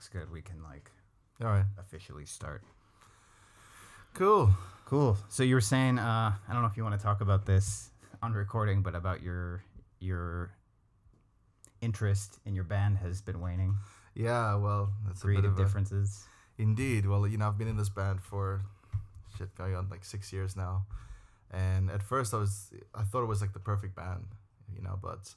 [0.00, 0.32] looks good.
[0.32, 0.90] We can like
[1.42, 1.64] All right.
[1.78, 2.62] officially start.
[4.14, 4.48] Cool.
[4.86, 5.18] Cool.
[5.28, 7.90] So you were saying, uh, I don't know if you want to talk about this
[8.22, 9.62] on recording, but about your
[9.98, 10.52] your
[11.82, 13.76] interest in your band has been waning.
[14.14, 14.54] Yeah.
[14.54, 16.24] Well, that's a Creative of a, differences.
[16.56, 17.06] Indeed.
[17.06, 18.62] Well, you know, I've been in this band for
[19.36, 20.86] shit going on like six years now,
[21.50, 24.28] and at first I was I thought it was like the perfect band,
[24.74, 25.34] you know, but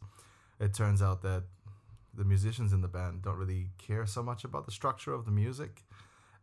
[0.62, 1.44] it turns out that
[2.16, 5.32] the musicians in the band don't really care so much about the structure of the
[5.32, 5.84] music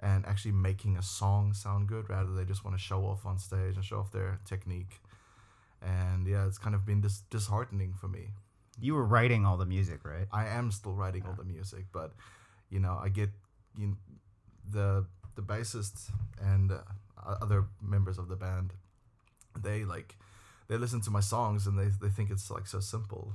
[0.01, 3.39] and actually making a song sound good rather they just want to show off on
[3.39, 5.01] stage and show off their technique
[5.83, 8.29] and yeah it's kind of been dis- disheartening for me
[8.80, 10.29] You were writing all the music, right?
[10.33, 12.11] I am still writing all the music, but
[12.71, 13.30] you know, I get
[13.79, 13.97] you know,
[14.77, 15.05] the
[15.37, 16.11] the bassist
[16.52, 16.79] and uh,
[17.43, 18.73] other members of the band.
[19.63, 20.16] They like
[20.69, 23.35] they listen to my songs and they they think it's like so simple,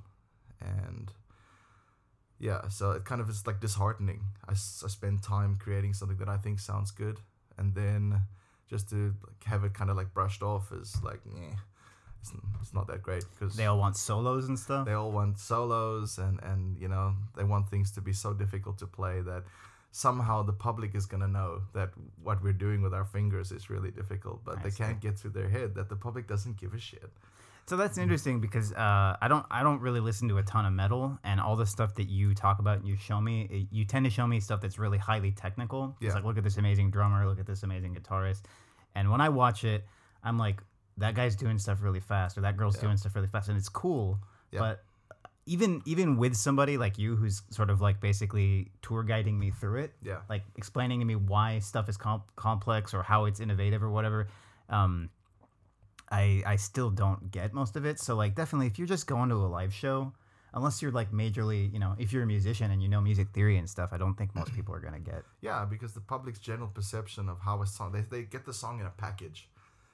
[0.61, 1.11] and
[2.39, 4.21] yeah, so it kind of is like disheartening.
[4.47, 7.19] I, I spend time creating something that I think sounds good,
[7.57, 8.21] and then
[8.69, 11.55] just to like have it kind of like brushed off is like, eh,
[12.21, 14.85] it's, it's not that great because They all want solos and stuff.
[14.85, 18.79] they all want solos and and you know they want things to be so difficult
[18.79, 19.43] to play that
[19.91, 23.69] somehow the public is going to know that what we're doing with our fingers is
[23.69, 24.83] really difficult but I they see.
[24.83, 27.11] can't get through their head that the public doesn't give a shit
[27.67, 30.73] So that's interesting because uh, I don't I don't really listen to a ton of
[30.73, 33.85] metal, and all the stuff that you talk about and you show me, it, you
[33.85, 35.95] tend to show me stuff that's really highly technical.
[35.99, 36.13] It's Yeah.
[36.15, 38.43] like look at this amazing drummer, look at this amazing guitarist,
[38.93, 39.83] and when I watch it,
[40.23, 40.61] I'm like
[40.97, 42.81] that guy's doing stuff really fast or that girl's Yeah.
[42.83, 44.19] doing stuff really fast, and it's cool.
[44.51, 44.59] Yeah.
[44.59, 44.83] But
[45.47, 49.79] even even with somebody like you who's sort of like basically tour guiding me through
[49.85, 53.83] it, yeah like explaining to me why stuff is comp- complex or how it's innovative
[53.83, 54.27] or whatever
[54.69, 55.09] um
[56.11, 59.29] i i still don't get most of it so like definitely if you're just going
[59.29, 60.11] to a live show
[60.53, 63.57] unless you're like majorly you know if you're a musician and you know music theory
[63.57, 66.39] and stuff i don't think most people are going to get yeah because the public's
[66.39, 69.47] general perception of how a song they, they get the song in a package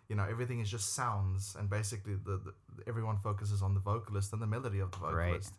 [0.08, 2.54] you know everything is just sounds and basically the, the
[2.88, 5.54] everyone focuses on the vocalist and the melody of the vocalist.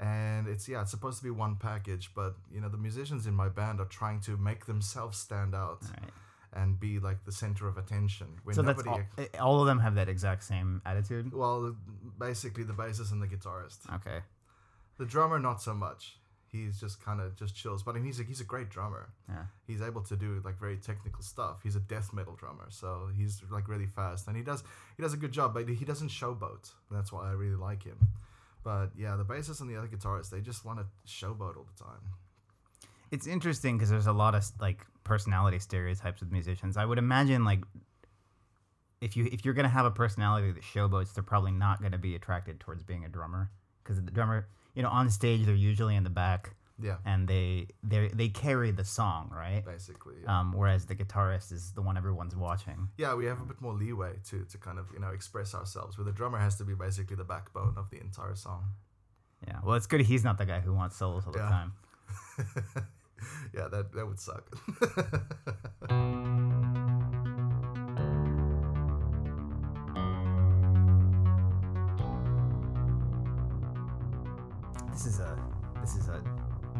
[0.00, 0.06] Right.
[0.06, 3.34] and it's yeah it's supposed to be one package but you know the musicians in
[3.34, 6.10] my band are trying to make themselves stand out right
[6.56, 9.60] and be like the center of attention when so that's nobody all, ex- eh, all
[9.60, 11.32] of them have that exact same attitude?
[11.32, 11.76] Well
[12.18, 13.78] basically the bassist and the guitarist.
[13.94, 14.20] Okay.
[14.98, 16.16] The drummer not so much.
[16.50, 19.10] He's just kind of just chills but I mean, he's a, he's a great drummer.
[19.28, 19.44] Yeah.
[19.66, 21.58] He's able to do like very technical stuff.
[21.62, 24.64] He's a death metal drummer so he's like really fast and he does
[24.96, 26.72] he does a good job but he doesn't showboat.
[26.90, 27.98] That's why i really like him.
[28.64, 31.84] But yeah the bassist and the other guitarist they just want to showboat all the
[31.84, 32.00] time
[33.10, 36.76] it's interesting because there's a lot of like personality stereotypes with musicians.
[36.76, 37.60] I would imagine like
[39.00, 42.14] if you if you're gonna have a personality that showboats, they're probably not gonna be
[42.14, 43.50] attracted towards being a drummer
[43.82, 47.66] because the drummer, you know, on stage they're usually in the back yeah and they
[47.82, 49.64] they they carry the song, right?
[49.64, 50.40] basically yeah.
[50.40, 52.88] Um, whereas the guitarist is the one everyone's watching.
[52.98, 55.96] yeah we have a bit more leeway to to kind of you know express ourselves
[55.96, 58.64] where the drummer has to be basically the backbone of the entire song
[59.46, 59.58] Yeah.
[59.64, 61.48] Well, it's good he's not the guy who wants solos all the Yeah.
[61.48, 61.72] time.
[63.54, 64.44] yeah that that would suck
[74.92, 75.38] This is a
[75.80, 76.22] this is a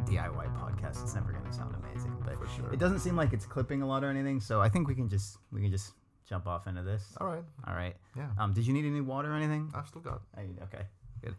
[0.07, 1.03] DIY podcast.
[1.03, 3.87] It's never gonna sound amazing, but for sure It doesn't seem like it's clipping a
[3.87, 5.93] lot or anything, so I think we can just we can just
[6.29, 7.05] jump off into this.
[7.21, 7.95] all right All right.
[8.17, 9.71] yeah Um, did you need any water or anything?
[9.75, 10.85] i've still got I, okay,
[11.23, 11.35] good.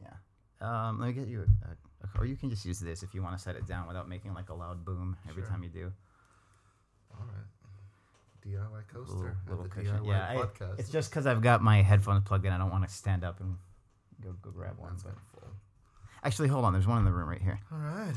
[0.00, 0.14] Yeah.
[0.60, 1.76] Um, let me get you a, a,
[2.18, 4.32] or you can just use this if you want to set it down without making
[4.34, 5.50] like a loud boom every Sure.
[5.50, 5.92] time you do.
[7.18, 7.46] all right
[8.46, 9.98] DIY coaster Little, little the cushion.
[9.98, 12.52] DIY Yeah, I- it's just because I've got my headphones plugged in.
[12.52, 13.56] I don't want to stand up and
[14.22, 14.96] go go grab one.
[15.04, 15.14] But
[16.24, 16.72] actually, hold on.
[16.72, 17.60] There's one in the room right here.
[17.70, 18.14] All right.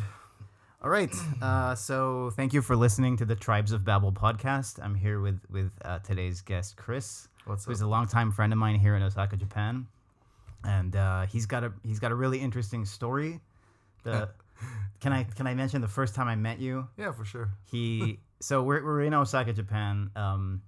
[0.82, 1.14] All right.
[1.42, 4.82] Uh, so thank you for listening to the Tribes of Babel podcast.
[4.82, 7.28] I'm here with with uh, today's guest, Chris.
[7.46, 7.88] What's who's up?
[7.88, 9.88] a longtime friend of mine here in Osaka, Japan,
[10.64, 13.42] and uh, he's got a he's got a really interesting story.
[14.04, 14.30] The
[15.00, 16.88] can I can I mention the first time I met you?
[16.98, 17.50] Yeah, for sure.
[17.66, 20.10] He so we're we're in Osaka, Japan.
[20.16, 20.62] Um,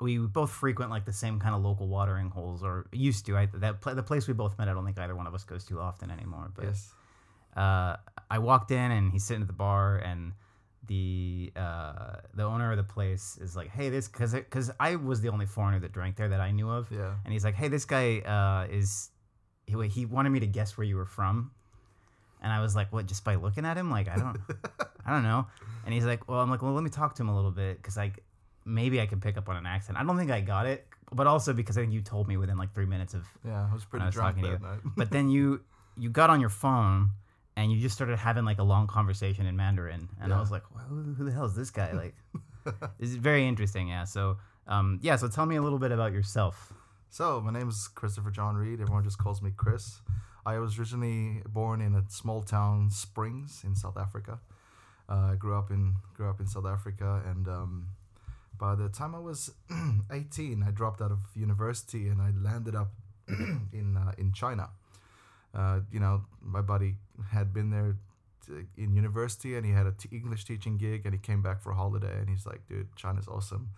[0.00, 3.36] we both frequent like the same kind of local watering holes, or used to.
[3.36, 4.68] I that pla the place we both met.
[4.68, 6.50] I don't think either one of us goes too often anymore.
[6.54, 6.92] But yes.
[7.56, 7.96] uh,
[8.30, 10.32] I walked in and he's sitting at the bar and
[10.86, 15.20] the uh, the owner of the place is like, hey, this because because I was
[15.20, 17.14] the only foreigner that drank there that I knew of, Yeah.
[17.24, 19.10] and he's like, hey, this guy uh, is
[19.66, 21.50] he, he wanted me to guess where you were from,
[22.42, 23.06] and I was like, what?
[23.06, 24.36] Just by looking at him, like I don't
[25.06, 25.46] I don't know,
[25.84, 27.76] and he's like, well, I'm like, well, let me talk to him a little bit
[27.76, 28.22] because like
[28.64, 29.98] maybe I can pick up on an accent.
[29.98, 32.58] I don't think I got it, but also because I think you told me within
[32.58, 34.80] like three minutes of Yeah, I was pretty was drunk that night.
[34.96, 35.60] but then you
[35.96, 37.10] you got on your phone
[37.56, 40.62] and you just started having like a long conversation in Mandarin, and I was like,
[40.74, 41.92] well, who, who the hell is this guy?
[41.96, 42.14] Like,
[42.98, 43.88] this is very interesting.
[43.88, 44.02] Yeah.
[44.02, 45.14] So, um, yeah.
[45.14, 46.72] So tell me a little bit about yourself.
[47.10, 48.80] So, my name is Christopher John Reed.
[48.80, 50.00] Everyone just calls me Chris.
[50.46, 54.38] I was originally born in a small town, Springs, in South Africa.
[55.08, 57.88] Uh, I grew up in grew up in South Africa, and um,
[58.56, 59.50] by the time I was
[60.12, 62.92] 18, I dropped out of university and I landed up
[63.28, 64.70] in uh, in China.
[65.52, 66.94] Uh, you know, my buddy
[67.30, 67.96] had been there
[68.46, 71.72] t- in university, and he had a English teaching gig, and he came back for
[71.72, 73.70] a holiday, and he's like, "Dude, China's awesome."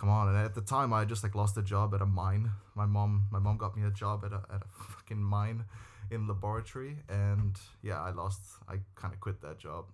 [0.00, 0.28] Come on.
[0.28, 2.50] And at the time i just like lost a job at a mine.
[2.74, 5.64] My mom my mom got me a job at a, at a fucking mine
[6.10, 6.96] in laboratory.
[7.08, 9.84] And yeah i lost i kind of quit that job.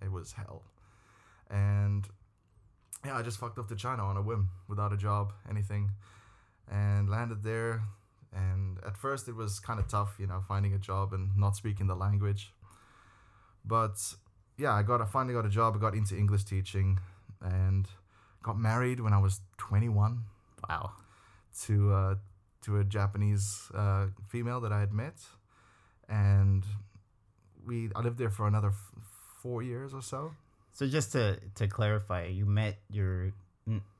[0.00, 0.62] It was hell.
[1.50, 2.06] And
[3.04, 5.90] yeah i just fucked off to china on a whim without a job anything
[6.70, 7.82] and landed there.
[8.32, 11.56] And at first it was kind of tough you know finding a job and not
[11.56, 12.52] speaking the language.
[13.64, 13.96] But
[14.56, 15.74] yeah i got i finally got a job.
[15.74, 17.00] I got into english teaching.
[17.42, 17.86] And
[18.46, 20.22] got married when I was 21
[20.68, 20.90] Wow.
[21.66, 22.14] to uh,
[22.64, 25.18] to a Japanese uh, female that I had met,
[26.08, 26.62] and
[27.66, 28.92] we I lived there for another f-
[29.42, 30.20] four years or so.
[30.72, 31.22] So just to
[31.58, 33.32] to clarify, you met your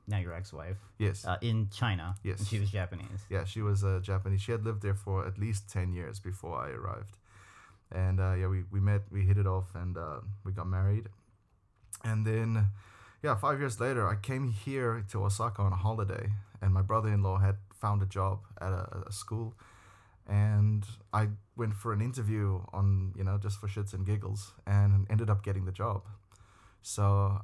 [0.09, 2.15] now your ex-wife Yes, uh, in China.
[2.23, 2.39] Yes.
[2.39, 3.21] And she was Japanese.
[3.29, 4.41] yeah, she was uh, Japanese.
[4.41, 7.17] She had lived there for at least 10 years before I arrived,
[7.91, 11.05] and uh, yeah, we we met, we hit it off, and uh, we got married,
[12.03, 12.67] and then.
[13.23, 16.29] Yeah, five years later, I came here to Osaka on a holiday,
[16.61, 19.55] and my brother-in-law had found a job at a, a school,
[20.27, 25.07] and I went for an interview on you know just for shits and giggles and
[25.09, 26.03] ended up getting the job.
[26.81, 27.41] So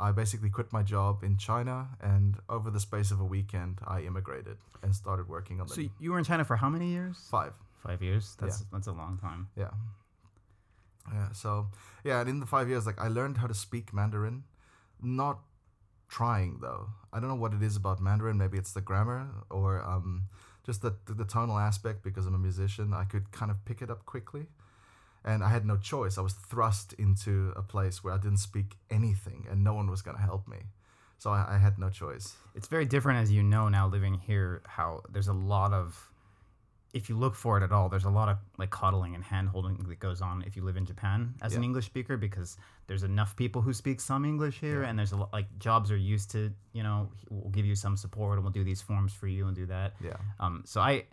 [0.00, 4.02] I basically quit my job in China and over the space of a weekend I
[4.02, 7.26] immigrated and started working on the So you were in China for how many years?
[7.30, 7.52] five.
[7.86, 8.36] Five years.
[8.40, 9.48] That's that's a long time.
[9.56, 9.70] Yeah.
[11.12, 11.32] Yeah.
[11.32, 11.68] So
[12.04, 14.44] yeah, and in the five years, like I learned how to speak Mandarin,
[15.02, 15.40] not
[16.08, 16.88] trying though.
[17.12, 18.38] I don't know what it is about Mandarin.
[18.38, 20.24] Maybe it's the grammar or um,
[20.64, 22.02] just the the tonal aspect.
[22.02, 24.46] Because I'm a musician, I could kind of pick it up quickly,
[25.24, 26.18] and I had no choice.
[26.18, 30.02] I was thrust into a place where I didn't speak anything, and no one was
[30.02, 30.58] gonna help me.
[31.18, 32.36] So I, I had no choice.
[32.54, 34.62] It's very different, as you know, now living here.
[34.66, 36.10] How there's a lot of,
[36.94, 39.48] if you look for it at all, there's a lot of like coddling and hand
[39.50, 42.56] holding that goes on if you live in Japan as an English speaker because
[42.86, 44.88] there's enough people who speak some English here, Yeah.
[44.88, 47.96] and there's a lot like jobs are used to you know we'll give you some
[47.96, 49.94] support and we'll do these forms for you and do that.
[50.02, 50.16] Yeah.
[50.40, 51.04] Um, so I,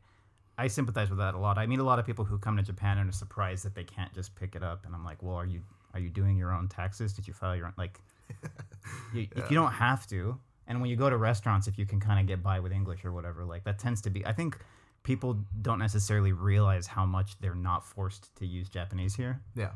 [0.57, 1.57] I sympathize with that a lot.
[1.57, 3.83] I meet a lot of people who come to Japan and are surprised that they
[3.83, 5.61] can't just pick it up, and I'm like, well, are you
[5.93, 7.11] are you doing your own taxes?
[7.13, 7.99] Did you file your own like?
[9.13, 10.37] you, If you don't have to,
[10.67, 13.03] and when you go to restaurants, if you can kind of get by with English
[13.05, 14.25] or whatever, like that tends to be.
[14.25, 14.57] I think
[15.05, 19.39] people don't necessarily realize how much they're not forced to use Japanese here.
[19.55, 19.71] Yeah.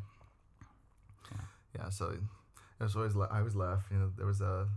[1.78, 1.90] Yeah.
[1.90, 2.18] So
[2.82, 3.86] I was always la- I always laugh.
[3.92, 4.68] You know, there was a,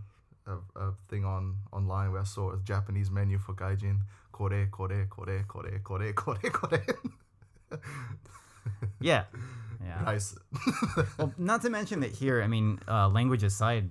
[0.47, 3.97] a a thing on online where I saw a Japanese menu for gaijin.
[4.31, 6.83] Kore kore kore kore kore kore kore.
[9.01, 9.23] Yeah,
[9.83, 10.01] yeah.
[10.05, 10.35] Nice.
[11.17, 13.89] well, not to mention that here, I mean, uh, language aside,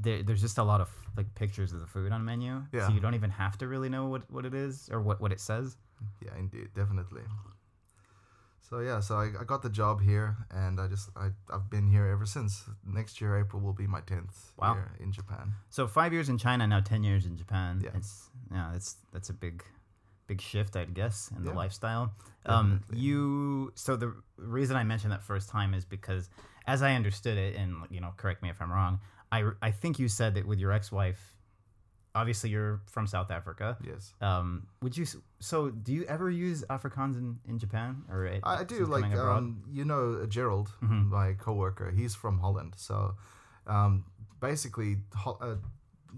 [0.00, 2.86] there, there's just a lot of like pictures of the food on menu, Yeah.
[2.86, 5.32] so you don't even have to really know what, what it is or what, what
[5.32, 5.76] it says.
[6.24, 7.22] Yeah, indeed, definitely.
[8.68, 11.88] So yeah, so I, I got the job here, and I just I I've been
[11.88, 12.64] here ever since.
[12.86, 14.74] Next year, April will be my tenth Wow.
[14.74, 15.54] year in Japan.
[15.70, 17.80] So five years in China, now ten years in Japan.
[17.82, 17.90] Yeah.
[17.94, 19.64] It's yeah, that's that's a big,
[20.28, 22.12] big shift, I'd guess, in the lifestyle.
[22.46, 26.30] Um, you so the reason I mentioned that first time is because,
[26.66, 29.00] as I understood it, and you know, correct me if I'm wrong.
[29.32, 31.36] I I think you said that with your ex-wife,
[32.14, 33.76] obviously you're from South Africa.
[33.86, 34.12] Yes.
[34.20, 35.06] Um, would you?
[35.40, 38.26] So, do you ever use Afrikaans in, in Japan or?
[38.26, 41.08] uh, I, do like um, you know uh, Gerald, Mhm.
[41.08, 41.90] my coworker.
[41.90, 43.14] He's from Holland, so
[43.66, 44.04] um,
[44.40, 45.56] basically Ho- uh,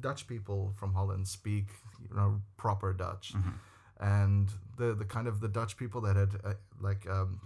[0.01, 1.67] Dutch people from Holland speak
[2.09, 3.53] you know proper Dutch, Mhm.
[4.01, 7.41] and the the kind of the Dutch people that had uh, like um,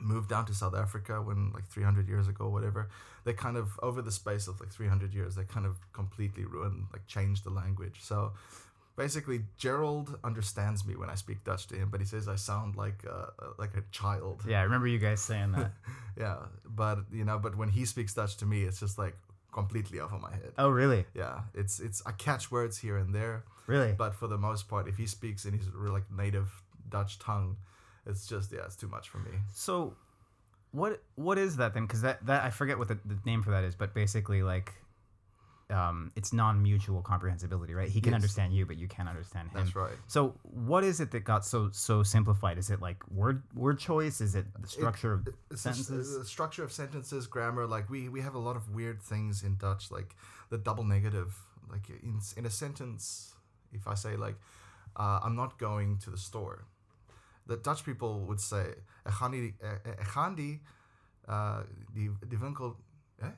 [0.00, 2.88] moved down to South Africa when like 300 years ago, whatever.
[3.24, 6.86] They kind of over the space of like 300 years, they kind of completely ruined,
[6.92, 7.96] like changed the language.
[8.00, 8.32] So
[8.96, 12.76] basically Gerald understands me when I speak Dutch to him, but he says I sound
[12.76, 13.26] like uh,
[13.58, 14.42] like a child.
[14.46, 15.72] Yeah, I remember you guys saying that.
[16.18, 19.14] Yeah, but you know, but when he speaks Dutch to me, it's just like
[19.52, 20.52] completely over my head.
[20.58, 21.04] oh, really?
[21.14, 23.92] Yeah, it's it's I catch words here and there, Really?
[23.92, 26.50] but for the most part, if he speaks in his like native
[26.88, 27.56] Dutch tongue,
[28.08, 29.30] it's just yeah, it's too much for me.
[29.52, 29.94] So,
[30.72, 31.84] what what is that then?
[31.86, 34.72] Because that that I forget what the, the name for that is, but basically like,
[35.70, 37.88] um, it's non-mutual comprehensibility, right?
[37.88, 38.14] He can Yes.
[38.16, 39.54] understand you, but you can't understand him.
[39.64, 39.92] That's right.
[40.06, 42.56] So what is it that got so so simplified?
[42.58, 44.20] Is it like word word choice?
[44.20, 46.18] Is it the structure of It's sentences?
[46.18, 47.66] the structure of sentences, grammar.
[47.66, 50.16] Like we we have a lot of weird things in Dutch, like
[50.50, 51.36] the double negative.
[51.70, 53.34] Like in in a sentence,
[53.72, 54.36] if I say like,
[54.96, 56.64] uh, "I'm not going to the store,"
[57.48, 58.74] the Dutch people would say,
[59.04, 60.56] "Ik ga niet, eh, eh,
[61.28, 61.58] uh,
[61.92, 62.76] die, die winkel."
[63.16, 63.28] Eh?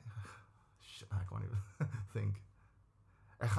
[0.79, 2.41] Shit, I can't even think.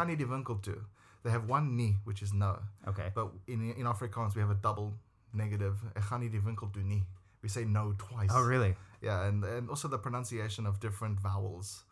[0.06, 0.78] Niet die winkel toe.
[1.22, 2.58] They have one ni, which is no.
[2.86, 3.10] okay.
[3.14, 4.92] But in in Afrikaans, we have a double
[5.30, 5.74] negative.
[6.18, 7.06] Niet die winkel toe nie.
[7.40, 8.34] We say no twice.
[8.34, 8.76] Oh really?
[9.00, 11.84] Yeah, and, and also the pronunciation of different vowels.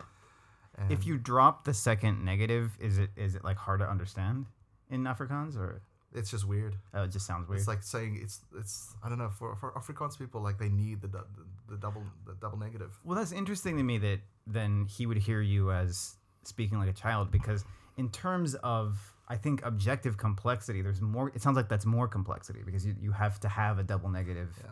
[0.78, 4.46] And If you drop the second negative, is it is it like hard to understand
[4.88, 5.82] in Afrikaans or
[6.14, 6.76] it's just weird.
[6.94, 7.60] oh, it just sounds weird?
[7.60, 11.00] It's like saying it's it's I don't know for for Afrikaans people like they need
[11.02, 11.24] the the,
[11.68, 12.98] the double the double negative.
[13.04, 16.92] Well, that's interesting to me that then he would hear you as speaking like a
[16.92, 17.64] child because
[17.96, 21.30] in terms of I think objective complexity, there's more.
[21.34, 24.48] It sounds like that's more complexity because you, you have to have a double negative.
[24.60, 24.70] Yeah,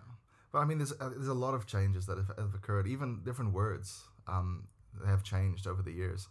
[0.52, 2.88] but I mean there's uh, there's a lot of changes that have, have occurred.
[2.88, 4.64] Even different words um
[5.07, 6.26] have changed over the years.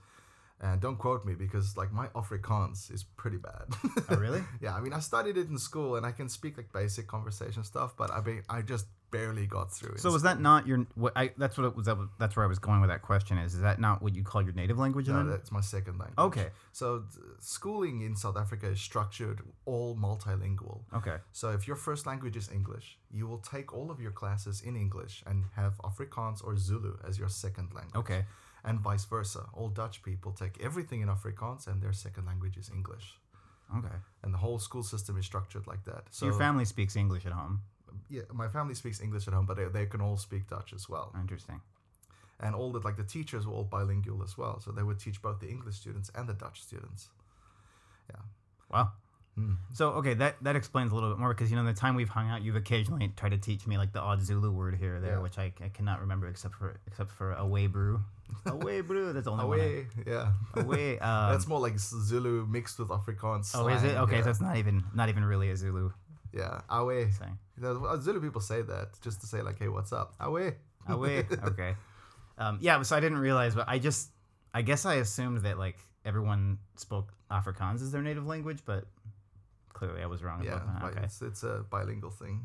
[0.59, 3.67] And don't quote me because like my Afrikaans is pretty bad.
[4.09, 4.43] Oh, really?
[4.61, 7.63] Yeah, I mean, I studied it in school and I can speak like basic conversation
[7.63, 9.99] stuff, but I be, I just barely got through it.
[9.99, 10.85] So was that not your?
[10.95, 11.85] What I that's what it was.
[11.85, 13.37] That was that's where I was going with that question.
[13.37, 15.07] Is is that not what you call your native language?
[15.07, 15.29] No, then?
[15.29, 16.17] that's my second language.
[16.17, 16.49] Okay.
[16.71, 17.03] So
[17.39, 20.81] schooling in South Africa is structured all multilingual.
[20.95, 21.17] Okay.
[21.31, 24.75] So if your first language is English, you will take all of your classes in
[24.75, 27.95] English and have Afrikaans or Zulu as your second language.
[27.95, 28.25] Okay.
[28.67, 29.43] And vice versa.
[29.53, 33.07] All Dutch people take everything in Afrikaans and their second language is English.
[33.77, 33.97] Okay.
[34.23, 36.03] And the whole school system is structured like that.
[36.11, 37.61] So your family speaks English at home.
[38.09, 40.87] yeah, my family speaks English at home, but they, they can all speak Dutch as
[40.89, 41.13] well.
[41.19, 41.61] Interesting.
[42.39, 45.21] And all the like the teachers were all bilingual as well, so they would teach
[45.21, 47.09] both the English students and the Dutch students.
[48.09, 48.21] Yeah.
[48.71, 48.91] Wow.
[49.37, 49.53] Hmm.
[49.71, 52.09] So okay, that that explains a little bit more because you know the time we've
[52.09, 54.99] hung out, you've occasionally tried to teach me like the odd Zulu word here or
[54.99, 55.19] there, Yeah.
[55.19, 58.01] which I, I cannot remember except for except for away brew.
[58.47, 59.13] away brew.
[59.13, 59.59] That's the only one.
[59.59, 60.31] Away, yeah.
[60.55, 60.97] I- Away.
[60.99, 63.51] Um, That's more like Zulu mixed with Afrikaans.
[63.53, 63.95] oh, is it?
[63.97, 64.23] Okay, yeah.
[64.23, 65.91] so it's not even not even really a Zulu
[66.33, 66.61] yeah.
[66.69, 67.09] Away.
[67.11, 67.37] saying.
[67.57, 70.55] Know, Zulu people say that just to say like, "Hey, what's up?" Away.
[70.87, 71.25] Away.
[71.43, 71.75] Okay.
[72.39, 74.09] Um, yeah, so I didn't realize, but I just
[74.53, 78.85] I guess I assumed that like everyone spoke Afrikaans as their native language, but
[79.77, 80.83] clearly I was wrong Yeah, about that.
[80.91, 81.03] Okay.
[81.05, 82.37] it's it's a bilingual thing.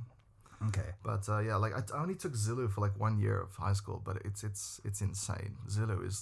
[0.68, 0.90] Okay.
[1.08, 3.76] But uh, yeah, like I, I only took Zulu for like one year of high
[3.80, 5.52] school, but it's it's it's insane.
[5.74, 6.16] Zulu is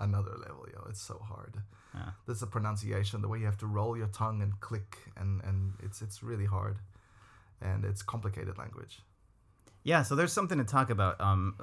[0.00, 0.80] another level, yo.
[0.90, 1.54] It's so hard.
[1.94, 2.10] Yeah.
[2.26, 4.90] There's the pronunciation, the way you have to roll your tongue and click,
[5.20, 6.76] and and it's it's really hard,
[7.60, 8.94] and it's complicated language.
[9.86, 11.20] Yeah, so there's something to talk about.
[11.20, 11.54] Um,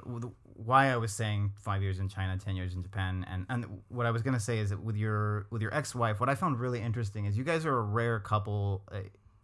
[0.54, 4.06] why I was saying five years in China, ten years in Japan, and and what
[4.06, 6.80] I was gonna say is that with your with your ex-wife, what I found really
[6.80, 9.00] interesting is you guys are a rare couple uh,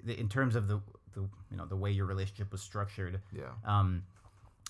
[0.06, 0.80] in terms of the
[1.14, 3.20] the you know the way your relationship was structured.
[3.32, 3.52] Yeah.
[3.64, 4.04] Um,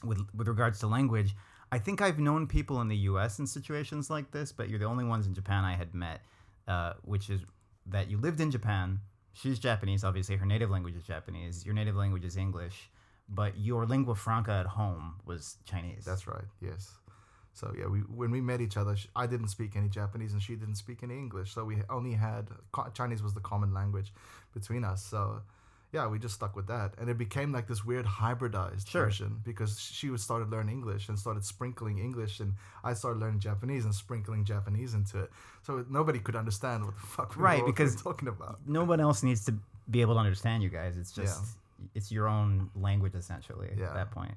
[0.05, 1.35] with with regards to language,
[1.71, 3.39] I think I've known people in the U.S.
[3.39, 6.23] in situations like this, but you're the only ones in Japan I had met,
[6.67, 7.41] uh, which is
[7.87, 9.01] that you lived in Japan.
[9.33, 10.37] She's Japanese, obviously.
[10.37, 11.65] Her native language is Japanese.
[11.65, 12.91] Your native language is English,
[13.29, 16.05] but your lingua franca at home was Chinese.
[16.05, 16.45] That's right.
[16.61, 16.93] Yes.
[17.53, 20.41] So yeah, we when we met each other, sh- I didn't speak any Japanese and
[20.43, 21.53] she didn't speak any English.
[21.53, 22.49] So we only had
[22.95, 24.13] Chinese was the common language
[24.55, 25.03] between us.
[25.05, 25.43] So
[25.91, 29.05] yeah, we just stuck with that, and it became like this weird hybridized Sure.
[29.07, 32.53] version because she would started learning English and started sprinkling English, and
[32.85, 35.31] I started learning Japanese and sprinkling Japanese into it.
[35.63, 38.61] So nobody could understand what the fuck we Right, were, because- talking about.
[38.67, 39.55] no one else needs to
[39.91, 40.99] be able to understand you guys.
[40.99, 41.43] It's just
[41.95, 43.87] it's your own language essentially Yeah.
[43.89, 44.35] at that point.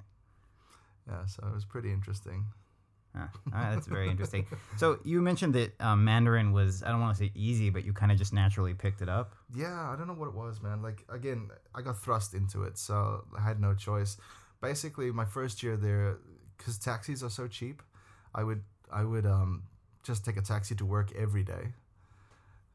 [1.07, 2.45] Yeah, so it was pretty interesting.
[3.13, 4.45] Ah, that's very interesting.
[4.77, 7.91] So you mentioned that um, Mandarin was I don't want to say easy, but you
[7.91, 9.35] kind of just naturally picked it up.
[9.53, 10.81] Yeah, I don't know what it was, man.
[10.81, 14.15] Like again, I got thrust into it, so I had no choice.
[14.61, 16.19] Basically, my first year there,
[16.57, 17.81] because taxis are so cheap,
[18.33, 19.63] I would I would um
[20.03, 21.73] just take a taxi to work every day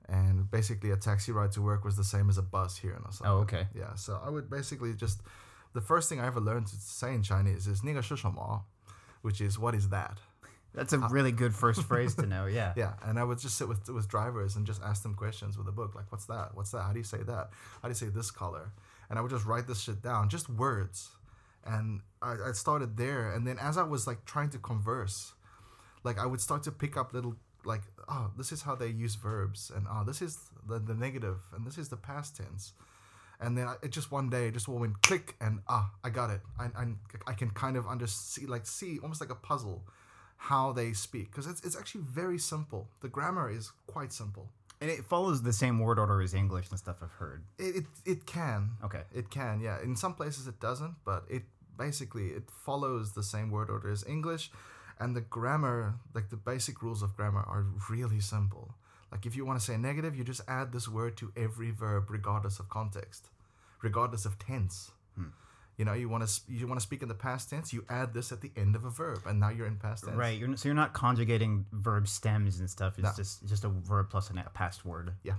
[0.08, 3.02] and basically a taxi ride to work was the same as a bus here in
[3.06, 3.30] Osaka.
[3.30, 3.66] Oh, okay.
[3.74, 5.20] Yeah, so I would basically just
[5.72, 8.62] the first thing I ever learned to say in Chinese is "niga shushama,"
[9.22, 10.18] which is "what is that."
[10.74, 12.46] That's a uh, really good first phrase to know.
[12.46, 12.72] Yeah.
[12.76, 15.66] yeah, and I would just sit with with drivers and just ask them questions with
[15.66, 16.50] a book, like "What's that?
[16.54, 16.82] What's that?
[16.82, 17.50] How do you say that?
[17.82, 18.72] How do you say this color?"
[19.08, 21.10] And I would just write this shit down, just words.
[21.64, 25.32] And I, I started there, and then as I was like trying to converse,
[26.04, 27.36] like I would start to pick up little
[27.66, 31.38] like, oh, this is how they use verbs, and oh, this is the, the negative,
[31.54, 32.72] and this is the past tense.
[33.38, 36.10] And then I, it just one day, it just all went click, and ah, I
[36.10, 36.40] got it.
[36.58, 36.86] I, I,
[37.26, 39.82] I can kind of under see, like see, almost like a puzzle,
[40.36, 42.88] how they speak because it's, it's actually very simple.
[43.00, 44.48] The grammar is quite simple.
[44.80, 47.44] And it follows the same word order as English and stuff I've heard.
[47.58, 48.72] It, it, it can.
[48.84, 49.02] Okay.
[49.14, 49.80] It can, yeah.
[49.82, 51.44] In some places it doesn't, but it
[51.78, 54.50] basically it follows the same word order as English
[54.98, 58.74] and the grammar, like the basic rules of grammar are really simple.
[59.12, 62.10] Like if you want to say negative, you just add this word to every verb
[62.10, 63.28] regardless of context,
[63.82, 64.90] regardless of tense.
[65.16, 65.26] Hmm.
[65.76, 68.14] You know, you want to you want to speak in the past tense, you add
[68.14, 70.16] this at the end of a verb and now you're in past tense.
[70.16, 70.38] Right.
[70.38, 72.94] You're, so you're not conjugating verb stems and stuff.
[72.98, 73.12] It's No.
[73.16, 75.12] just just a verb plus a past word.
[75.22, 75.34] Yeah.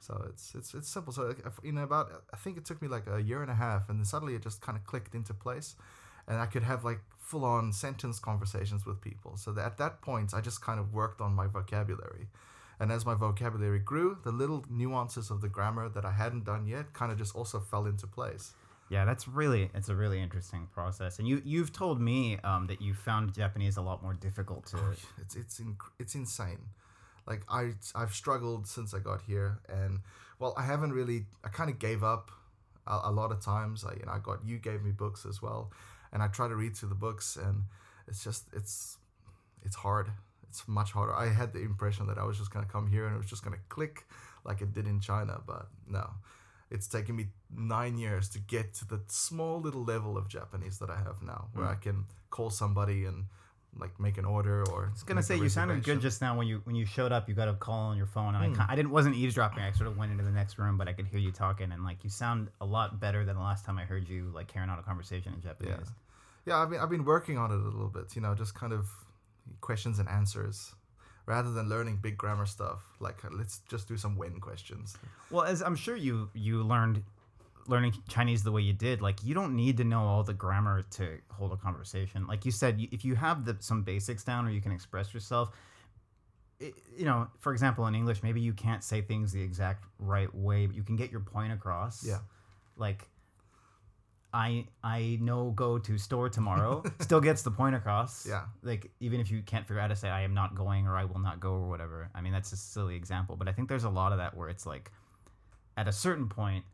[0.00, 1.12] So it's it's it's simple.
[1.12, 3.50] So like, if- you know, about I think it took me like a year and
[3.50, 5.76] a half, and then suddenly it just kind of clicked into place,
[6.28, 9.36] and I could have like full on sentence conversations with people.
[9.36, 12.28] So that at that point, I just kind of worked on my vocabulary,
[12.80, 16.66] and as my vocabulary grew, the little nuances of the grammar that I hadn't done
[16.66, 18.52] yet kind of just also fell into place.
[18.90, 21.18] Yeah, that's really it's a really interesting process.
[21.18, 24.78] And you you've told me um, that you found Japanese a lot more difficult to.
[25.20, 26.60] It's it's inc- it's insane.
[27.26, 30.00] Like I I've struggled since I got here, and
[30.38, 31.26] well, I haven't really.
[31.42, 32.30] I kind of gave up
[32.86, 33.84] a, a lot of times.
[33.84, 35.70] I you know I got you gave me books as well,
[36.14, 37.64] and I try to read through the books, and
[38.08, 38.96] it's just it's
[39.62, 40.10] it's hard.
[40.48, 41.12] It's much harder.
[41.14, 43.42] I had the impression that I was just gonna come here and it was just
[43.42, 44.06] gonna click
[44.44, 46.08] like it did in China, but no.
[46.70, 50.90] It's taken me nine years to get to the small little level of Japanese that
[50.90, 51.82] I have now, where I mm.
[51.82, 53.26] can call somebody and
[53.78, 54.86] like make an order or.
[54.86, 57.28] I was gonna say you sounded good just now when you when you showed up.
[57.28, 58.70] You got a call on your phone, and I, hmm.
[58.70, 59.62] I didn't wasn't eavesdropping.
[59.62, 61.84] I sort of went into the next room, but I could hear you talking, and
[61.84, 64.70] like you sound a lot better than the last time I heard you like carrying
[64.70, 65.74] on a conversation in Japanese.
[65.78, 65.90] Yeah,
[66.46, 68.14] I've been I've been working on it a little bit.
[68.14, 68.88] You know, just kind of
[69.60, 70.74] questions and answers,
[71.26, 72.82] rather than learning big grammar stuff.
[73.00, 74.96] Like uh, let's just do some when questions.
[75.30, 77.02] Well, as I'm sure you you learned
[77.66, 80.82] learning Chinese the way you did, like you don't need to know all the grammar
[80.90, 82.26] to hold a conversation.
[82.26, 85.50] Like you said, if you have the some basics down or you can express yourself,
[86.60, 90.32] it, you know, for example, in English, maybe you can't say things the exact right
[90.34, 92.06] way, but you can get your point across.
[92.06, 92.18] Yeah.
[92.76, 93.08] Like
[94.34, 98.26] I I know go to store tomorrow still gets the point across.
[98.26, 98.42] Yeah.
[98.62, 100.96] Like even if you can't figure out how to say I am not going or
[100.96, 102.10] I will not go or whatever.
[102.14, 104.48] I mean that's a silly example, but I think there's a lot of that where
[104.48, 104.90] it's like
[105.76, 106.64] at a certain point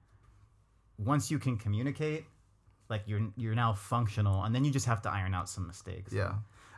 [0.96, 2.24] once you can communicate
[2.88, 6.14] like you're you're now functional and then you just have to iron out some mistakes.
[6.14, 6.32] Yeah.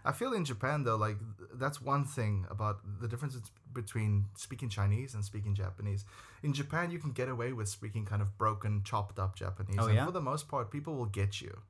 [0.05, 1.17] I feel in Japan though, like
[1.55, 6.05] that's one thing about the differences between speaking Chinese and speaking Japanese.
[6.43, 9.87] In Japan, you can get away with speaking kind of broken, chopped up Japanese, Oh,
[9.87, 10.05] and yeah?
[10.07, 11.61] for the most part, people will get you.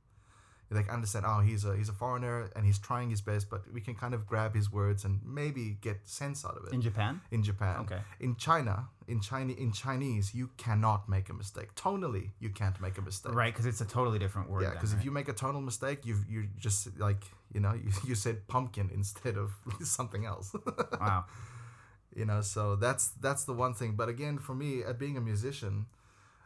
[0.73, 1.25] Like understand.
[1.29, 4.15] Oh, he's a he's a foreigner and he's trying his best, but we can kind
[4.15, 6.73] of grab his words and maybe get sense out of it.
[6.73, 7.21] In Japan?
[7.31, 7.81] in Japan.
[7.81, 8.01] Okay.
[8.21, 11.75] In China, in China, in Chinese, you cannot make a mistake.
[11.75, 13.35] Tonally, you can't make a mistake.
[13.35, 14.63] Right, because it's a totally different word.
[14.63, 14.99] Yeah, because right?
[15.01, 18.47] if you make a tonal mistake, you you just like you know you, you said
[18.49, 20.55] pumpkin instead of something else.
[21.01, 21.25] Wow.
[22.15, 23.95] you know, so that's that's the one thing.
[23.97, 25.87] But again, for me, uh, being a musician,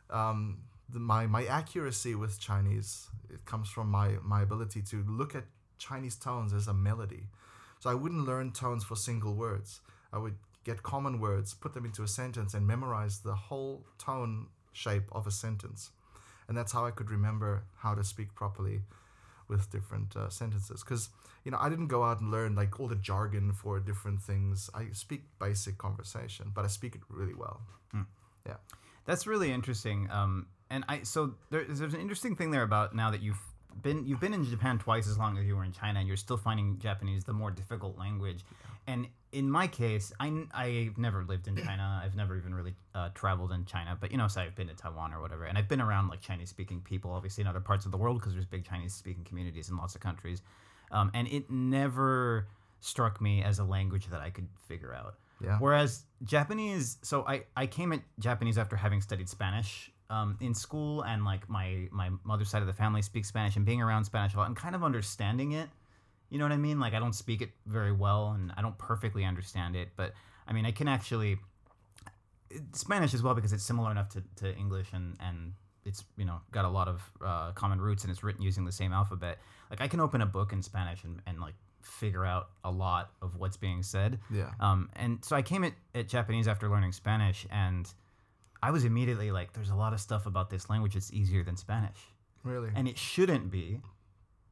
[0.08, 0.58] um,
[0.88, 5.44] the, my my accuracy with Chinese it comes from my my ability to look at
[5.78, 7.28] Chinese tones as a melody.
[7.80, 9.80] So I wouldn't learn tones for single words.
[10.12, 14.46] I would get common words, put them into a sentence, and memorize the whole tone
[14.72, 15.90] shape of a sentence.
[16.48, 18.80] And that's how I could remember how to speak properly
[19.48, 20.82] with different uh, sentences.
[20.82, 21.10] Because
[21.44, 24.68] you know, I didn't go out and learn like all the jargon for different things.
[24.74, 27.60] I speak basic conversation, but I speak it really well.
[28.46, 28.56] Yeah.
[29.04, 30.08] That's really interesting.
[30.10, 33.40] Um, and I so there's, there's an interesting thing there about now that you've
[33.82, 36.16] been you've been in Japan twice as long as you were in China, and you're
[36.16, 38.44] still finding Japanese the more difficult language.
[38.86, 42.00] And in my case, I I've never lived in China.
[42.02, 44.74] I've never even really uh, traveled in China, but you know, so I've been to
[44.74, 47.84] Taiwan or whatever, and I've been around like Chinese speaking people, obviously in other parts
[47.84, 50.42] of the world because there's big Chinese speaking communities in lots of countries.
[50.92, 52.46] Um, and it never
[52.80, 55.16] struck me as a language that I could figure out.
[55.42, 55.58] Yeah.
[55.58, 61.02] Whereas Japanese, so I, I came at Japanese after having studied Spanish um, in school,
[61.02, 64.34] and like my my mother's side of the family speaks Spanish, and being around Spanish
[64.34, 65.68] a lot, and kind of understanding it.
[66.30, 66.80] You know what I mean?
[66.80, 70.12] Like I don't speak it very well, and I don't perfectly understand it, but
[70.46, 71.38] I mean I can actually
[72.72, 75.52] Spanish as well because it's similar enough to, to English, and and
[75.84, 78.72] it's you know got a lot of uh, common roots, and it's written using the
[78.72, 79.38] same alphabet.
[79.70, 83.10] Like I can open a book in Spanish and, and like figure out a lot
[83.22, 84.18] of what's being said.
[84.30, 84.50] Yeah.
[84.60, 87.92] Um, and so I came at, at Japanese after learning Spanish, and
[88.62, 91.56] I was immediately like, there's a lot of stuff about this language that's easier than
[91.56, 91.98] Spanish.
[92.42, 92.70] Really.
[92.74, 93.80] And it shouldn't be,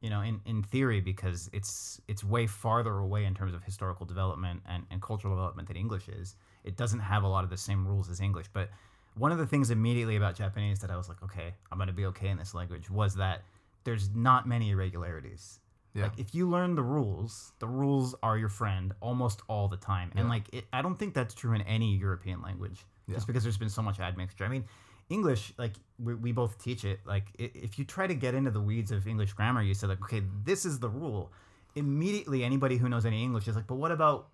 [0.01, 4.05] you know, in, in theory, because it's it's way farther away in terms of historical
[4.05, 6.35] development and, and cultural development than English is.
[6.63, 8.47] It doesn't have a lot of the same rules as English.
[8.51, 8.69] But
[9.15, 11.93] one of the things immediately about Japanese that I was like, okay, I'm going to
[11.93, 13.43] be okay in this language was that
[13.85, 15.59] there's not many irregularities.
[15.93, 16.03] Yeah.
[16.03, 20.11] Like if you learn the rules, the rules are your friend almost all the time.
[20.15, 22.85] And like it, I don't think that's true in any European language.
[23.07, 23.15] Yeah.
[23.15, 24.45] Just because there's been so much admixture.
[24.45, 24.65] I mean,
[25.09, 26.99] English, like we, we both teach it.
[27.05, 30.01] Like if you try to get into the weeds of English grammar, you say like,
[30.01, 31.31] okay, this is the rule.
[31.75, 34.27] Immediately, anybody who knows any English is like, but what about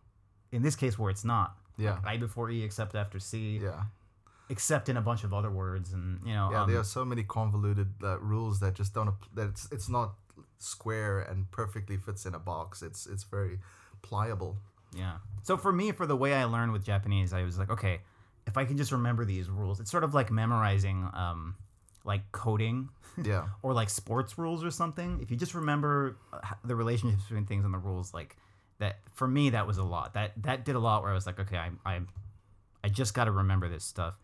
[0.51, 1.57] in this case where it's not?
[1.77, 1.93] Yeah.
[1.95, 3.83] Like, I before E, except after C, Yeah.
[4.49, 7.03] except in a bunch of other words, and you know, Yeah, um, there are so
[7.03, 9.13] many convoluted uh, rules that just don't.
[9.35, 10.13] That it's it's not
[10.59, 12.81] square and perfectly fits in a box.
[12.81, 13.59] It's it's very
[14.03, 14.57] pliable.
[14.93, 15.17] Yeah.
[15.43, 18.01] So for me, for the way I learned with Japanese, I was like, okay,
[18.47, 21.55] if I can just remember these rules, it's sort of like memorizing, um,
[22.03, 22.89] like coding
[23.21, 23.47] Yeah.
[23.61, 25.19] or like sports rules or something.
[25.21, 28.35] If you just remember uh, the relationships between things and the rules, like
[28.79, 30.13] that, for me, that was a lot.
[30.13, 31.03] That that did a lot.
[31.03, 31.99] Where I was like, okay, I I,
[32.83, 34.15] I just got to remember this stuff.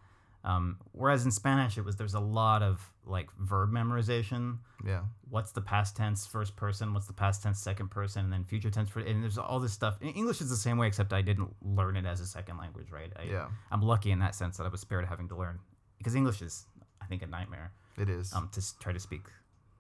[0.48, 5.02] Um, whereas in Spanish, it was there's a lot of like verb memorization yeah.
[5.30, 8.70] what's the past tense first person what's the past tense second person and then future
[8.70, 11.22] tense for and there's all this stuff In english is the same way except i
[11.22, 13.48] didn't learn it as a second language right I, Yeah.
[13.72, 15.60] i'm lucky in that sense that i was spared having to learn
[16.00, 16.66] because english is
[17.02, 18.34] i think a nightmare It is.
[18.34, 19.24] um, to try to speak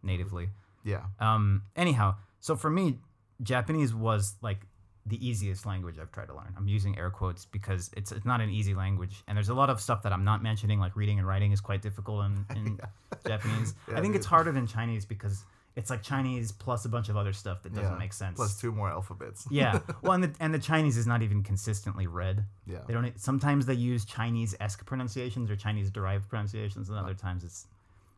[0.03, 0.47] natively
[0.85, 1.03] yeah.
[1.19, 2.97] um, anyhow so for me
[3.43, 4.61] japanese was like
[5.07, 8.41] the easiest language i've tried to learn i'm using air quotes because it's, it's not
[8.41, 11.17] an easy language and there's a lot of stuff that i'm not mentioning like reading
[11.19, 12.79] and writing is quite difficult in, in
[13.27, 14.29] japanese Yeah, i think it it's is.
[14.29, 15.43] harder than chinese because
[15.75, 17.97] it's like chinese plus a bunch of other stuff that doesn't yeah.
[17.99, 19.45] make sense Plus two more alphabets.
[19.51, 22.79] yeah well and the, and the chinese is not even consistently read Yeah.
[22.87, 27.67] they don't sometimes they use chinese-esque pronunciations or chinese derived pronunciations and other times it's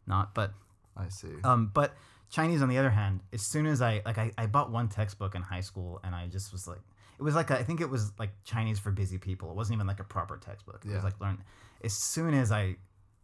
[0.08, 0.54] not but
[0.98, 1.30] I see.
[1.46, 1.94] um, but
[2.30, 5.36] Chinese, on the other hand, as soon as I like, I, I bought one textbook
[5.36, 6.80] in high school, and I just was like,
[7.18, 9.50] it was like a, I think it was like Chinese for busy people.
[9.52, 10.84] It wasn't even like a proper textbook.
[10.86, 10.96] It Yeah.
[10.96, 11.44] was like learn.
[11.84, 12.76] As soon as I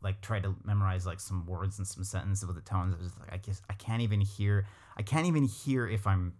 [0.01, 3.11] like tried to memorize like some words and some sentences with the tones, it was
[3.19, 4.65] like I guess I can't even hear.
[4.97, 6.33] I can't even hear if I'm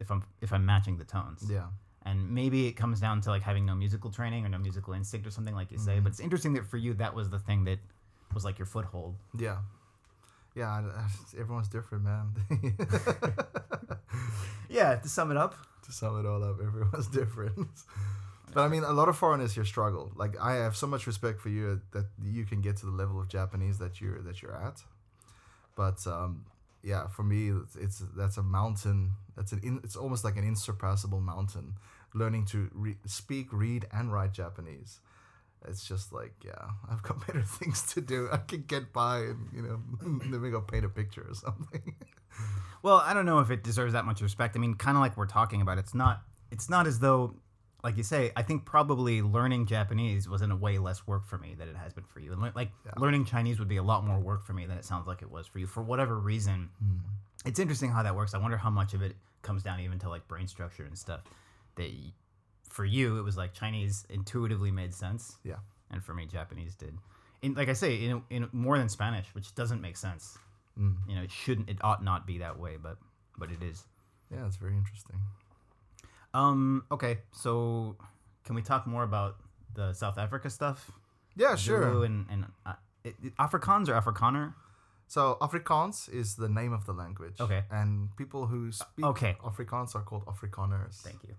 [0.00, 1.44] if I'm if I'm matching the tones.
[1.50, 1.66] yeah.
[2.04, 5.26] And maybe it comes down to like having no musical training or no musical instinct
[5.26, 5.94] or something like you say.
[5.94, 6.04] Mm-hmm.
[6.04, 7.80] But it's interesting that for you that was the thing that
[8.32, 9.16] was like your foothold.
[9.36, 9.56] Yeah.
[10.56, 10.70] Yeah.
[10.70, 12.34] I- I- Everyone's different, man.
[14.68, 14.96] Yeah.
[14.96, 15.54] To sum it up.
[15.84, 17.68] to sum it all up, everyone's different.
[18.52, 20.10] But I mean, a lot of foreigners here struggle.
[20.16, 23.20] Like I have so much respect for you that you can get to the level
[23.20, 24.82] of Japanese that you're that you're at.
[25.76, 26.46] But um,
[26.82, 29.12] yeah, for me, it's, it's that's a mountain.
[29.36, 31.74] That's an in, it's almost like an insurpassable mountain.
[32.14, 35.00] Learning to re- speak, read, and write Japanese.
[35.68, 36.52] It's just like yeah,
[36.90, 38.28] I've got better things to do.
[38.30, 39.80] I can get by and you know
[40.24, 41.94] maybe go paint a picture or something.
[42.82, 44.54] Well, I don't know if it deserves that much respect.
[44.56, 46.22] I mean, kind of like we're talking about, it's not.
[46.52, 47.34] It's not as though,
[47.82, 48.30] like you say.
[48.36, 51.76] I think probably learning Japanese was in a way less work for me than it
[51.76, 52.32] has been for you.
[52.32, 52.92] And le- like Yeah.
[52.98, 55.30] learning Chinese would be a lot more work for me than it sounds like it
[55.30, 55.66] was for you.
[55.66, 56.98] For whatever reason, hmm.
[57.44, 58.34] it's interesting how that works.
[58.34, 61.22] I wonder how much of it comes down even to like brain structure and stuff.
[61.76, 61.90] That
[62.70, 65.36] for you, it was like Chinese intuitively made sense.
[65.44, 65.56] Yeah.
[65.90, 66.94] And for me, Japanese did.
[67.42, 70.38] In like I say, in, in more than Spanish, which doesn't make sense.
[70.78, 70.96] Mm.
[71.08, 71.68] You know, it shouldn't.
[71.68, 72.96] It ought not be that way, but
[73.38, 73.84] but it is.
[74.30, 75.16] Yeah, it's very interesting.
[76.34, 76.84] Um.
[76.90, 77.18] Okay.
[77.32, 77.96] So,
[78.44, 79.36] can we talk more about
[79.74, 80.90] the South Africa stuff?
[81.36, 82.04] Yeah, sure.
[82.04, 82.72] And and uh,
[83.04, 84.54] it, it- Afrikaans or Afrikaner?
[85.08, 87.40] So Afrikaans is the name of the language.
[87.40, 87.62] Okay.
[87.70, 89.36] And people who speak okay.
[89.44, 90.96] Afrikaans are called Afrikaners.
[90.96, 91.34] Thank you.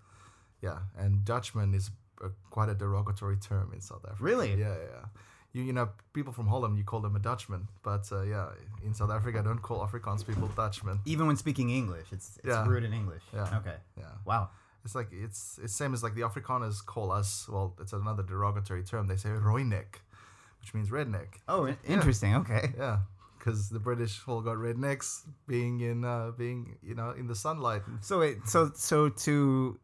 [0.62, 1.92] Yeah, and Dutchman is
[2.24, 4.24] a, quite a derogatory term in South Africa.
[4.24, 4.50] Really?
[4.56, 5.06] Yeah, yeah.
[5.54, 8.48] You you know people from Holland you call them a Dutchman, but uh, yeah,
[8.84, 11.00] in South Africa don't call Afrikaans people Dutchmen.
[11.06, 12.68] Even when speaking English, it's it's Yeah.
[12.68, 13.24] rude in English.
[13.34, 13.58] Yeah.
[13.60, 13.76] Okay.
[13.98, 14.06] Yeah.
[14.26, 14.50] Wow.
[14.84, 17.48] It's like it's it's same as like the Afrikaners call us.
[17.50, 19.08] Well, it's another derogatory term.
[19.08, 19.92] They say Rooinek,
[20.62, 21.28] which means redneck.
[21.48, 22.36] Oh, interesting.
[22.36, 22.72] Okay.
[22.78, 23.00] Yeah,
[23.38, 27.82] because the British all got rednecks being in uh, being you know in the sunlight.
[28.02, 28.48] So wait.
[28.48, 29.78] So so to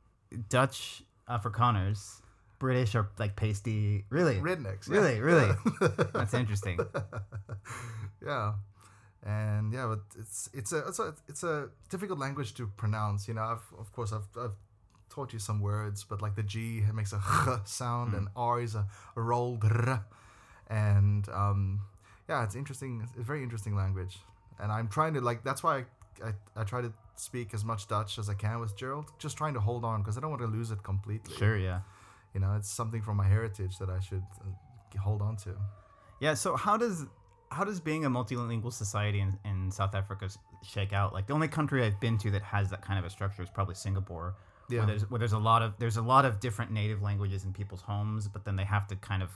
[0.50, 2.22] Dutch Afrikaners,
[2.60, 4.06] British are like pasty.
[4.10, 4.36] Really.
[4.36, 4.89] Rednecks.
[4.89, 4.98] yeah.
[4.98, 5.56] Really, really.
[6.13, 6.80] That's interesting.
[8.26, 8.54] yeah
[9.26, 13.34] and yeah but it's it's a it's a it's a difficult language to pronounce you
[13.34, 14.56] know I've, of course I've, I've
[15.10, 18.76] taught you some words but like the g makes a ch sound and r is
[18.76, 20.06] a, a rolled r
[20.69, 21.82] and um
[22.28, 24.17] yeah it's interesting it's a very interesting language
[24.60, 27.88] and i'm trying to like that's why i i, I try to speak as much
[27.88, 30.41] dutch as i can with gerald just trying to hold on because i don't want
[30.41, 31.58] to lose it completely Sure.
[31.58, 31.82] Yeah.
[32.34, 35.52] you know it's something from my heritage that i should uh, hold on to
[36.19, 36.36] Yeah.
[36.36, 37.06] So how does
[37.52, 40.30] how does being a multilingual society in, in South Africa
[40.63, 41.13] shake out?
[41.13, 43.49] Like the only country I've been to that has that kind of a structure is
[43.49, 44.36] probably Singapore.
[44.69, 44.80] Yeah.
[44.80, 47.52] Where there's where there's a lot of there's a lot of different native languages in
[47.54, 49.30] people's homes, but then they have to kind of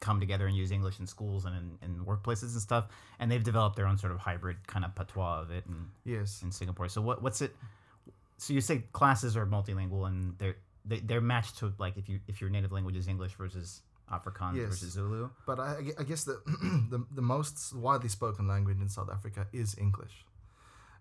[0.00, 2.86] come together and use English in schools and in, in workplaces and stuff.
[3.18, 6.42] And they've developed their own sort of hybrid kind of patois of it in, Yes.
[6.42, 6.88] in Singapore.
[6.88, 7.54] So what what's it?
[8.38, 12.20] So you say classes are multilingual and they're they, they're matched to like if you
[12.28, 13.82] if your native language is English versus
[14.12, 14.68] Afrikaans Yes.
[14.68, 15.30] versus Zulu.
[15.46, 16.40] But I, I I guess the,
[16.90, 20.24] the the most widely spoken language in South Africa is English,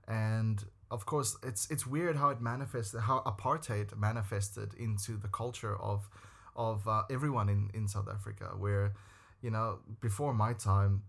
[0.07, 5.75] and of course it's it's weird how it manifested how apartheid manifested into the culture
[5.79, 6.09] of
[6.55, 8.93] of uh, everyone in in South Africa, where
[9.41, 11.03] you know before my time,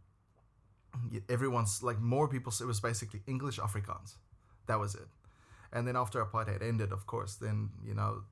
[1.28, 4.16] everyone's like more people it was basically English Afrikaans,
[4.66, 5.08] that was it,
[5.72, 8.22] and then after apartheid ended, of course, then you know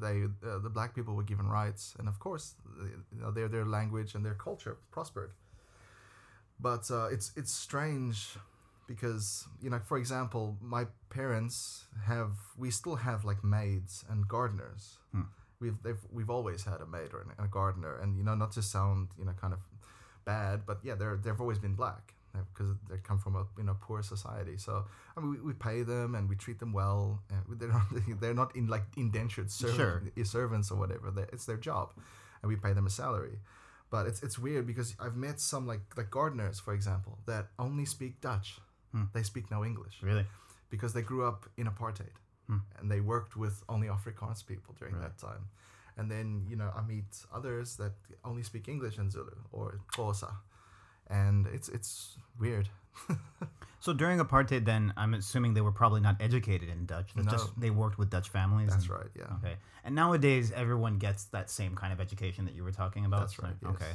[0.00, 2.54] they uh, the black people were given rights, and of course,
[3.12, 5.32] you know, their their language and their culture prospered.
[6.58, 8.36] But uh, it's it's strange
[8.86, 14.98] because you know, for example, my parents have we still have like maids and gardeners.
[15.12, 15.22] Hmm.
[15.60, 18.52] We've they've we've always had a maid or an- a gardener, and you know, not
[18.52, 19.60] to sound you know kind of
[20.24, 22.12] bad, but yeah, they're they've always been black
[22.52, 24.56] because they come from a you know poor society.
[24.58, 24.84] So
[25.16, 27.22] I mean, we, we pay them and we treat them well.
[27.48, 27.86] They're not
[28.20, 30.02] they're not in like indentured serv- Sure.
[30.24, 31.10] servants or whatever.
[31.10, 31.92] They, it's their job,
[32.42, 33.38] and we pay them a salary.
[33.88, 37.86] But it's it's weird because I've met some like like gardeners, for example, that only
[37.86, 38.58] speak Dutch.
[38.92, 39.04] Hmm.
[39.14, 40.26] They speak no English Really?
[40.70, 42.14] because they grew up in apartheid
[42.46, 42.58] Hmm.
[42.78, 45.02] and they worked with only Afrikaans people during Right.
[45.02, 45.48] that time.
[45.98, 47.92] And then you know I meet others that
[48.24, 50.32] only speak English and Zulu or Xhosa,
[51.08, 52.68] and it's it's weird.
[53.78, 57.12] So during apartheid, then I'm assuming they were probably not educated in Dutch.
[57.14, 57.32] That's No.
[57.32, 58.70] just they worked with Dutch families.
[58.70, 59.10] That's and- right.
[59.14, 59.36] Yeah.
[59.36, 59.56] Okay.
[59.84, 63.20] And nowadays, everyone gets that same kind of education that you were talking about.
[63.20, 63.70] That's so- right, yes.
[63.74, 63.92] Okay.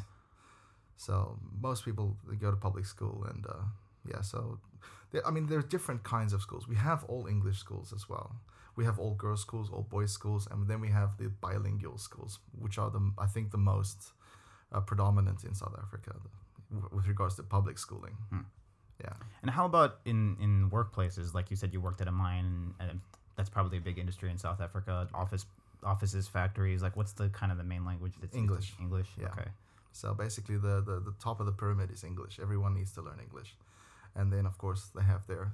[0.98, 3.64] So most people they go to public school, and uh,
[4.08, 4.22] yeah.
[4.22, 4.60] So
[5.12, 6.68] there, I mean, there are different kinds of schools.
[6.68, 8.36] We have all English schools as well.
[8.76, 12.40] We have all girls' schools, all boys' schools, and then we have the bilingual schools,
[12.58, 14.14] which are the I think the most
[14.72, 16.16] uh, predominant in South Africa
[16.72, 18.16] w- with regards to public schooling.
[18.30, 18.46] Hmm.
[19.04, 19.14] Yeah.
[19.42, 21.34] And how about in in workplaces?
[21.34, 22.46] Like you said, you worked at a mine,
[22.80, 23.02] and, and
[23.36, 25.08] that's probably a big industry in South Africa.
[25.14, 25.46] Office
[25.84, 26.82] offices, factories.
[26.82, 28.14] Like, what's the kind of the main language?
[28.22, 28.74] That's English.
[28.80, 29.08] English.
[29.20, 29.28] Yeah.
[29.30, 29.50] Okay.
[29.92, 32.40] So basically, the, the the top of the pyramid is English.
[32.42, 33.56] Everyone needs to learn English,
[34.16, 35.52] and then of course they have their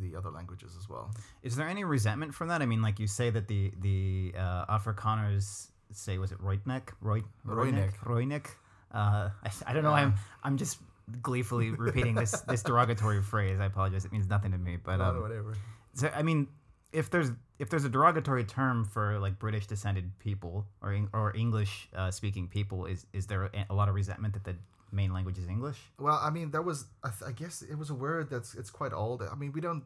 [0.00, 1.14] the other languages as well.
[1.42, 2.62] Is there any resentment from that?
[2.62, 6.88] I mean, like you say that the the uh, Afrikaners say was it Roitnek?
[7.00, 7.96] Roy, Rooinek.
[8.04, 8.46] Rooinek.
[8.92, 9.92] Uh, I, I don't know.
[9.92, 10.78] I'm I'm just
[11.22, 13.60] gleefully repeating this this derogatory phrase.
[13.60, 14.04] I apologize.
[14.04, 14.76] It means nothing to me.
[14.82, 15.54] But um, whatever.
[15.94, 16.48] so I mean,
[16.92, 21.88] if there's if there's a derogatory term for like British descended people or or English
[21.94, 24.56] uh, speaking people, is is there a lot of resentment that the
[25.00, 25.78] main language is English?
[26.06, 26.78] Well, I mean, that was
[27.08, 29.18] I, th- I guess it was a word that's it's quite old.
[29.22, 29.84] I mean, we don't.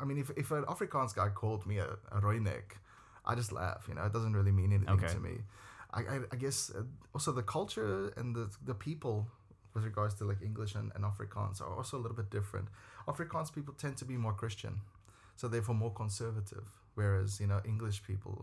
[0.00, 2.66] I mean, if if an Afrikaans guy called me a, a Rooinek,
[3.30, 3.82] I just laugh.
[3.88, 5.14] You know, it doesn't really mean anything Okay.
[5.14, 5.34] to me.
[5.98, 6.82] I, I, I guess uh,
[7.14, 9.16] also the culture and the the people
[9.74, 12.68] with regards to like English and, and Afrikaans are also a little bit different.
[13.06, 14.74] Afrikaans people tend to be more Christian,
[15.36, 16.66] so therefore more conservative.
[16.98, 18.34] Whereas you know English people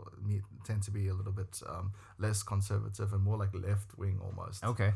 [0.64, 1.92] tend to be a little bit um,
[2.26, 4.92] less conservative and more like left wing almost Okay.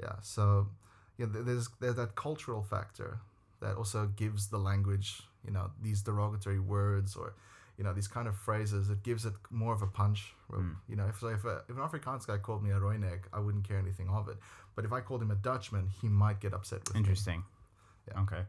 [0.00, 0.68] Yeah so
[1.18, 3.18] yeah there's there's that cultural factor
[3.60, 7.34] that also gives the language you know these derogatory words or
[7.78, 10.76] you know these kind of phrases it gives it more of a punch Mm.
[10.88, 13.40] you know if, so if, a, if an afrikaans guy called me a rooinek i
[13.40, 14.36] wouldn't care anything of it
[14.76, 17.42] but if i called him a dutchman he might get upset with me Interesting.
[18.08, 18.20] Yeah.
[18.22, 18.42] Okay.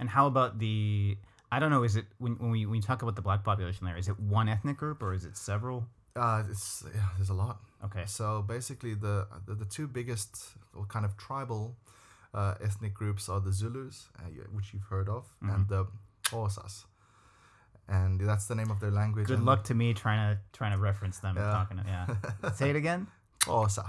[0.00, 1.16] And how about the?
[1.52, 1.84] I don't know.
[1.84, 3.96] Is it when when we when you talk about the black population there?
[3.96, 5.86] Is it one ethnic group or is it several?
[6.16, 8.04] Uh, it's yeah there's a lot Okay.
[8.06, 10.36] So basically, the the, the two biggest
[10.72, 11.74] or kind of tribal
[12.32, 14.22] uh, ethnic groups are the Zulus, uh,
[14.52, 15.50] which you've heard of, Mm-hmm.
[15.54, 15.86] and the
[16.30, 16.84] Xhosas,
[17.88, 19.26] and that's the name of their language.
[19.26, 21.34] Good luck to me trying to trying to reference them.
[21.36, 21.52] Yeah.
[21.52, 21.78] Talking.
[21.78, 22.50] To, yeah.
[22.54, 23.08] Say it again.
[23.40, 23.84] Xhosa,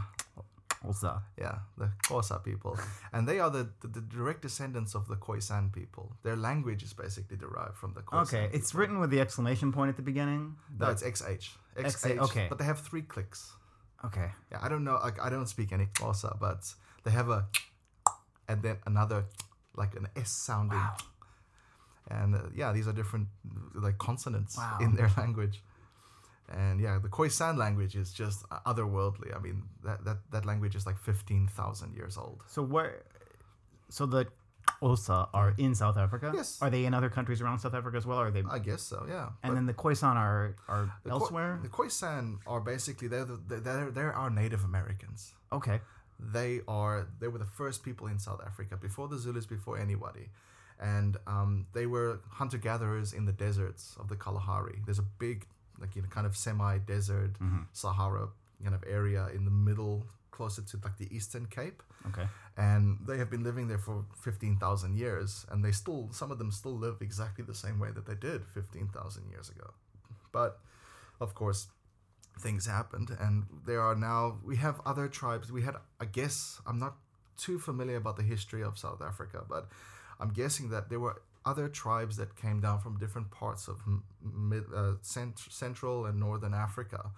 [0.83, 1.21] Also.
[1.37, 2.77] yeah, the Xhosa people,
[3.13, 6.11] and they are the, the, the direct descendants of the Khoisan people.
[6.23, 8.23] Their language is basically derived from the Khoisan.
[8.23, 8.49] Okay.
[8.57, 10.55] It's written with the exclamation point at the beginning.
[10.79, 11.49] No, it's XH.
[11.77, 12.17] XH, XH.
[12.19, 12.45] okay.
[12.49, 13.53] But they have three clicks.
[14.05, 14.29] okay.
[14.51, 14.99] Yeah, I don't know.
[15.01, 16.61] Like I don't speak any Xhosa, but
[17.03, 17.47] they have a
[18.49, 19.25] and then another
[19.75, 20.77] like an S sounding.
[20.77, 20.97] Wow.
[22.09, 23.27] And uh, yeah, these are different
[23.73, 24.77] like consonants Wow.
[24.81, 25.61] in their language.
[26.49, 29.35] And yeah, the Khoisan language is just otherworldly.
[29.35, 32.43] I mean, that that, that language is like fifteen thousand years old.
[32.47, 33.03] So where?
[33.89, 34.27] So the
[34.81, 36.31] Osa are in South Africa.
[36.35, 36.59] Yes.
[36.61, 38.19] Are they in other countries around South Africa as well?
[38.19, 38.43] Or are they?
[38.49, 39.05] I guess so.
[39.07, 39.29] Yeah.
[39.43, 41.59] and But then the Khoisan are are the elsewhere.
[41.61, 45.33] the Khoisan are basically they're the, they're they're our Native Americans.
[45.51, 45.79] okay.
[46.19, 50.29] they are they were the first people in South Africa before the Zulus, before anybody,
[50.79, 54.77] and um, they were hunter gatherers in the deserts of the Kalahari.
[54.85, 55.45] There's a big
[55.83, 57.63] like you know kind of semi desert Mm-hmm.
[57.73, 58.25] Sahara
[58.63, 62.27] kind of area in the middle, closer to like the Eastern Cape, Okay.
[62.57, 66.37] and they have been living there for fifteen thousand years, and they still some of
[66.39, 69.67] them still live exactly the same way that they did fifteen thousand years ago.
[70.31, 70.51] But
[71.19, 71.67] of course,
[72.39, 75.51] things happened, and there are now we have other tribes.
[75.51, 76.95] We had, I guess, I'm not
[77.45, 79.67] too familiar about the history of South Africa, but
[80.19, 83.77] I'm guessing that there were other tribes that came down from different parts of
[84.21, 87.11] mid, uh, cent- central and northern Africa,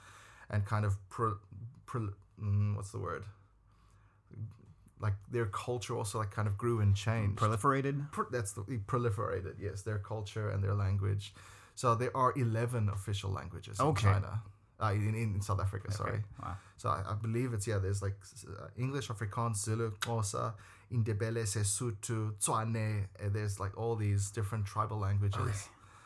[0.50, 1.38] and kind of pro,
[1.86, 2.10] pro,
[2.42, 3.24] mm, what's the word?
[5.00, 7.38] Like their culture also like kind of grew and changed.
[7.40, 8.12] Proliferated.
[8.12, 9.56] Pro- that's the proliferated.
[9.60, 11.34] Yes, their culture and their language.
[11.76, 14.08] So there are eleven official languages Okay.
[14.08, 14.42] in China.
[14.82, 16.20] Uh, in, in South Africa, sorry.
[16.42, 16.56] Wow.
[16.78, 17.78] So I, I believe it's yeah.
[17.78, 18.16] There's like
[18.48, 20.54] uh, English, Afrikaans, Zulu, Xhosa,
[20.92, 23.06] Indebele, Sesotho, Tswana.
[23.32, 25.40] There's like all these different tribal languages.
[25.40, 25.52] Okay.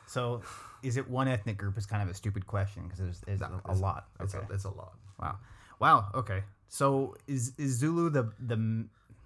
[0.07, 0.41] So,
[0.81, 1.77] is it one ethnic group?
[1.77, 4.07] Is kind of a stupid question because there's, there's No, a, a lot.
[4.19, 4.45] It's Okay.
[4.49, 4.93] a, it's a lot.
[5.21, 5.37] Wow.
[5.79, 6.09] Wow.
[6.15, 6.43] Okay.
[6.67, 8.55] So is is Zulu the the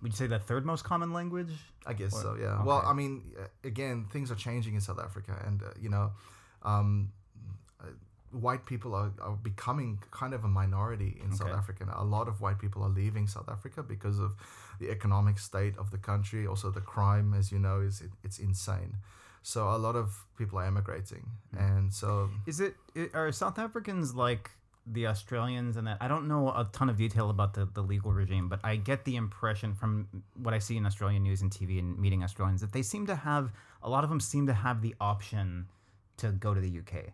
[0.01, 1.51] would you say the third most common language?
[1.85, 2.37] I guess Or- so.
[2.39, 2.63] Yeah.
[2.63, 2.83] Well.
[2.85, 3.21] I mean,
[3.63, 6.11] again, things are changing in South Africa, and uh, you know,
[6.63, 7.11] um,
[7.81, 7.85] uh,
[8.33, 11.85] white people are, are becoming kind of a minority in South Africa.
[11.85, 11.95] Now.
[11.97, 14.31] A lot of white people are leaving South Africa because of
[14.79, 16.45] the economic state of the country.
[16.47, 18.95] Also, the crime, as you know, is it, it's insane.
[19.43, 21.57] So a lot of people are emigrating, Hmm.
[21.59, 22.75] and so Is it
[23.13, 24.51] are South Africans like
[24.85, 28.11] the Australians and that I don't know a ton of detail about the, the legal
[28.11, 31.79] regime, but I get the impression from what I see in Australian news and TV
[31.79, 34.81] and meeting Australians that they seem to have a lot of them seem to have
[34.81, 35.67] the option
[36.17, 37.13] to go to the UK.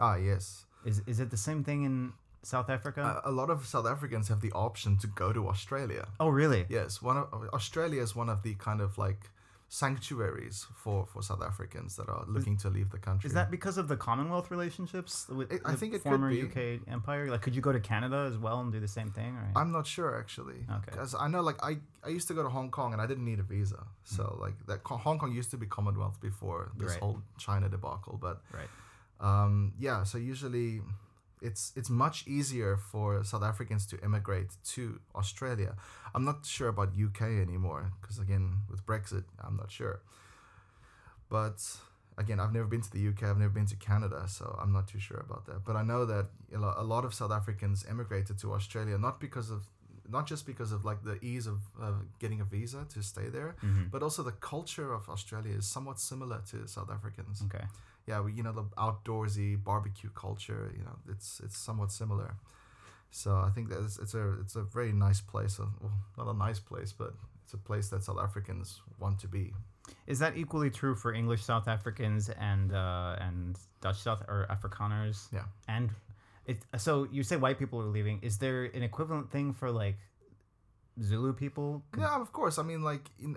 [0.00, 3.02] Ah yes, Is is it the same thing in South Africa?
[3.24, 6.04] a, a lot of South Africans have the option to go to Australia.
[6.18, 6.62] oh, really?
[6.68, 7.26] Yes, one of
[7.58, 9.22] Australia is one of the kind of like
[9.84, 13.28] sanctuaries for for South Africans that are looking to leave the country.
[13.28, 16.42] Is that because of the Commonwealth relationships with I- I think it could former be.
[16.46, 16.58] UK
[16.96, 17.24] empire?
[17.34, 19.32] Like, could you go to Canada as well and do the same thing?
[19.40, 20.60] Or I'm not sure actually.
[20.78, 20.90] Okay.
[20.90, 21.72] Because I know like I
[22.08, 23.80] I used to go to Hong Kong and I didn't need a visa.
[24.16, 26.90] So like that Hong Kong used to be Commonwealth before this Mm.
[26.92, 27.00] Right.
[27.04, 28.70] whole China debacle, but right?
[29.20, 30.04] Um, yeah.
[30.04, 30.82] So usually.
[31.42, 35.74] It's it's much easier for South Africans to immigrate to Australia.
[36.14, 40.02] I'm not sure about UK anymore because again with Brexit, I'm not sure.
[41.28, 41.58] But
[42.18, 43.22] again, I've never been to the UK.
[43.24, 45.64] I've never been to Canada, so I'm not too sure about that.
[45.64, 49.66] But I know that a lot of South Africans immigrated to Australia not because of
[50.08, 53.54] not just because of like the ease of uh, getting a visa to stay there,
[53.64, 53.84] Mm-hmm.
[53.92, 57.42] but also the culture of Australia is somewhat similar to South Africans.
[57.46, 57.64] Okay.
[58.06, 60.72] Yeah, we, you know the outdoorsy barbecue culture.
[60.76, 62.34] You know, it's it's somewhat similar.
[63.10, 65.58] So I think that it's, it's a it's a very nice place.
[65.60, 69.28] Uh, Well, not a nice place, but it's a place that South Africans want to
[69.28, 69.52] be.
[70.06, 75.28] Is that equally true for English South Africans and uh, and Dutch South or Afrikaners?
[75.32, 75.44] Yeah.
[75.66, 75.90] And
[76.46, 78.20] it so you say white people are leaving.
[78.22, 79.98] Is there an equivalent thing for like
[81.02, 81.82] Zulu people?
[81.98, 82.58] Yeah, of course.
[82.58, 83.36] I mean, like in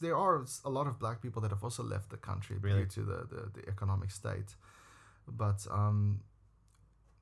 [0.00, 2.80] there are a lot of black people that have also left the country Really?
[2.80, 4.56] due to the, the, the economic state.
[5.26, 6.20] But um,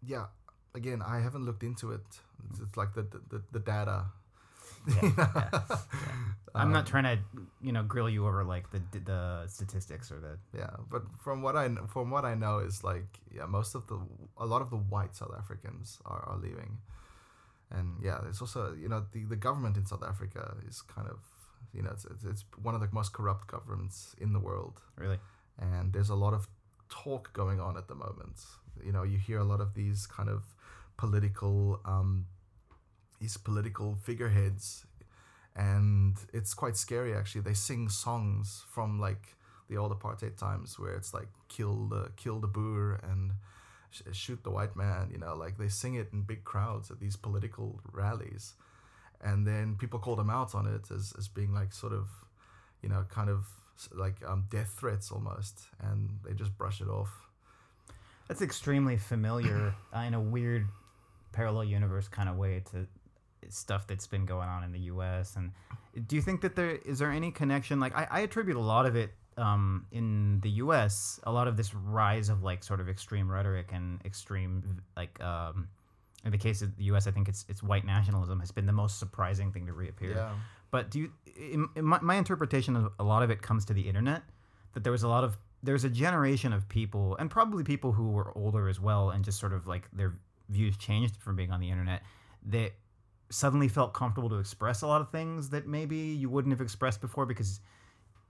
[0.06, 0.26] yeah,
[0.74, 2.00] again, I haven't looked into it.
[2.50, 4.06] It's, it's like the, the, the, data.
[4.86, 5.50] Yeah, yeah,
[6.54, 7.18] I'm not Um, trying to
[7.60, 11.54] you know grill you over like the the statistics or the Yeah, but from what
[11.54, 13.98] I from what I know is like yeah, most of the
[14.38, 16.78] a lot of the white South Africans are, are leaving,
[17.70, 21.18] and yeah, it's also you know the, the government in South Africa is kind of
[21.74, 25.18] you know it's, it's it's one of the most corrupt governments in the world, really.
[25.58, 26.48] and there's a lot of
[26.88, 28.40] talk going on at the moment.
[28.84, 30.42] You know, you hear a lot of these kind of
[30.96, 32.26] political um,
[33.20, 34.86] these political figureheads,
[35.54, 37.42] and it's quite scary actually.
[37.42, 39.36] They sing songs from like
[39.68, 43.32] the old apartheid times where it's like kill the kill the Boer and
[43.90, 45.10] sh- shoot the white man.
[45.12, 48.54] You know, like they sing it in big crowds at these political rallies,
[49.22, 52.08] and then people call them out on it as as being like sort of,
[52.82, 53.46] you know, kind of
[53.94, 57.10] like um, death threats almost, and they just brush it off.
[58.28, 60.66] That's extremely familiar uh, in a weird
[61.32, 62.86] parallel universe kind of way to
[63.48, 65.36] stuff that's been going on in the U.S.
[65.36, 65.52] And
[66.06, 67.80] do you think that there is there any connection?
[67.80, 71.20] Like I, I attribute a lot of it um, in the U.S.
[71.24, 75.68] A lot of this rise of like sort of extreme rhetoric and extreme like um,
[76.24, 77.06] in the case of the U.S.
[77.06, 80.12] I think it's it's white nationalism has been the most surprising thing to reappear.
[80.16, 80.30] Yeah.
[80.70, 83.74] But do you, in, in my, my interpretation of a lot of it comes to
[83.74, 84.22] the internet,
[84.74, 88.10] that there was a lot of, there's a generation of people, and probably people who
[88.10, 90.14] were older as well, and just sort of like their
[90.48, 92.02] views changed from being on the internet,
[92.46, 92.70] that
[93.30, 97.00] suddenly felt comfortable to express a lot of things that maybe you wouldn't have expressed
[97.00, 97.60] before because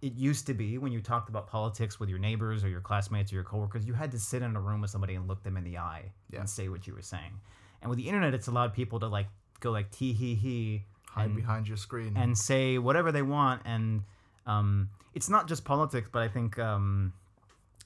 [0.00, 3.30] it used to be when you talked about politics with your neighbors or your classmates
[3.32, 5.58] or your coworkers, you had to sit in a room with somebody and look them
[5.58, 6.40] in the eye Yeah.
[6.40, 7.38] and say what you were saying.
[7.82, 9.26] And with the internet, it's allowed people to like
[9.60, 12.16] go like tee hee hee Hide and- behind your screen.
[12.16, 14.02] and say whatever they want and
[14.46, 17.12] um, it's not just politics but i think um,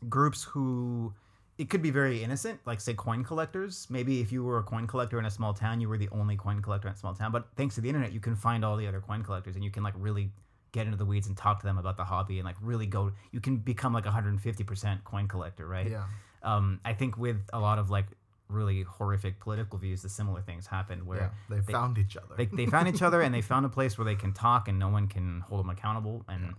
[0.08, 1.12] groups who
[1.56, 4.86] it could be very innocent like say coin collectors maybe if you were a coin
[4.86, 7.32] collector in a small town you were the only coin collector in a small town
[7.32, 9.70] but thanks to the internet you can find all the other coin collectors and you
[9.70, 10.30] can like really
[10.72, 13.10] get into the weeds and talk to them about the hobby and like really go
[13.32, 16.04] you can become like a 150% coin collector right yeah.
[16.42, 18.06] um, i think with a lot of like
[18.48, 21.56] really horrific political views the similar things happened where Yeah.
[21.56, 22.34] They, found each other.
[22.36, 24.78] they, they found each other and they found a place where they can talk and
[24.78, 26.54] no one can hold them accountable and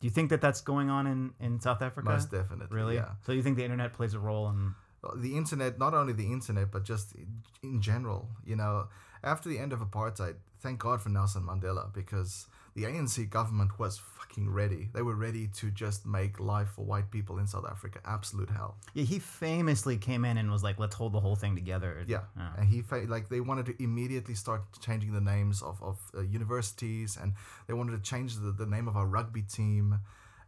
[0.00, 2.76] do you think that that's going on in, in south africa Most definitely.
[2.76, 3.10] really Yeah.
[3.24, 4.74] so you think the internet plays a role in
[5.16, 7.12] the internet, not only the internet, but just
[7.64, 8.86] in general, you know,
[9.24, 14.00] after the end of apartheid, thank God for Nelson Mandela because the ANC government was
[14.32, 14.88] fucking ready.
[14.92, 18.76] They were ready to just make life for white people in South Africa absolute hell.
[18.94, 22.20] yeah he famously came in and was like let's hold the whole thing together Yeah,
[22.56, 26.20] and he fa- like they wanted to immediately start changing the names of of uh,
[26.22, 27.34] universities, and
[27.66, 30.00] they wanted to change the, the name of our rugby team.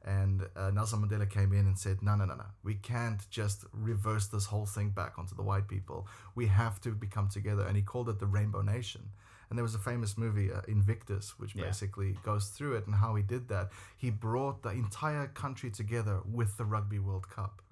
[0.06, 2.44] And uh, Nelson Mandela came in and said, "No, no, no, no.
[2.62, 6.06] We can't just reverse this whole thing back onto the white people.
[6.34, 9.02] We have to become together." And he called it the Rainbow Nation.
[9.48, 11.64] And there was a famous movie, uh, Invictus, which Yeah.
[11.64, 13.70] basically goes through it and how he did that.
[13.96, 17.62] He brought the entire country together with the Rugby World Cup.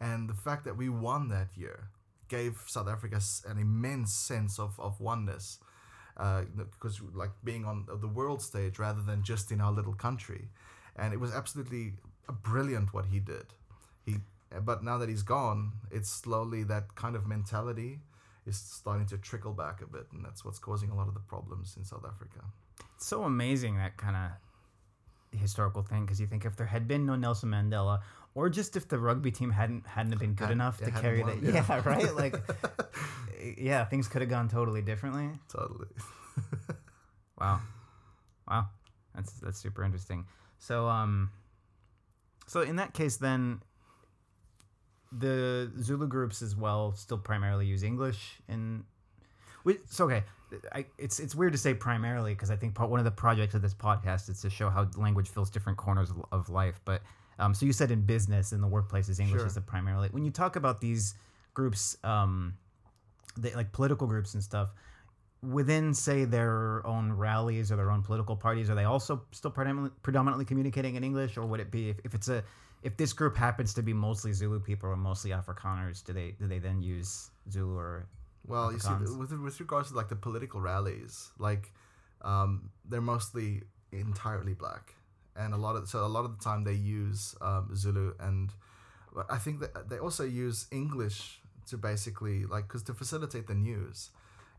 [0.00, 1.88] And the fact that we won that year
[2.28, 5.58] gave South Africa an immense sense of, of oneness.
[6.16, 10.48] Uh, because like being on the world stage rather than just in our little country,
[10.94, 11.94] and it was absolutely
[12.42, 13.46] brilliant what he did.
[14.04, 14.18] He,
[14.62, 18.00] but now that he's gone, it's slowly that kind of mentality
[18.46, 21.20] is starting to trickle back a bit, and that's what's causing a lot of the
[21.20, 22.40] problems in South Africa.
[22.96, 24.30] it's so amazing that kind of
[25.38, 28.00] historical thing because you think if there had been no nelson mandela
[28.34, 31.40] or just if the rugby team hadn't hadn't been good Hadn't- enough to carry won,
[31.40, 31.64] that yeah.
[31.68, 32.34] yeah right like
[33.56, 35.88] yeah things could have gone totally differently Totally.
[37.38, 37.60] Wow.
[38.48, 38.66] Wow.
[39.14, 40.26] That's that's super interesting.
[40.58, 41.30] So um
[42.46, 43.62] so in that case then
[45.18, 48.84] the Zulu groups as well still primarily use English in
[49.64, 50.24] we, so okay,
[50.72, 53.54] I, it's it's weird to say primarily because I think part, one of the projects
[53.54, 56.80] of this podcast is to show how language fills different corners of, of life.
[56.84, 57.02] But
[57.38, 59.46] um, so you said in business in the workplaces, English Sure.
[59.46, 60.08] is the primarily.
[60.10, 61.14] When you talk about these
[61.54, 62.54] groups, um,
[63.36, 64.70] they, like political groups and stuff,
[65.42, 69.96] within say their own rallies or their own political parties, are they also still predominantly,
[70.02, 72.42] predominantly communicating in English, or would it be if, if it's a
[72.82, 76.46] if this group happens to be mostly Zulu people or mostly Afrikaners, do they do
[76.46, 78.06] they then use Zulu or
[78.46, 81.72] Well, you see, with with regards to like the political rallies, like
[82.22, 83.62] um, they're mostly
[83.92, 84.94] entirely black,
[85.36, 88.52] and a lot of so a lot of the time they use um, Zulu, and
[89.14, 93.54] but I think that they also use English to basically like because to facilitate the
[93.54, 94.10] news.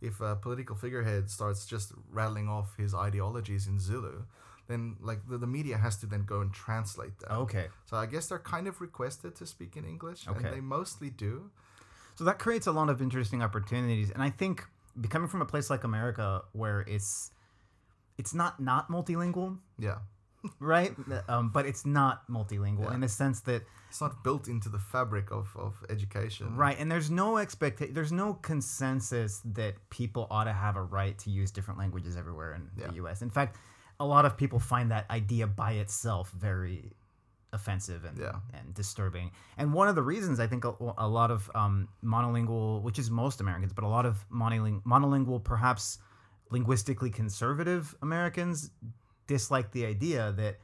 [0.01, 4.23] If a political figurehead starts just rattling off his ideologies in Zulu,
[4.67, 7.31] then like the, the media has to then go and translate that.
[7.31, 7.67] okay?
[7.85, 10.45] So I guess they're kind of requested to speak in English, Okay.
[10.45, 11.51] and they mostly do.
[12.15, 14.63] So that creates a lot of interesting opportunities, and I think
[15.09, 17.31] coming from a place like America where it's
[18.17, 19.97] it's not not multilingual, Yeah,
[20.59, 20.93] right?
[21.27, 22.93] Um, but it's not multilingual Yeah.
[22.93, 26.55] in the sense that it's not built into the fabric of, of education.
[26.55, 31.17] right, and there's no expect there's no consensus that people ought to have a right
[31.19, 32.87] to use different languages everywhere in Yeah.
[32.87, 33.21] the U.S.
[33.21, 33.57] In fact,
[34.03, 36.91] a lot of people find that idea by itself very
[37.57, 38.37] offensive and, Yeah.
[38.57, 39.31] and disturbing.
[39.59, 43.09] And one of the reasons I think a, a lot of um, monolingual, which is
[43.23, 45.99] most Americans, but a lot of monoling- monolingual, perhaps
[46.49, 48.71] linguistically conservative Americans
[49.27, 50.57] dislike the idea that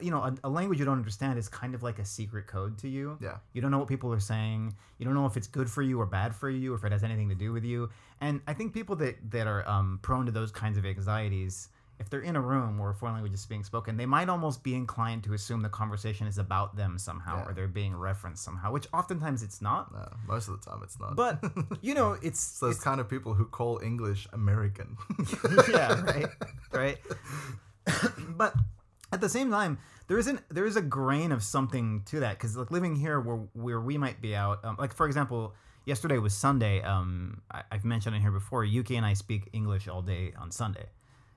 [0.00, 2.78] you know a, a language you don't understand is kind of like a secret code
[2.78, 3.18] to you.
[3.20, 3.36] Yeah.
[3.52, 4.74] You don't know what people are saying.
[4.98, 6.92] You don't know if it's good for you or bad for you, or if it
[6.92, 7.90] has anything to do with you.
[8.20, 11.68] And I think people that that are um, prone to those kinds of anxieties,
[12.00, 14.62] if they're in a room where a foreign language is being spoken, they might almost
[14.64, 17.50] be inclined to assume the conversation is about them somehow, Yeah.
[17.50, 19.92] or they're being referenced somehow, which oftentimes it's not.
[19.92, 21.14] No, most of the time it's not.
[21.14, 21.42] But
[21.82, 24.96] you know, it's, it's those kind of people who call English American.
[25.70, 26.26] yeah, right,
[26.72, 26.98] right.
[28.36, 28.54] but
[29.12, 29.78] at the same time,
[30.08, 33.36] there isn't there is a grain of something to that because like living here where
[33.52, 36.82] where we might be out, um, like for example, yesterday was Sunday.
[36.82, 38.64] Um, I, I've mentioned it here before.
[38.64, 40.86] UK and I speak English all day on Sunday.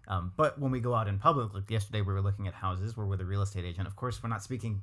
[0.08, 2.96] Um, but when we go out in public, like yesterday, we were looking at houses.
[2.96, 3.88] We're with a real estate agent.
[3.88, 4.82] Of course, we're not speaking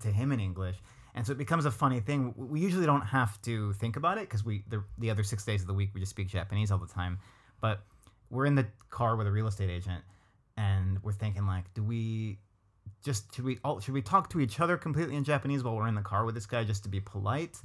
[0.00, 0.76] to him in English,
[1.14, 2.34] and so it becomes a funny thing.
[2.36, 5.60] We usually don't have to think about it because we the, the other six days
[5.60, 7.18] of the week we just speak Japanese all the time.
[7.60, 7.84] But
[8.30, 10.02] we're in the car with a real estate agent,
[10.56, 12.38] and we're thinking like, do we
[13.04, 15.86] just should we all should we talk to each other completely in Japanese while we're
[15.86, 17.58] in the car with this guy just to be polite?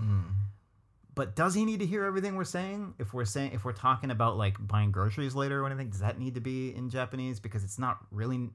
[1.20, 2.94] But does he need to hear everything we're saying?
[2.98, 6.18] If we're saying if we're talking about like buying groceries later or anything, does that
[6.18, 7.42] need to be in Japanese?
[7.42, 8.50] Because it's not really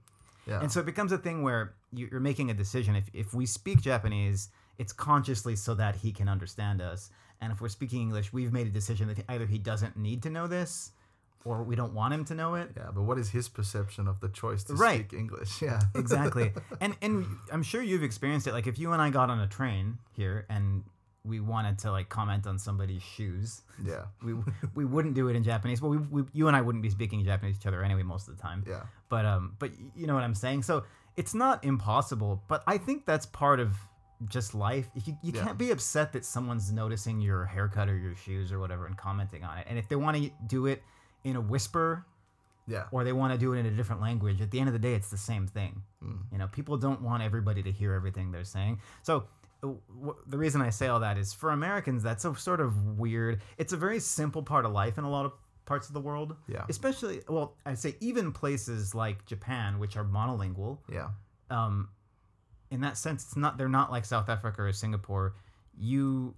[0.46, 0.60] Yeah.
[0.62, 2.96] and so it becomes a thing where you- you're making a decision.
[2.96, 4.48] If, if we speak Japanese,
[4.78, 7.10] it's consciously so that he can understand us.
[7.40, 10.30] And if we're speaking English, we've made a decision that either he doesn't need to
[10.30, 10.92] know this
[11.44, 12.72] or we don't want him to know it.
[12.78, 15.06] yeah, but what is his perception of the choice to Right.
[15.06, 15.60] speak English?
[15.68, 15.80] Yeah.
[15.94, 16.54] Exactly.
[16.80, 18.54] and and I'm sure you've experienced it.
[18.54, 20.82] Like if you and I got on a train here and
[21.24, 24.04] we wanted to like comment on somebody's shoes, yeah.
[24.22, 24.34] we
[24.74, 25.80] we wouldn't do it in Japanese.
[25.80, 28.28] Well, we, we you and I wouldn't be speaking Japanese to each other anyway most
[28.28, 28.64] of the time.
[28.66, 28.82] Yeah.
[29.08, 30.62] But um, but you know what I'm saying.
[30.64, 30.84] So
[31.16, 33.74] it's not impossible, but I think that's part of
[34.28, 34.88] just life.
[34.94, 35.44] You, you Yeah.
[35.44, 39.44] can't be upset that someone's noticing your haircut or your shoes or whatever and commenting
[39.44, 39.66] on it.
[39.68, 40.82] And if they want to do it
[41.24, 42.06] in a whisper
[42.66, 42.84] Yeah.
[42.90, 44.78] or they want to do it in a different language, at the end of the
[44.78, 45.82] day, it's the same thing.
[46.32, 48.80] You know, people don't want everybody to hear everything they're saying.
[49.02, 49.24] So.
[49.88, 53.40] W- The reason I say all that is for Americans, that's a sort of weird.
[53.58, 55.32] It's a very simple part of life in a lot of
[55.66, 56.36] parts of the world.
[56.48, 56.64] Yeah.
[56.68, 61.08] Especially, well, I'd say even places like Japan, which are monolingual, Yeah.
[61.50, 61.88] um,
[62.70, 65.34] in that sense, it's not they're not like South Africa or Singapore.
[65.76, 66.34] You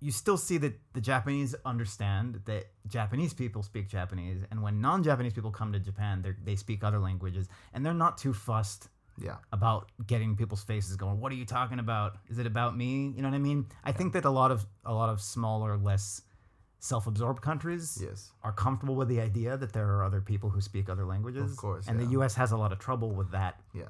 [0.00, 5.32] you still see that the Japanese understand that Japanese people speak Japanese, and when non-Japanese
[5.32, 8.88] people come to Japan, they they speak other languages, and they're not too fussed
[9.18, 9.36] Yeah.
[9.52, 11.20] about getting people's faces going.
[11.20, 12.16] What are you talking about?
[12.28, 13.12] Is it about me?
[13.14, 13.66] You know what I mean?
[13.84, 16.22] I think that a lot of a lot of smaller, less
[16.80, 18.32] self-absorbed countries Yes.
[18.42, 21.50] are comfortable with the idea that there are other people who speak other languages.
[21.52, 22.06] Of course, and the.
[22.18, 22.34] U.S.
[22.34, 23.60] has a lot of trouble with that.
[23.72, 23.84] Yeah.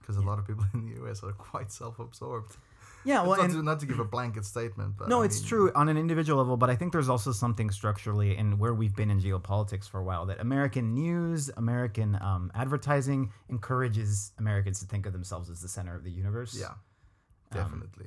[0.00, 2.56] Because a lot of people in the US are quite self-absorbed.
[3.04, 5.40] Yeah, well, not, and to, not to give a blanket statement, but no, I it's
[5.40, 8.72] mean, true on an individual level, but I think there's also something structurally in where
[8.72, 14.80] we've been in geopolitics for a while that American news, American um, advertising encourages Americans
[14.80, 16.56] to think of themselves as the center of the universe.
[16.58, 16.74] Yeah.
[17.52, 18.06] Definitely.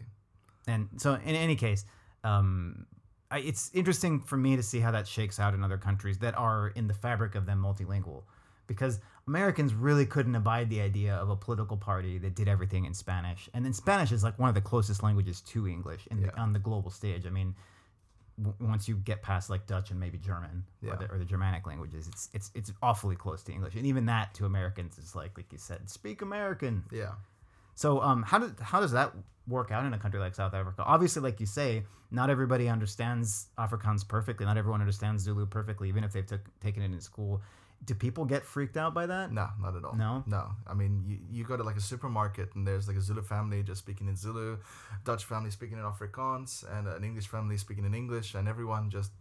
[0.68, 1.86] And so, in any case,
[2.24, 2.86] um,
[3.32, 6.38] I, it's interesting for me to see how that shakes out in other countries that
[6.38, 8.24] are in the fabric of them multilingual,
[8.68, 12.94] because Americans really couldn't abide the idea of a political party that did everything in
[12.94, 16.28] Spanish, and then Spanish is like one of the closest languages to English in Yeah.
[16.28, 17.26] the, on the global stage.
[17.26, 17.56] I mean,
[18.42, 20.94] w- once you get past like Dutch and maybe German Yeah.
[20.94, 24.06] or, the, or the Germanic languages, it's it's it's awfully close to English, and even
[24.06, 26.84] that to Americans is like like you said, speak American.
[26.92, 27.14] Yeah.
[27.76, 29.14] So, um, how does how does that
[29.48, 30.84] work out in a country like South Africa?
[30.86, 34.46] Obviously, like you say, not everybody understands Afrikaans perfectly.
[34.46, 37.42] Not everyone understands Zulu perfectly, even if they've took, taken it in school.
[37.86, 39.32] Do people get freaked out by that?
[39.32, 39.96] No, not at all.
[39.96, 40.24] No?
[40.28, 40.50] No.
[40.68, 43.64] I mean, you, you go to like a supermarket and there's like a Zulu family
[43.64, 44.58] just speaking in Zulu,
[45.06, 49.12] Dutch family speaking in Afrikaans, and an English family speaking in English, and everyone just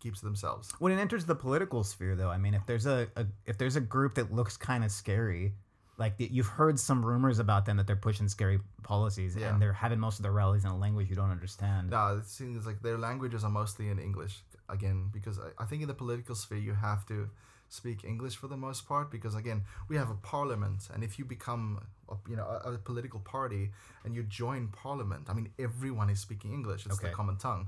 [0.00, 0.72] keeps to themselves.
[0.78, 3.76] When it enters the political sphere, though, I mean, if there's a, a if there's
[3.76, 5.52] a group that looks kind of scary,
[5.98, 9.50] like the, you've heard some rumors about them that they're pushing scary policies Yeah.
[9.52, 11.90] and they're having most of their rallies in a language you don't understand.
[11.90, 15.82] No, it seems like their languages are mostly in English again because I, I think
[15.82, 17.28] in the political sphere you have to
[17.72, 21.24] speak English for the most part because again we have a parliament and if you
[21.24, 21.64] become
[22.10, 23.70] a, you know a, a political party
[24.04, 27.08] and you join parliament I mean everyone is speaking English it's Okay.
[27.08, 27.64] the common tongue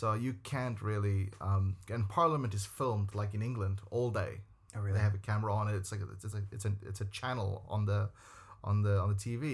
[0.00, 4.32] so you can't really um, and parliament is filmed like in England all day
[4.76, 4.92] Oh, really?
[4.96, 7.06] they have a camera on it it's like a, it's a it's a it's a
[7.06, 8.00] channel on the
[8.62, 9.46] on the on the TV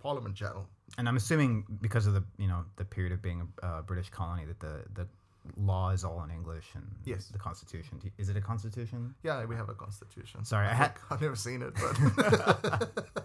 [0.00, 0.64] parliament channel
[0.98, 1.52] And I'm assuming
[1.86, 4.74] because of the you know the period of being a uh, British colony that the
[4.98, 5.04] the
[5.56, 7.28] law is all in English and Yes.
[7.28, 8.00] the Constitution.
[8.02, 9.14] You- Is it a Constitution?
[9.22, 12.88] yeah we have a constitution Sorry, I, I had I've never seen it but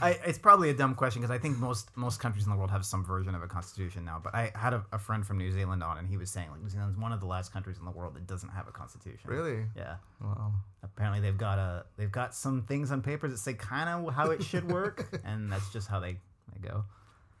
[0.00, 2.70] I, it's probably a dumb question because I think most most countries in the world
[2.70, 4.20] have some version of a constitution now.
[4.22, 6.62] But I had a, a friend from New Zealand on, and he was saying like
[6.62, 9.18] New Zealand's one of the last countries in the world that doesn't have a constitution.
[9.28, 9.64] Really?
[9.76, 9.96] Yeah.
[10.22, 10.52] Wow.
[10.84, 14.30] Apparently they've got a they've got some things on paper that say kind of how
[14.30, 16.18] it should work, and that's just how they
[16.54, 16.84] they go.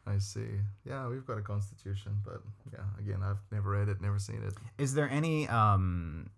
[0.08, 0.48] I see.
[0.84, 2.40] Yeah, we've got a constitution, but
[2.72, 4.54] yeah, again, I've never read it, never seen it.
[4.78, 6.30] Is there any um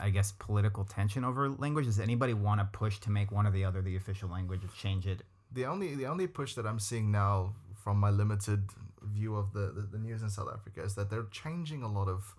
[0.00, 1.86] I guess political tension over language?
[1.86, 4.68] Does anybody want to push to make one or the other the official language or
[4.76, 5.22] change it?
[5.52, 8.70] The only the only push that I'm seeing now from my limited
[9.02, 12.08] view of the, the, the news in South Africa is that they're changing a lot
[12.08, 12.34] of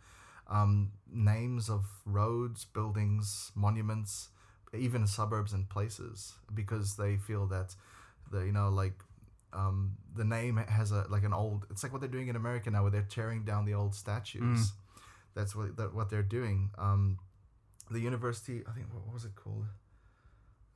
[0.50, 4.30] um, names of roads, buildings, monuments,
[4.74, 7.76] even suburbs and places because they feel that
[8.32, 8.94] the you know like
[9.56, 11.66] um, the name has a like an old.
[11.72, 14.74] It's like what they're doing in America now, where they're tearing down the old statues.
[15.36, 16.72] That's what that, what they're doing.
[16.78, 17.20] Um,
[17.92, 19.66] the university, I think, what, was it called?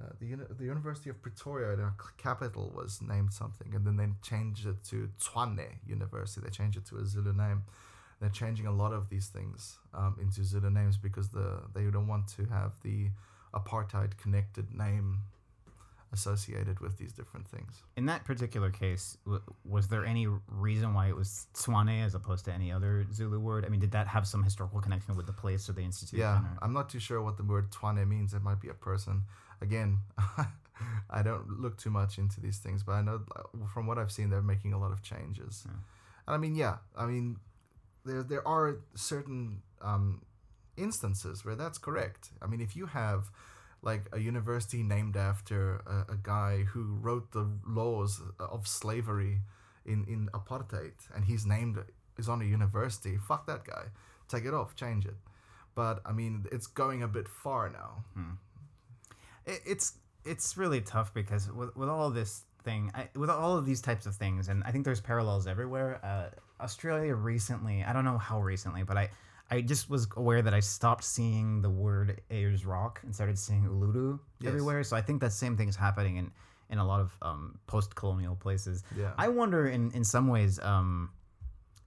[0.01, 4.07] Uh, the uni- the University of Pretoria, their capital was named something, and then they
[4.21, 6.41] changed it to Tshwane University.
[6.41, 7.63] They changed it to a Zulu name.
[8.21, 12.07] They're changing a lot of these things um, into Zulu names because the they don't
[12.07, 13.09] want to have the
[13.53, 15.19] apartheid connected name
[16.11, 17.83] associated with these different things.
[17.95, 22.45] In that particular case, w- was there any reason why it was Tshwane as opposed
[22.45, 23.65] to any other Zulu word?
[23.65, 26.19] I mean, did that have some historical connection with the place or the institution?
[26.19, 28.33] Yeah, or- I'm not too sure what the word Tshwane means.
[28.33, 29.23] It might be a person.
[29.61, 29.99] Again,
[31.09, 34.11] I don't look too much into these things, but I know uh, from what I've
[34.11, 35.63] seen, they're making a lot of changes.
[35.65, 35.73] Yeah.
[36.27, 37.37] And I mean, yeah, I mean,
[38.05, 40.21] there there are certain um,
[40.77, 42.29] instances where that's correct.
[42.41, 43.29] I mean, if you have
[43.81, 49.41] like a university named after a, a guy who wrote the laws of slavery
[49.85, 51.77] in in apartheid, and he's named
[52.17, 53.85] is on a university, fuck that guy,
[54.27, 55.15] take it off, change it.
[55.73, 58.03] But I mean, it's going a bit far now.
[59.45, 59.93] it, it's
[60.25, 64.05] it's really tough because with, with all this thing I, with all of these types
[64.05, 66.29] of things and i think there's parallels everywhere uh,
[66.61, 69.09] australia recently i don't know how recently but i
[69.51, 73.63] i just was aware that i stopped seeing the word ayers rock and started seeing
[73.65, 74.49] uluru Yes.
[74.49, 76.31] everywhere so i think that same thing is happening in
[76.69, 79.11] in a lot of um, post-colonial places Yeah.
[79.17, 81.09] i wonder in in some ways um,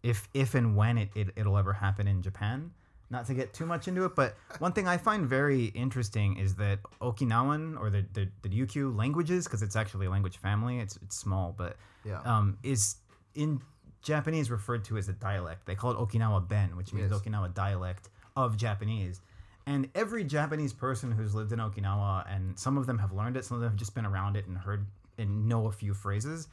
[0.03, 2.73] if if and when it, it it'll ever happen in japan
[3.11, 6.55] not to get too much into it, but one thing I find very interesting is
[6.55, 10.97] that Okinawan or the the, the Ryukyu languages, because it's actually a language family, it's
[10.97, 12.23] it's small, but Yeah.
[12.25, 12.97] um, is
[13.35, 13.61] in
[14.03, 15.67] Japanese referred to as a dialect.
[15.67, 17.21] They call it Okinawa Ben, which means Yes.
[17.21, 19.21] Okinawa dialect of Japanese.
[19.67, 23.45] And every Japanese person who's lived in Okinawa, and some of them have learned it,
[23.45, 24.87] some of them have just been around it and heard
[25.19, 26.49] and know a few phrases.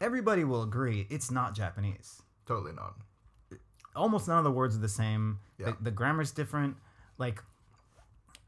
[0.00, 2.94] Everybody will agree it's not Japanese totally not.
[3.94, 5.38] almost none of the words are the same.
[5.58, 5.66] Yeah.
[5.66, 6.76] The, the grammar's different.
[7.18, 7.42] Like,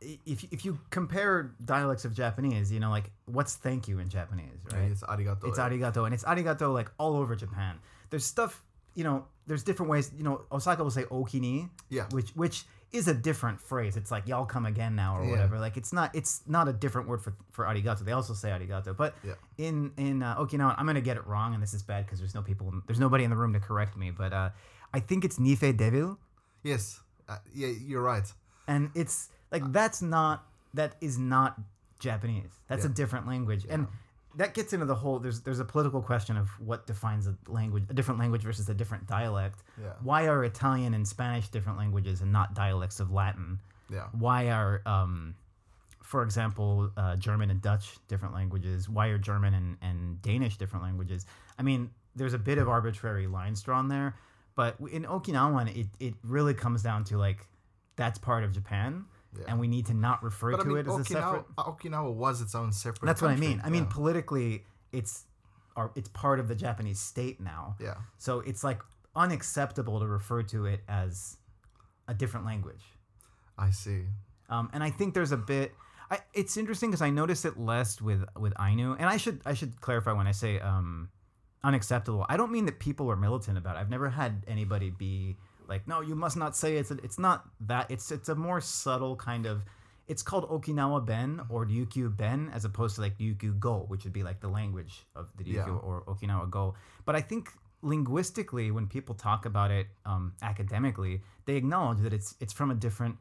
[0.01, 4.59] if, if you compare dialects of Japanese, you know, like, what's thank you in Japanese,
[4.73, 4.91] right?
[4.91, 5.47] It's arigato.
[5.49, 7.79] It's arigato, and it's arigato like all over Japan.
[8.11, 8.63] There's stuff,
[8.95, 10.11] you know, there's different ways.
[10.17, 12.07] You know, Osaka will say okini, Yeah.
[12.11, 13.97] which which is a different phrase.
[13.97, 15.31] It's like y'all come again now or Yeah.
[15.31, 15.59] whatever.
[15.61, 18.01] Like it's not it's not a different word for for arigato.
[18.05, 19.35] They also say arigato, but Yeah.
[19.59, 22.35] in in uh, Okinawa, I'm gonna get it wrong, and this is bad because there's
[22.35, 24.11] no people, there's nobody in the room to correct me.
[24.11, 24.51] But uh,
[24.93, 26.17] I think it's Nifee Deebiru,
[26.65, 27.01] Yes.
[27.29, 28.27] Uh, yeah, you're right.
[28.67, 31.59] and it's like that's not that is not
[32.01, 32.51] Japanese.
[32.69, 33.87] That's a different language, and
[34.37, 35.19] that gets into the whole.
[35.19, 38.75] There's there's a political question of what defines a language, a different language versus a
[38.75, 39.63] different dialect.
[39.81, 39.93] Yeah.
[40.03, 43.61] Why are Italian and Spanish different languages and not dialects of Latin?
[43.91, 44.07] Yeah.
[44.13, 45.35] Why are, um,
[46.03, 48.89] for example, uh, German and Dutch different languages?
[48.89, 51.27] Why are German and, and Danish different languages?
[51.59, 54.15] I mean, there's a bit of arbitrary lines drawn there,
[54.55, 57.47] but in Okinawan, it, it really comes down to like
[57.97, 59.05] that's part of Japan,
[59.39, 59.45] Yeah.
[59.49, 61.45] and we need to not refer But I to mean, it as a separate.
[61.57, 63.07] Okinawa, Okinawa was its own separate.
[63.07, 63.61] That's what I mean.
[63.65, 65.25] I mean, politically, it's
[65.77, 67.77] or it's part of the Japanese state now.
[67.81, 67.95] Yeah.
[68.19, 68.81] So it's like
[69.15, 71.37] unacceptable to refer to it as
[72.09, 72.83] a different language.
[73.57, 74.03] I see.
[74.49, 75.73] Um, and I think there's a bit.
[76.11, 79.55] I, it's interesting because I noticed it less with with Ainu, and I should I
[79.55, 81.09] should clarify when I say um,
[81.63, 82.27] unacceptable.
[82.29, 83.79] I don't mean that people are militant about it.
[83.79, 85.37] I've never had anybody be
[85.71, 86.81] like, no, you must not say it.
[86.81, 87.91] It's it's not that.
[87.91, 89.63] It's it's a more subtle kind of.
[90.09, 94.13] It's called Okinawa Ben or Ryukyu Ben as opposed to like Ryukyu Go, which would
[94.13, 95.87] be like the language of the Ryukyu Yeah.
[95.89, 96.75] or Okinawa Go.
[97.07, 97.49] But I think
[97.83, 102.75] linguistically, when people talk about it um, academically, they acknowledge that it's it's from a
[102.75, 103.17] different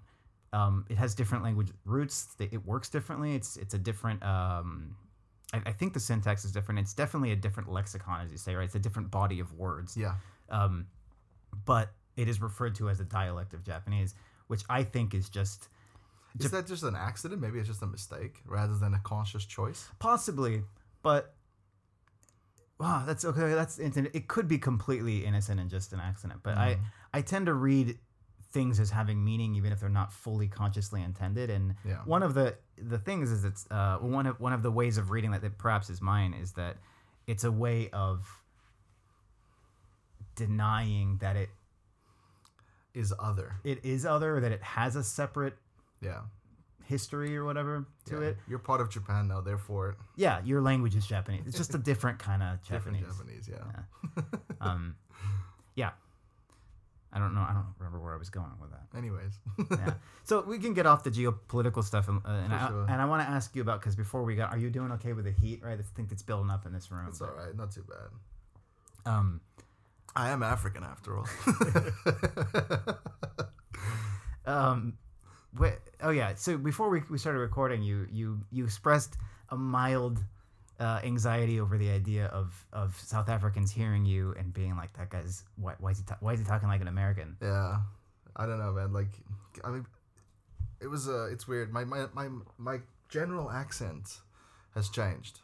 [0.51, 2.35] um, it has different language roots.
[2.39, 3.35] It it works differently.
[3.35, 4.23] It's it's a different.
[4.23, 4.95] Um,
[5.53, 6.79] I, I think the syntax is different.
[6.79, 8.65] It's definitely a different lexicon, as you say, right?
[8.65, 9.95] It's a different body of words.
[9.95, 10.15] Yeah.
[10.49, 10.87] Um,
[11.65, 11.91] but
[12.21, 14.13] it is referred to as a dialect of Japanese,
[14.47, 15.69] which I think is just
[16.39, 17.41] Is that just an accident?
[17.41, 19.81] Maybe it's just a mistake rather than a conscious choice.
[19.99, 20.63] possibly,
[21.01, 21.33] but
[22.79, 23.53] wow, that's okay.
[23.53, 24.09] That's innocent.
[24.13, 26.41] it could be completely innocent and just an accident.
[26.43, 26.77] But I
[27.13, 27.97] I tend to read
[28.51, 31.49] things as having meaning even if they're not fully consciously intended.
[31.51, 31.99] And Yeah.
[32.05, 32.55] one of the
[32.93, 35.57] the things is it's uh, one of one of the ways of reading that, that
[35.57, 36.77] perhaps is mine is that
[37.27, 38.27] it's a way of
[40.35, 41.49] denying that it
[42.93, 43.55] Is other.
[43.63, 45.55] it is other that it has a separate
[46.01, 46.21] Yeah.
[46.85, 48.27] history or whatever to yeah.
[48.29, 48.37] it.
[48.47, 51.43] You're part of Japan now, therefore Yeah, your language is Japanese.
[51.45, 53.47] It's just a different kind of different Japanese.
[53.47, 53.49] Japanese.
[54.17, 54.23] Yeah.
[54.61, 54.95] Um,
[55.75, 55.91] yeah.
[57.13, 57.41] I don't know.
[57.41, 58.97] I don't remember where I was going with that.
[58.97, 59.39] Anyways.
[59.71, 59.93] Yeah.
[60.25, 62.85] so we can get off the geopolitical stuff, and, uh, and, I, sure.
[62.89, 65.13] and I want to ask you about because before we got, are you doing okay
[65.13, 65.63] with the heat?
[65.63, 67.05] Right, I think that's building up in this room.
[67.07, 67.55] it's all right.
[67.55, 69.11] Not too bad.
[69.11, 69.41] Um,
[70.15, 71.27] I am African after all.
[74.45, 74.97] um,
[75.57, 76.33] wh- oh yeah.
[76.35, 79.17] So before we, we started recording, you you you expressed
[79.49, 80.23] a mild
[80.79, 85.09] uh, anxiety over the idea of of South Africans hearing you and being like, "That
[85.09, 87.77] guy's why, why is he ta- why is he talking like an American?" yeah.
[88.35, 88.93] I don't know, man.
[88.93, 89.09] Like,
[89.65, 89.85] I mean,
[90.79, 91.73] it was uh, it's weird.
[91.73, 92.77] My my my my
[93.09, 94.19] general accent
[94.75, 95.39] has changed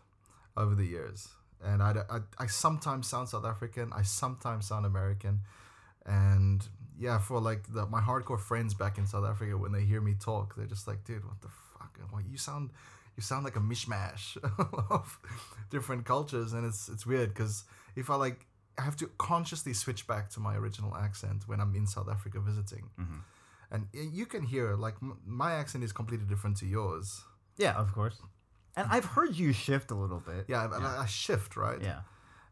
[0.55, 1.27] over the years,
[1.65, 5.41] and I, I, I sometimes sound South African, I sometimes sound American,
[6.05, 10.01] and yeah, for like the my hardcore friends back in South Africa, when they hear
[10.01, 11.97] me talk, they're just like, dude, what the fuck?
[12.11, 12.69] What you sound,
[13.17, 14.37] you sound like a mishmash
[14.91, 15.19] of
[15.69, 17.63] different cultures, and it's it's weird because
[17.95, 18.45] if I like,
[18.77, 22.39] I have to consciously switch back to my original accent when I'm in South Africa
[22.39, 23.21] visiting, Mhm.
[23.71, 27.23] and you can hear like m- my accent is completely different to yours.
[27.57, 28.21] Yeah, of course.
[28.77, 30.45] And I've heard you shift a little bit.
[30.47, 31.81] Yeah, but I, I shift right.
[31.81, 31.99] Yeah.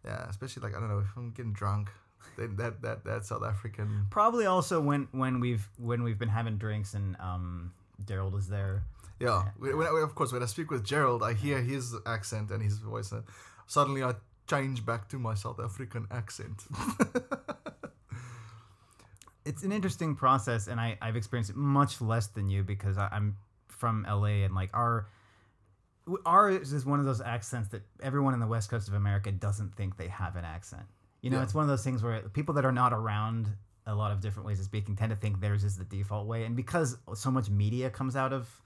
[0.06, 1.90] yeah, especially like I don't know if I'm getting drunk,
[2.38, 4.08] then that that that South African.
[4.10, 8.84] Probably also when when we've when we've been having drinks and um Daryl is there.
[9.20, 10.34] Yeah, When, when, of course.
[10.34, 13.24] When I speak with Gerald, I hear his accent and his voice, and
[13.68, 14.16] suddenly I
[14.50, 16.64] change back to my South African accent.
[19.46, 23.10] It's an interesting process, and I I've experienced it much less than you because I,
[23.12, 23.36] I'm
[23.68, 25.08] from LA and like our
[26.26, 29.76] ours is one of those accents that everyone in the West Coast of America doesn't
[29.76, 30.84] think they have an accent.
[31.22, 31.44] You know, Yeah.
[31.44, 33.50] it's one of those things where people that are not around
[33.86, 36.46] a lot of different ways of speaking tend to think theirs is the default way,
[36.46, 38.62] and because so much media comes out of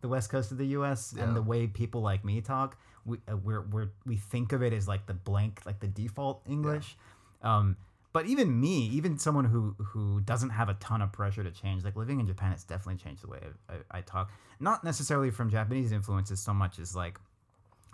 [0.00, 1.14] the West Coast of the U.S.
[1.16, 1.24] Yeah.
[1.24, 4.72] and the way people like me talk, we uh, we're, we're we think of it
[4.72, 6.96] as like the blank, like the default English.
[7.42, 7.76] Um,
[8.16, 11.84] but even me, even someone who who doesn't have a ton of pressure to change,
[11.84, 14.30] like living in Japan, it's definitely changed the way I, I, I talk.
[14.58, 17.18] Not necessarily from Japanese influences so much as like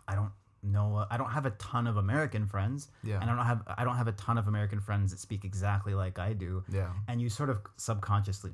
[0.06, 0.30] I don't
[0.62, 3.18] know, I don't have a ton of American friends, Yeah.
[3.20, 5.92] and I don't have I don't have a ton of American friends that speak exactly
[6.04, 8.52] like I do yeah, and you sort of subconsciously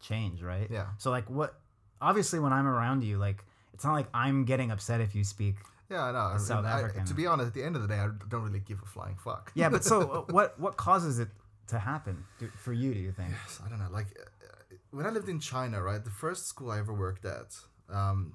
[0.00, 0.66] change, right?
[0.68, 0.86] Yeah.
[0.98, 1.54] So like what
[2.00, 5.54] obviously when I'm around you, like it's not like I'm getting upset if you speak.
[5.90, 6.04] Yeah.
[6.04, 6.18] I know.
[6.34, 7.04] I South I- African.
[7.06, 9.16] to be honest, at the end of the day, I don't really give a flying
[9.16, 9.52] fuck.
[9.54, 9.96] Yeah, but so
[10.28, 11.28] uh, what what causes it
[11.68, 13.32] to happen do, for you, do you think?
[13.64, 13.88] I don't know.
[13.90, 17.54] Like uh, when I lived in China, right, the first school I ever worked at,
[17.88, 18.34] um,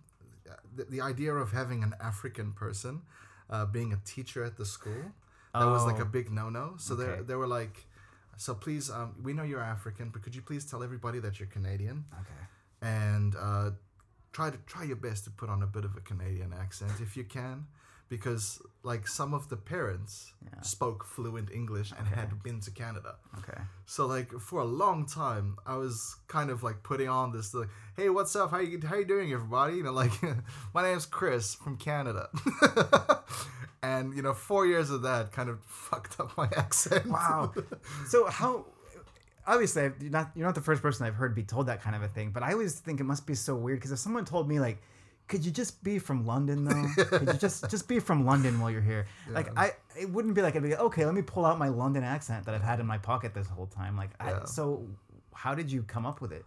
[0.76, 3.02] the, the idea of having an African person
[3.50, 5.04] uh, being a teacher at the school
[5.54, 6.04] that was like Oh.
[6.04, 6.74] a big no-no.
[6.78, 7.22] So they Okay.
[7.24, 7.86] they were like,
[8.38, 11.48] so please, um, we know you're African, but could you please tell everybody that you're
[11.48, 12.44] Canadian Okay.
[12.82, 13.72] and uh,
[14.36, 17.12] try to try your best to put on a bit of a Canadian accent if
[17.18, 17.58] you can.
[18.16, 20.14] Because like some of the parents
[20.44, 20.62] Yeah.
[20.62, 22.20] spoke fluent English and Okay.
[22.20, 23.62] had been to Canada, Okay.
[23.96, 25.96] so like for a long time, I was
[26.28, 28.52] kind of like putting on this like, hey, what's up?
[28.52, 29.74] How you how you doing, everybody?
[29.78, 30.14] You know, like
[30.76, 32.24] my name's Chris from Canada,
[33.82, 37.06] and you know, four years of that kind of fucked up my accent.
[37.08, 37.54] Wow.
[38.08, 38.66] so how?
[39.48, 41.96] Obviously, I've- you're not you're not the first person I've heard be told that kind
[41.96, 42.32] of a thing.
[42.32, 44.82] But I always think it must be so weird because if someone told me like,
[45.28, 47.04] could you just be from London though?
[47.06, 49.06] could you just just be from London while you're here?
[49.32, 51.68] Like I, it wouldn't be like I'd be like, okay, let me pull out my
[51.70, 53.96] London accent that I've had in my pocket this whole time.
[53.98, 54.88] Like, I, so
[55.34, 56.46] how did you come up with it?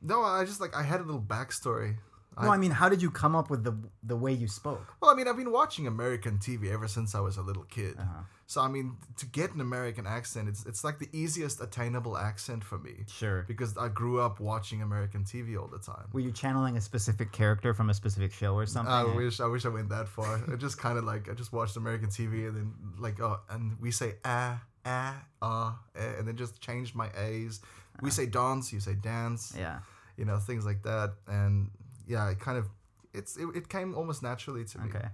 [0.00, 1.96] no, I just like I had a little backstory.
[2.42, 4.86] No, I mean, how did you come up with the the way you spoke?
[5.00, 7.96] Well, I mean, I've been watching American TV ever since I was a little kid.
[7.98, 8.22] Uh-huh.
[8.46, 12.64] So I mean, to get an American accent, it's it's like the easiest attainable accent
[12.64, 13.44] for me Sure.
[13.46, 16.06] because I grew up watching American TV all the time.
[16.14, 18.92] Were you channeling a specific character from a specific show or something?
[18.92, 20.40] I wish I wish I went that far.
[20.50, 23.76] I just kind of like I just watched American TV and then like oh and
[23.80, 27.60] we say ah ah ah and then just changed my a's.
[28.00, 29.80] We say dance, you say dance, Yeah.
[30.16, 31.14] you know things like that.
[31.26, 31.70] And
[32.08, 32.66] yeah, it kind of
[33.14, 34.88] it's it, it came almost naturally to me.
[34.88, 35.08] Okay.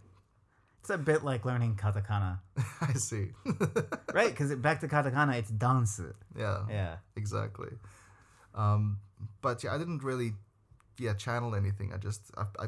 [0.80, 2.40] It's a bit like learning katakana,
[2.80, 3.28] I see.
[4.14, 4.30] right?
[4.30, 6.01] Because back to katakana, it's dance.
[6.36, 6.97] yeah, Yeah.
[7.16, 7.70] exactly.
[8.55, 8.99] Um,
[9.40, 10.32] but yeah, I didn't really
[10.99, 11.92] yeah channel anything.
[11.92, 12.66] I just I, I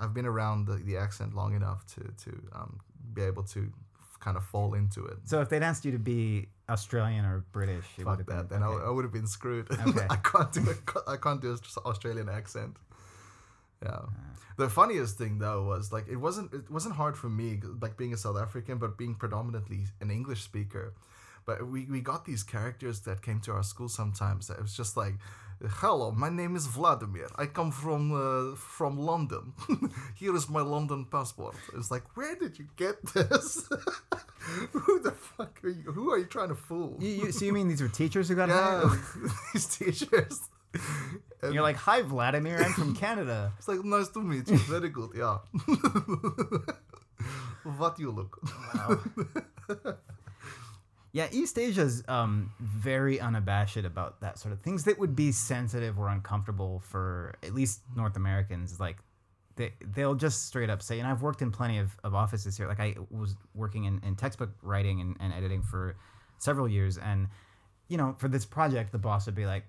[0.00, 2.80] I've been around the, the accent long enough to to um,
[3.14, 3.72] be able to
[4.20, 5.16] kind of fall into it.
[5.24, 8.48] So if they'd asked you to be Australian or British, it would Fuck have that.
[8.50, 8.60] been.
[8.60, 8.84] Then okay.
[8.84, 9.68] I, I would have been screwed.
[9.88, 10.06] Okay.
[10.10, 10.78] I can't do it.
[11.06, 12.76] I can't do an Australian accent.
[13.82, 14.06] Yeah.
[14.56, 18.14] The funniest thing though was like it wasn't it wasn't hard for me like being
[18.14, 20.94] a South African but being predominantly an English speaker.
[21.44, 24.48] But we, we got these characters that came to our school sometimes.
[24.48, 25.14] That it was just like,
[25.64, 27.28] "Hello, my name is Vladimir.
[27.36, 29.52] I come from uh, from London.
[30.16, 33.68] Here is my London passport." It's like, where did you get this?
[34.72, 35.92] Who the fuck are you?
[35.92, 36.96] Who are you trying to fool?
[37.00, 39.00] You, you, so you mean these were teachers who got Yeah, hired?
[39.52, 40.40] these teachers.
[41.42, 42.62] And You're like, hi, Vladimir.
[42.62, 43.52] I'm from Canada.
[43.58, 44.56] it's like nice to meet you.
[44.58, 45.10] Very good.
[45.14, 45.38] Yeah.
[47.76, 48.38] what you look?
[48.74, 48.98] Wow.
[51.16, 55.98] Yeah, East Asia's um, very unabashed about that sort of things that would be sensitive
[55.98, 58.78] or uncomfortable for at least North Americans.
[58.78, 58.98] Like,
[59.54, 62.68] they, they'll just straight up say, and I've worked in plenty of, of offices here.
[62.68, 65.96] Like, I was working in, in textbook writing and, and editing for
[66.36, 66.98] several years.
[66.98, 67.28] And,
[67.88, 69.64] you know, for this project, the boss would be like,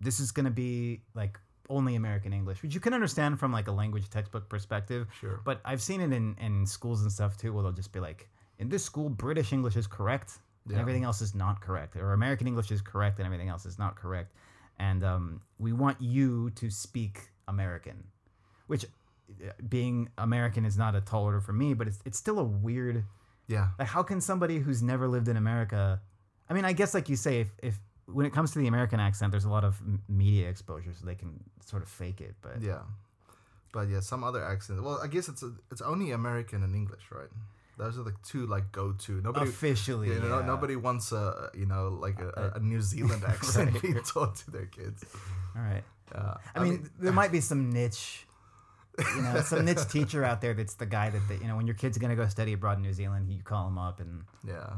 [0.00, 1.38] this is going to be like
[1.68, 5.06] only American English, which you can understand from like a language textbook perspective.
[5.20, 5.40] Sure.
[5.44, 8.28] But I've seen it in in schools and stuff too, where they'll just be like,
[8.58, 10.38] in this school, British English is correct,
[10.68, 13.78] and everything else is not correct, or American English is correct and everything else is
[13.78, 14.32] not correct,
[14.78, 18.04] and um, we want you to speak American,
[18.66, 22.38] which uh, being American is not a tall order for me, but it's it's still
[22.38, 23.04] a weird
[23.48, 23.68] Yeah.
[23.78, 26.00] like how can somebody who's never lived in America
[26.48, 27.74] I mean I guess like you say if, if
[28.06, 31.04] when it comes to the American accent there's a lot of m- media exposure so
[31.06, 32.82] they can sort of fake it but Yeah.
[33.72, 34.80] But yeah, some other accents.
[34.80, 37.28] Well, I guess it's it's only American and English, right?
[37.76, 39.20] Those are the two like go to.
[39.20, 40.46] Nobody officially Yeah, no- yeah.
[40.46, 43.82] nobody wants a you know like a, a New Zealand accent Right.
[43.86, 45.04] being taught to their kids.
[45.56, 45.84] all right
[46.14, 48.25] Uh, I, mean, there might be some niche
[49.14, 51.66] you know some niche teacher out there that's the guy that the, you know when
[51.66, 54.22] your kid's going to go study abroad in New Zealand you call him up and
[54.46, 54.70] yeah.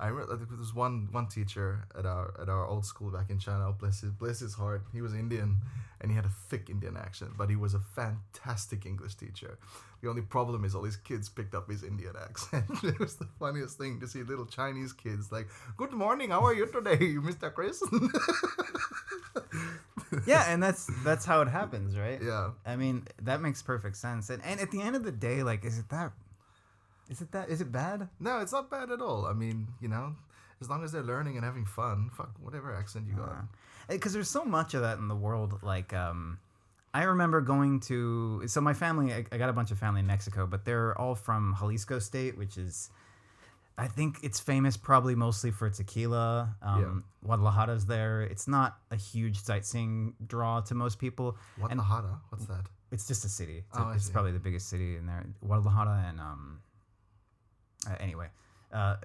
[0.00, 3.38] I remember there was one one teacher at our at our old school back in
[3.38, 3.70] China.
[3.72, 4.82] Bless his bless his heart.
[4.94, 5.58] He was Indian
[6.00, 9.58] and he had a thick Indian accent, but he was a fantastic English teacher.
[10.00, 12.64] The only problem is all his kids picked up his Indian accent.
[12.82, 16.54] it was the funniest thing to see little Chinese kids like, "Good morning, how are
[16.54, 17.52] you today, Mr.
[17.52, 17.82] Chris?"
[20.26, 22.50] yeah and that's that's how it happens right yeah.
[22.66, 24.30] I mean, that makes perfect sense.
[24.30, 26.12] And, and at the end of the day, like, is it that?
[27.08, 27.48] Is it that?
[27.48, 28.08] Is it bad?
[28.20, 29.26] No, it's not bad at all.
[29.26, 30.14] I mean, you know,
[30.60, 33.44] as long as they're learning and having fun, fuck whatever accent you got.
[33.88, 35.60] Because there's so much of that in the world.
[35.62, 36.38] Like, um,
[36.94, 38.46] I remember going to.
[38.46, 41.14] So my family, I, I got a bunch of family in Mexico, but they're all
[41.14, 42.90] from Jalisco State, which is.
[43.80, 46.54] I think it's famous probably mostly for tequila.
[46.62, 48.22] Um, Guadalajara's there.
[48.22, 51.36] It's not a huge sightseeing draw to most people.
[51.58, 51.80] What And-
[52.30, 52.66] What's that?
[52.92, 53.58] It's just a city.
[53.68, 55.24] It's, Oh, I it's probably the biggest city in there.
[55.40, 56.60] Guadalajara and um.
[57.88, 58.28] Uh, anyway,
[58.72, 58.96] uh,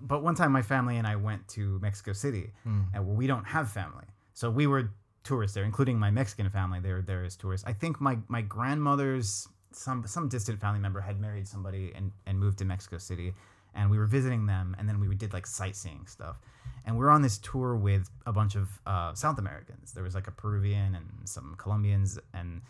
[0.00, 2.82] but one time my family and I went to Mexico City, Hmm.
[2.94, 4.90] and we don't have family, so we were
[5.24, 6.78] tourists there, including my Mexican family.
[6.80, 7.66] They were there as tourists.
[7.66, 12.38] I think my my grandmother's some some distant family member had married somebody and and
[12.38, 13.34] moved to Mexico City,
[13.78, 16.36] and we were visiting them, and then we did like sightseeing stuff.
[16.84, 19.92] And we were on this tour with a bunch of uh, South Americans.
[19.92, 22.60] There was like a Peruvian and some Colombians, and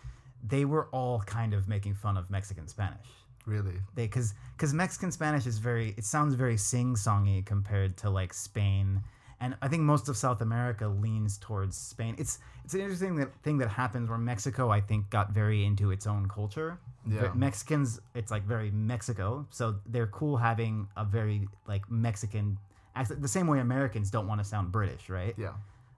[0.46, 3.06] they were all kind of making fun of Mexican Spanish.
[3.46, 3.76] Really?
[3.94, 8.34] They because because Mexican Spanish is very it sounds very sing songy compared to like
[8.34, 9.02] Spain,
[9.40, 12.14] and I think most of South America leans towards Spain.
[12.18, 15.90] It's it's an interesting that, thing that happens where Mexico I think got very into
[15.90, 16.78] its own culture.
[17.06, 17.32] Yeah.
[17.32, 22.58] Ve- Mexicans, it's like very Mexico, so they're cool having a very like Mexican
[22.96, 23.22] accent.
[23.22, 25.34] The same way Americans don't want to sound British, right?
[25.38, 25.52] Yeah.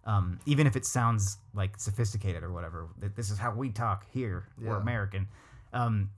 [0.04, 2.88] um, even if it sounds like sophisticated or whatever.
[3.16, 4.48] This is how we talk here.
[4.60, 4.70] Yeah.
[4.70, 5.28] We're American.
[5.72, 6.10] Um,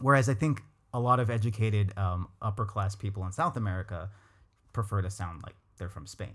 [0.00, 0.62] whereas I think
[0.94, 4.10] a lot of educated um, upper class people in South America
[4.72, 6.34] prefer to sound like they're from Spain.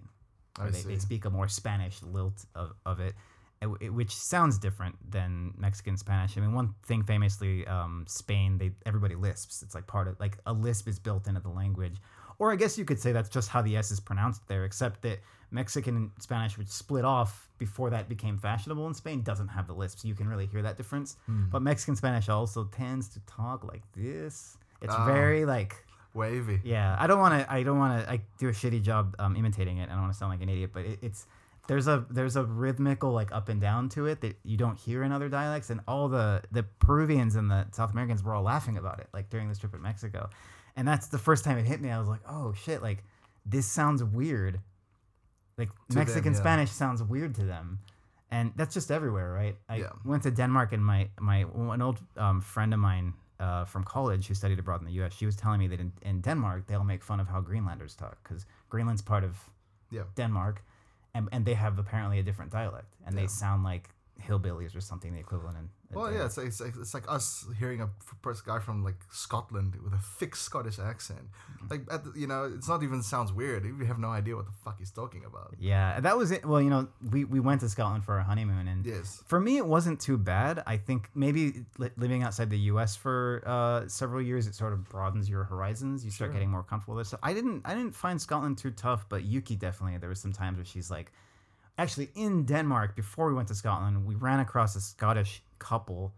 [0.57, 3.13] I Or they, they speak a more Spanish lilt of, of it,
[3.61, 6.37] uh, which sounds different than Mexican Spanish.
[6.37, 9.61] I mean, one thing famously, um, Spain, they everybody lisps.
[9.63, 11.97] It's like part of like a lisp is built into the language.
[12.39, 15.01] Or I guess you could say that's just how the S is pronounced there, except
[15.01, 19.73] that Mexican Spanish, which split off before that became fashionable in Spain, doesn't have the
[19.73, 19.99] lisp.
[19.99, 21.17] So you can really hear that difference.
[21.25, 21.45] Hmm.
[21.49, 24.57] But Mexican Spanish also tends to talk like this.
[24.83, 25.05] It's Oh.
[25.05, 25.83] very like
[26.17, 26.59] Wavy.
[26.63, 27.53] yeah, I don't want to.
[27.57, 28.11] I don't want to.
[28.11, 29.89] I do a shitty job um, imitating it.
[29.89, 31.25] I don't want to sound like an idiot, but it, it's
[31.67, 35.03] there's a there's a rhythmical like up and down to it that you don't hear
[35.03, 38.77] in other dialects, and all the the Peruvians and the South Americans were all laughing
[38.77, 40.29] about it like during this trip in Mexico,
[40.75, 41.89] and that's the first time it hit me.
[41.91, 43.03] I was like, oh shit, like
[43.45, 44.59] this sounds weird.
[45.57, 46.39] Like them, Mexican yeah.
[46.39, 47.79] Spanish sounds weird to them.
[48.29, 49.55] And that's just everywhere, right?
[49.69, 49.91] I Yeah.
[50.03, 54.27] went to Denmark, and my my an old um, friend of mine uh, from college
[54.27, 55.13] who studied abroad in the U.S.
[55.13, 58.17] She was telling me that in, in Denmark they'll make fun of how Greenlanders talk
[58.23, 59.33] because Greenland's part of
[59.91, 60.03] Yeah.
[60.15, 60.63] Denmark,
[61.13, 63.21] and and they have apparently a different dialect, and Yeah.
[63.21, 63.89] they sound like
[64.25, 65.57] hillbillies or something the equivalent.
[65.57, 67.89] In, Well, yeah, it's like, it's like it's like us hearing a
[68.21, 71.27] first guy from like Scotland with a thick Scottish accent.
[71.69, 73.63] Like, at the, you know, it's not even sounds weird.
[73.65, 75.55] You have no idea what the fuck he's talking about.
[75.59, 76.45] Yeah, that was it.
[76.45, 79.23] Well, you know, we, we went to Scotland for our honeymoon, and Yes.
[79.27, 80.61] for me, it wasn't too bad.
[80.67, 82.95] I think maybe li- living outside the U.S.
[82.95, 86.03] for uh, several years, it sort of broadens your horizons.
[86.03, 86.33] You start Sure.
[86.33, 87.09] getting more comfortable with it.
[87.11, 89.97] So I didn't I didn't find Scotland too tough, but Yuki definitely.
[89.99, 91.11] There was some times where she's like,
[91.77, 96.13] actually in Denmark before we went to Scotland, we ran across a Scottish couple.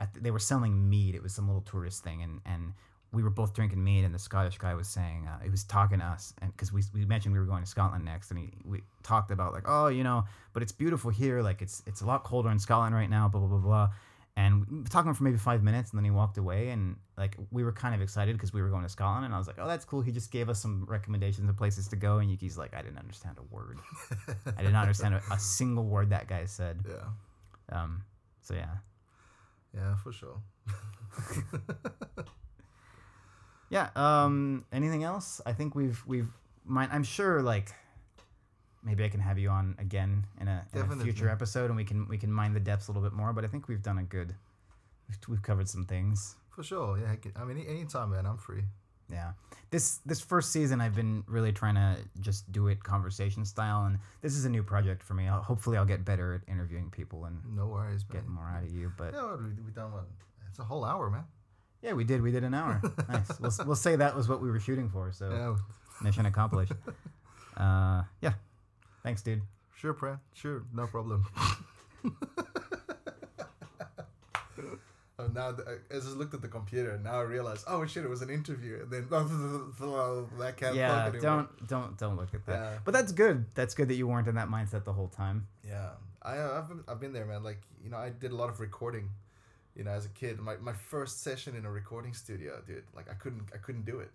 [0.00, 1.14] The, they were selling mead.
[1.14, 2.72] It was some little tourist thing, and and
[3.12, 6.00] we were both drinking mead, and the Scottish guy was saying uh, he was talking
[6.00, 8.50] to us, and because we, we mentioned we were going to Scotland next, and he
[8.64, 12.06] we talked about like oh you know, but it's beautiful here, like it's it's a
[12.06, 13.88] lot colder in Scotland right now, blah blah blah blah,
[14.36, 17.36] and we were talking for maybe five minutes, and then he walked away, and like
[17.50, 19.56] we were kind of excited because we were going to Scotland, and I was like
[19.60, 20.02] oh that's cool.
[20.02, 22.98] He just gave us some recommendations of places to go, and Yuki's like I didn't
[22.98, 23.78] understand a word,
[24.56, 26.84] I did not understand a, a single word that guy said.
[26.88, 27.80] Yeah.
[27.80, 28.02] Um,
[28.42, 28.76] so yeah,
[29.74, 30.40] Yeah, for sure.
[33.70, 33.88] yeah.
[33.96, 35.40] Um, anything else?
[35.46, 36.28] I think we've we've.
[36.64, 37.72] Mine, I'm sure like.
[38.84, 41.84] Maybe I can have you on again in a, in a future episode, and we
[41.84, 43.32] can we can mine the depths a little bit more.
[43.32, 44.34] But I think we've done a good.
[45.08, 46.36] We've, we've covered some things.
[46.50, 46.98] For sure.
[46.98, 47.12] Yeah.
[47.12, 48.26] I can- I mean, anytime, man.
[48.26, 48.62] I'm free.
[49.10, 49.32] Yeah.
[49.70, 53.98] This this first season I've been really trying to just do it conversation style and
[54.22, 55.28] this is a new project for me.
[55.28, 58.22] I'll, hopefully I'll get better at interviewing people and No worries, man.
[58.22, 60.06] get more out of you, but Yeah, we we done what?
[60.48, 61.24] It's a whole hour, man.
[61.82, 62.22] yeah, we did.
[62.22, 62.80] We did an hour.
[63.10, 63.38] nice.
[63.40, 65.56] We'll, we'll say that was what we were shooting for, so Yeah.
[66.02, 66.72] mission accomplished.
[67.56, 68.32] Uh yeah.
[69.04, 69.42] Thanks, dude.
[69.76, 70.18] Sure, Pran.
[70.32, 71.26] Sure, no problem.
[75.18, 78.02] oh, now th- I just looked at the computer and now I realized, oh shit,
[78.02, 80.74] it was an interview, and then that can't.
[80.74, 81.20] yeah, fuck anymore.
[81.20, 82.52] don't don't don't look at that.
[82.52, 82.78] Yeah.
[82.82, 83.44] But that's good.
[83.54, 85.46] That's good that you weren't in that mindset the whole time.
[85.68, 85.90] Yeah,
[86.22, 87.42] I uh, I've been, I've been there, man.
[87.42, 89.10] Like you know, I did a lot of recording.
[89.76, 92.84] You know, as a kid, my, my first session in a recording studio, dude.
[92.96, 94.10] Like I couldn't I couldn't do it,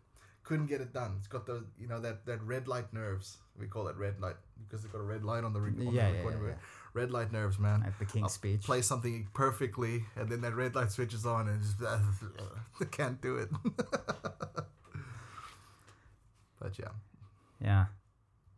[0.49, 1.13] couldn't get it done.
[1.19, 3.37] It's got those you know that that red light nerves.
[3.59, 4.35] We call it red light
[4.67, 6.39] because it's got a red light on the, re- on Yeah, the yeah, recording.
[6.41, 6.57] yeah, red-
[6.95, 7.83] Red light nerves, man.
[7.85, 8.63] At the King's I'll speech.
[8.63, 11.75] Play something perfectly, and then that red light switches on, and just
[12.81, 13.49] I can't do it.
[16.59, 16.87] but yeah,
[17.63, 17.85] Yeah.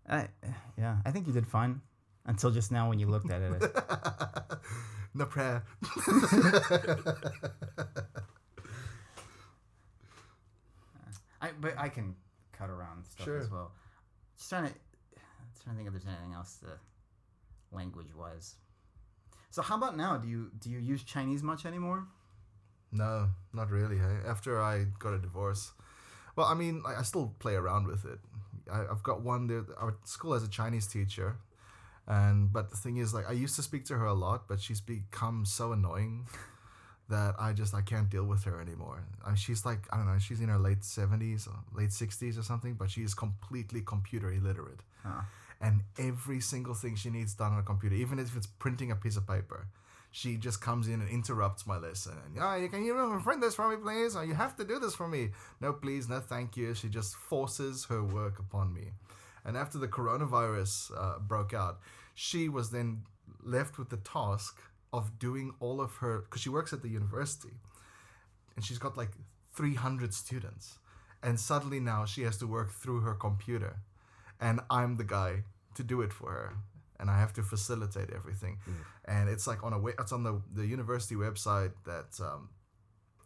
[0.09, 0.29] I
[0.77, 1.81] yeah, I think you did fine
[2.25, 3.61] until just now when you looked at it.
[5.13, 5.63] no prayer.
[11.41, 12.15] I but I can
[12.51, 13.37] cut around stuff Sure.
[13.39, 13.71] as well.
[14.37, 14.73] Just trying to
[15.63, 16.77] trying to think if there's anything else the
[17.75, 18.55] language wise.
[19.49, 20.17] So how about now?
[20.17, 22.07] Do you do you use Chinese much anymore?
[22.91, 23.97] No, not really.
[23.97, 24.17] Hey?
[24.27, 25.71] After I got a divorce,
[26.35, 28.19] well, I mean, I, I still play around with it.
[28.71, 29.47] I, I've got one.
[29.47, 31.37] There, our school has a Chinese teacher,
[32.07, 34.59] and but the thing is, like, I used to speak to her a lot, but
[34.61, 36.27] she's become so annoying
[37.11, 38.99] that I just I can't deal with her anymore.
[39.25, 40.19] I, she's like I don't know.
[40.19, 41.47] She's in her late seventies,
[41.79, 44.81] late sixties or something, but she is completely computer illiterate.
[45.03, 45.21] Huh.
[45.59, 48.95] And every single thing she needs done on a computer, even if it's printing a
[48.95, 49.67] piece of paper,
[50.09, 52.13] she just comes in and interrupts my lesson.
[52.25, 54.15] And, oh, you can you print this for me, please?
[54.15, 55.29] Or you have to do this for me.
[55.59, 56.73] No, please, no, thank you.
[56.73, 58.85] She just forces her work upon me.
[59.45, 61.79] And after the coronavirus uh, broke out,
[62.13, 63.03] she was then
[63.43, 64.57] left with the task
[64.93, 67.53] of doing all of her, because she works at the university,
[68.55, 69.11] and she's got like
[69.53, 70.77] 300 students.
[71.23, 73.77] And suddenly now she has to work through her computer.
[74.39, 75.43] And I'm the guy
[75.75, 76.53] to do it for her.
[76.99, 78.57] And I have to facilitate everything.
[79.05, 82.49] And it's like on a way it's on the, the university website that um,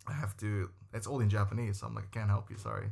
[0.08, 0.70] I have to.
[0.94, 2.88] It's all in Japanese, so I'm like, I can't help you, sorry.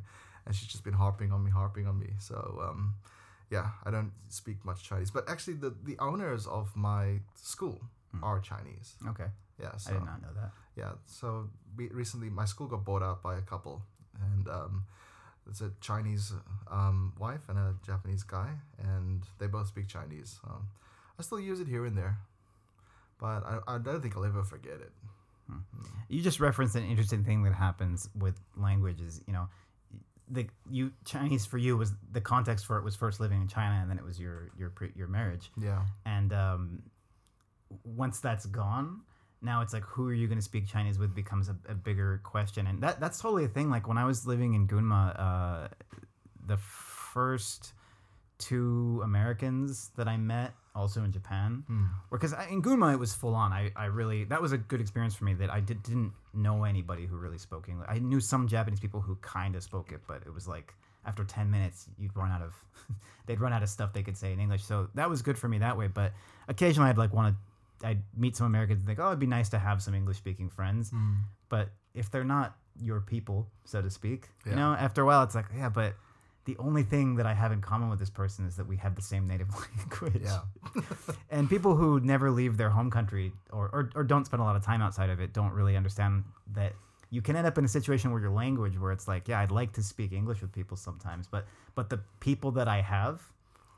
[0.45, 2.09] And she's just been harping on me, harping on me.
[2.19, 2.95] So um,
[3.49, 5.11] yeah, I don't speak much Chinese.
[5.11, 7.81] But actually, the the owners of my school
[8.21, 8.95] are Chinese.
[9.07, 9.27] Okay.
[9.59, 10.51] Yeah, so I did not know that.
[10.75, 13.81] yeah, so we, recently my school got bought out by a couple,
[14.21, 14.85] and um,
[15.49, 16.33] it's a Chinese
[16.71, 18.49] um, wife and a Japanese guy,
[18.79, 20.39] and they both speak Chinese.
[20.47, 20.67] Um,
[21.19, 22.17] I still use it here and there,
[23.19, 24.91] but I, I don't think I'll ever forget it.
[26.09, 29.21] You just referenced an interesting thing that happens with languages.
[29.27, 29.49] You know,
[30.29, 33.79] the you Chinese for you was the context for it was first living in China,
[33.81, 35.51] and then it was your your your marriage.
[35.61, 36.83] Yeah, And um,
[37.83, 39.01] once that's gone,
[39.41, 42.21] now it's like who are you going to speak Chinese with becomes a, a bigger
[42.23, 43.69] question, and that that's totally a thing.
[43.69, 45.67] Like when I was living in Gunma, uh,
[46.47, 47.73] the first
[48.39, 51.63] two Americans that I met, also in Japan,
[52.11, 53.51] because in Gunma it was full on.
[53.51, 56.63] I, I really that was a good experience for me that I did, didn't know
[56.63, 57.87] anybody who really spoke English.
[57.89, 60.73] I knew some Japanese people who kind of spoke it, but it was like
[61.05, 62.53] after 10 minutes you'd run out of
[63.25, 64.63] they'd run out of stuff they could say in English.
[64.63, 66.13] So that was good for me that way, but
[66.47, 67.41] occasionally I'd like want to
[67.83, 70.49] I'd meet some Americans and think, "Oh, it'd be nice to have some English speaking
[70.49, 71.13] friends." Hmm.
[71.49, 75.35] But if they're not your people, so to speak, you know, after a while it's
[75.35, 75.95] like, "Yeah, but
[76.45, 78.95] the only thing that I have in common with this person is that we have
[78.95, 80.41] the same native language." yeah,
[81.29, 84.55] and people who never leave their home country or, or, or don't spend a lot
[84.55, 86.23] of time outside of it don't really understand
[86.53, 86.73] that
[87.09, 89.51] you can end up in a situation where your language where it's like yeah i'd
[89.51, 93.21] like to speak english with people sometimes but but the people that i have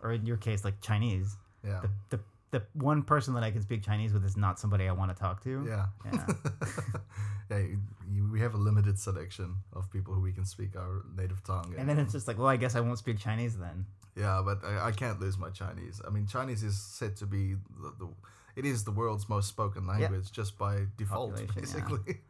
[0.01, 1.36] or in your case like chinese
[1.66, 2.24] yeah, the, the,
[2.56, 5.20] the one person that i can speak chinese with is not somebody i want to
[5.26, 5.86] talk to yeah.
[6.06, 6.26] yeah
[7.51, 7.80] yeah, you,
[8.14, 11.74] you, we have a limited selection of people who we can speak our native tongue.
[11.78, 13.86] and then it's just like well i guess i won't speak chinese then
[14.18, 15.99] Yeah, but I, I can't lose my Chinese.
[16.08, 17.43] I mean, Chinese is said to be
[17.84, 18.08] the, the
[18.56, 21.62] it is the world's most spoken language just by default, Population, yeah.
[21.62, 22.20] basically.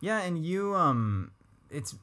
[0.00, 1.30] Yeah, and you um
[1.70, 1.94] it's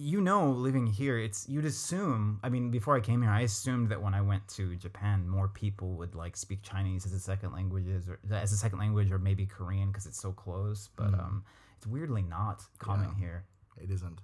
[0.00, 2.38] you know, living here, it's you'd assume.
[2.44, 5.48] I mean, before I came here, I assumed that when I went to Japan, more
[5.48, 9.18] people would like speak Chinese as a second language, or as a second language, or
[9.18, 10.88] maybe Korean because it's so close.
[10.94, 11.18] But Mm.
[11.24, 11.44] um,
[11.76, 13.18] it's weirdly not common Yeah.
[13.24, 13.44] here.
[13.80, 14.20] it isn't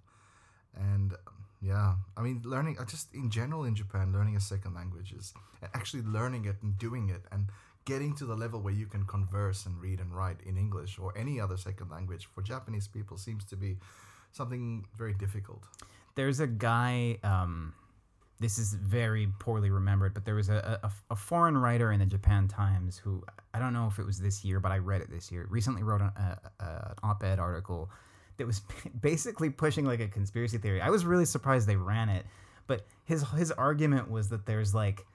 [0.75, 1.15] and
[1.61, 5.33] yeah i mean learning uh, just in general in japan learning a second language is
[5.79, 7.43] actually learning it and doing it and
[7.85, 11.17] getting to the level where you can converse and read and write in english or
[11.17, 13.79] any other second language for japanese people seems to be
[14.35, 15.63] something very difficult
[16.15, 17.19] There's a guy.
[17.23, 17.73] Um,
[18.41, 22.07] this is very poorly remembered, but there was a, a, a foreign writer in the
[22.07, 23.25] Japan Times who
[23.55, 25.47] I don't know if it was this year, but I read it this year.
[25.49, 27.91] Recently wrote an, a, an op-ed article
[28.37, 28.61] that was
[29.01, 30.81] basically pushing like a conspiracy theory.
[30.81, 32.27] I was really surprised they ran it,
[32.67, 35.07] but his his argument was that there's like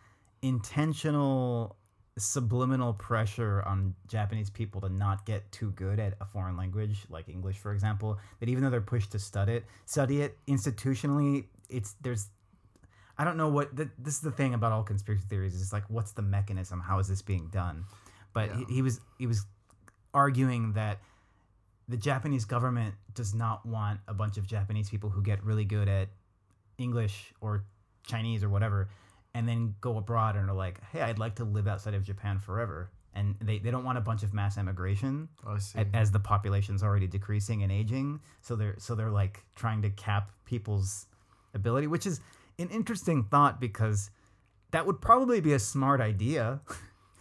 [0.42, 1.76] intentional
[2.18, 7.30] subliminal pressure on Japanese people to not get too good at a foreign language, like
[7.30, 8.18] English, for example.
[8.40, 12.28] That even though they're pushed to study it, study it institutionally, it's there's
[13.18, 15.84] I don't know what th- this is the thing about all conspiracy theories is like
[15.90, 16.80] what's the mechanism?
[16.82, 17.86] How is this being done?
[18.34, 18.58] But Yeah.
[18.68, 19.46] he, he was he was
[20.14, 21.00] arguing that
[21.88, 25.88] the Japanese government does not want a bunch of Japanese people who get really good
[25.88, 26.10] at
[26.78, 27.64] English or
[28.06, 28.90] Chinese or whatever
[29.40, 32.40] and then go abroad and are like, hey, I'd like to live outside of Japan
[32.40, 32.92] forever.
[33.16, 36.84] And they, they don't want a bunch of mass emigration i see as the population's
[36.84, 38.20] already decreasing and aging.
[38.42, 41.08] So they're so they're like trying to cap people's
[41.54, 42.20] ability, which is
[42.60, 44.12] an interesting thought because
[44.72, 46.60] that would probably be a smart idea.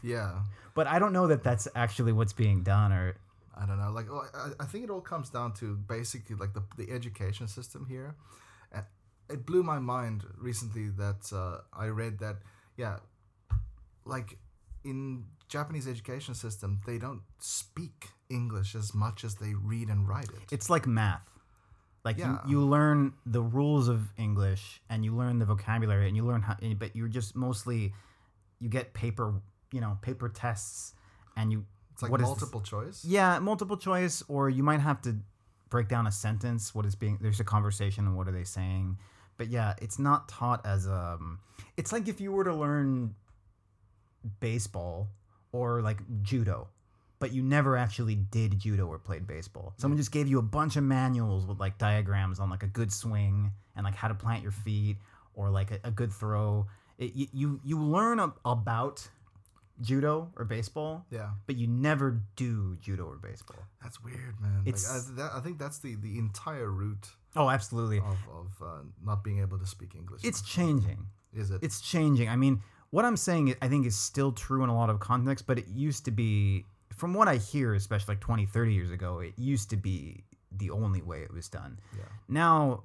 [0.02, 0.40] yeah
[0.74, 3.16] But I don't know that that's actually what's being done or
[3.56, 3.92] I don't know.
[3.92, 7.46] Like, oh, I, I think it all comes down to basically like the, the education
[7.48, 8.16] system here.
[8.72, 8.84] And
[9.30, 12.36] it blew my mind recently that uh, I read that,
[12.76, 12.96] yeah,
[14.04, 14.38] like
[14.84, 20.28] in Japanese education system, they don't speak English as much as they read and write
[20.30, 20.52] it.
[20.52, 21.22] it's like math.
[22.04, 22.38] Like Yeah.
[22.46, 26.42] you, you learn the rules of English and you learn the vocabulary and you learn
[26.42, 27.92] how, but you're just mostly,
[28.60, 29.34] you get paper,
[29.72, 30.94] you know, paper tests
[31.36, 32.40] and you, It's like what is this?
[32.40, 33.04] multiple choice.
[33.04, 35.16] Yeah, multiple choice, or you might have to
[35.70, 36.74] break down a sentence.
[36.74, 38.96] What is being there's a conversation and what are they saying?
[39.38, 41.38] But yeah, it's not taught as um.
[41.78, 43.14] It's like if you were to learn
[44.40, 45.08] baseball
[45.52, 46.68] or like judo,
[47.18, 49.74] but you never actually did judo or played baseball.
[49.76, 52.92] Someone just gave you a bunch of manuals with like diagrams on like a good
[52.92, 54.96] swing and like how to plant your feet
[55.34, 56.66] or like a, a good throw.
[56.98, 59.08] It, you, you you learn a, about
[59.80, 63.62] judo or baseball, Yeah, but you never do judo or baseball.
[63.80, 64.62] that's weird, man.
[64.66, 67.06] It's- like, I, that, I think that's the, the entire root
[67.36, 67.98] Oh, absolutely.
[67.98, 68.66] of, of uh,
[69.04, 70.22] not being able to speak English.
[70.24, 71.06] It's changing.
[71.34, 71.62] is it?
[71.62, 72.28] It's changing.
[72.28, 72.60] I mean,
[72.90, 75.68] what I'm saying, I think, is still true in a lot of contexts, but it
[75.68, 76.64] used to be,
[76.96, 80.70] from what I hear, especially like 20, 30 years ago, it used to be the
[80.70, 81.78] only way it was done.
[81.96, 82.04] yeah.
[82.28, 82.84] Now,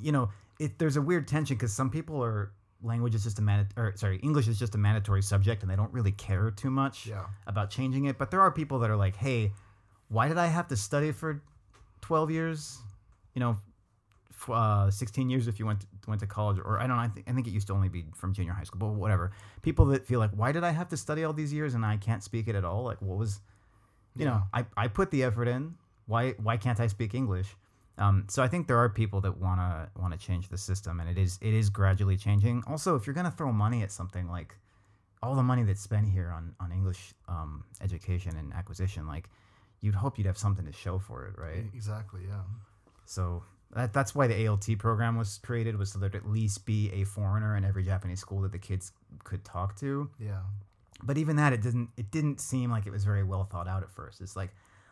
[0.00, 2.52] you know, it, there's a weird tension because some people are
[2.82, 5.74] language is just a man or sorry, English is just a mandatory subject and they
[5.76, 7.24] don't really care too much Yeah.
[7.46, 8.16] about changing it.
[8.18, 9.52] But there are people that are like, hey,
[10.08, 11.42] why did I have to study for
[12.02, 12.78] 12 years?
[13.36, 13.56] You know,
[14.32, 17.02] f- uh, 16 years if you went to, went to college, or I don't know.
[17.02, 19.30] I think I think it used to only be from junior high school, but whatever.
[19.62, 21.96] People that feel like, why did I have to study all these years and I
[21.98, 22.82] can't speak it at all?
[22.82, 23.40] Like, what was,
[24.16, 25.74] you know, I, I put the effort in.
[26.06, 27.48] Why why can't I speak English?
[27.98, 31.18] Um, so I think there are people that wanna wanna change the system, and it
[31.18, 32.62] is it is gradually changing.
[32.66, 34.56] Also, if you're gonna throw money at something like
[35.22, 39.28] all the money that's spent here on on English um, education and acquisition, like
[39.80, 41.64] you'd hope you'd have something to show for it, right?
[41.74, 42.22] Exactly.
[42.28, 42.42] Yeah.
[43.06, 43.44] So
[43.74, 47.04] that, that's why the ALT program was created was so there'd at least be a
[47.04, 48.92] foreigner in every Japanese school that the kids
[49.24, 50.10] could talk to.
[50.18, 50.42] Yeah.
[51.02, 53.82] But even that, it didn't it didn't seem like it was very well thought out
[53.82, 54.20] at first.
[54.20, 54.50] It's like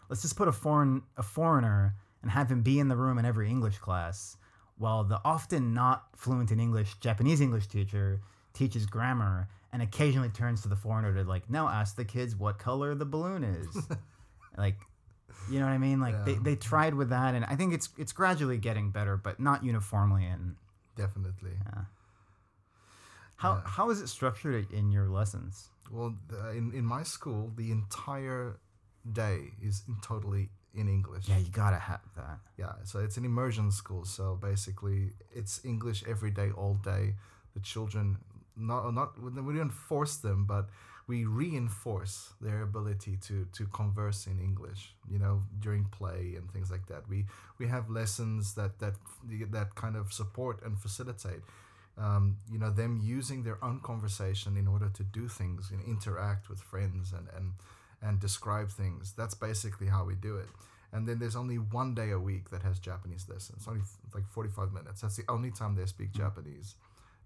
[0.09, 3.25] let's just put a foreign a foreigner and have him be in the room in
[3.25, 4.37] every English class,
[4.77, 8.21] while the often not fluent in English Japanese English teacher
[8.53, 12.59] teaches grammar and occasionally turns to the foreigner to like now ask the kids what
[12.59, 13.89] color the balloon is.
[14.59, 14.77] like
[15.51, 16.01] you know what I mean?
[16.01, 16.39] Like they, Yeah.
[16.43, 20.25] they tried with that and I think it's it's gradually getting better, but not uniformly
[20.27, 20.57] and
[20.97, 21.57] Definitely.
[23.37, 23.61] how Yeah.
[23.65, 25.71] how is it structured in your lessons?
[25.91, 28.59] Well, the, uh, in in my school, the entire
[29.13, 31.29] day is in totally in English.
[31.29, 32.39] Yeah, you gotta have that.
[32.57, 34.05] Yeah, so it's an immersion school.
[34.05, 37.15] So basically, it's English every day, all day.
[37.55, 38.19] The children,
[38.57, 40.69] not not we don't force them, but
[41.07, 44.95] we reinforce their ability to to converse in English.
[45.11, 47.09] You know, during play and things like that.
[47.09, 47.27] We
[47.59, 48.95] we have lessons that that
[49.51, 51.43] that kind of support and facilitate.
[51.97, 56.49] Um, you know them using their own conversation in order to do things and interact
[56.49, 57.53] with friends and and
[58.03, 59.13] and describe things.
[59.17, 60.49] That's basically how we do it.
[60.93, 63.67] and then there's only one day a week that has Japanese lessons.
[63.69, 63.83] Only
[64.15, 65.01] like 45 minutes.
[65.01, 66.77] That's the only time they speak Japanese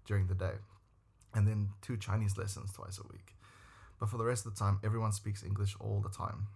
[0.05, 0.55] during the day,
[1.33, 3.35] and then two Chinese lessons twice a week.
[3.99, 6.47] But for the rest of the time, everyone speaks English all the time.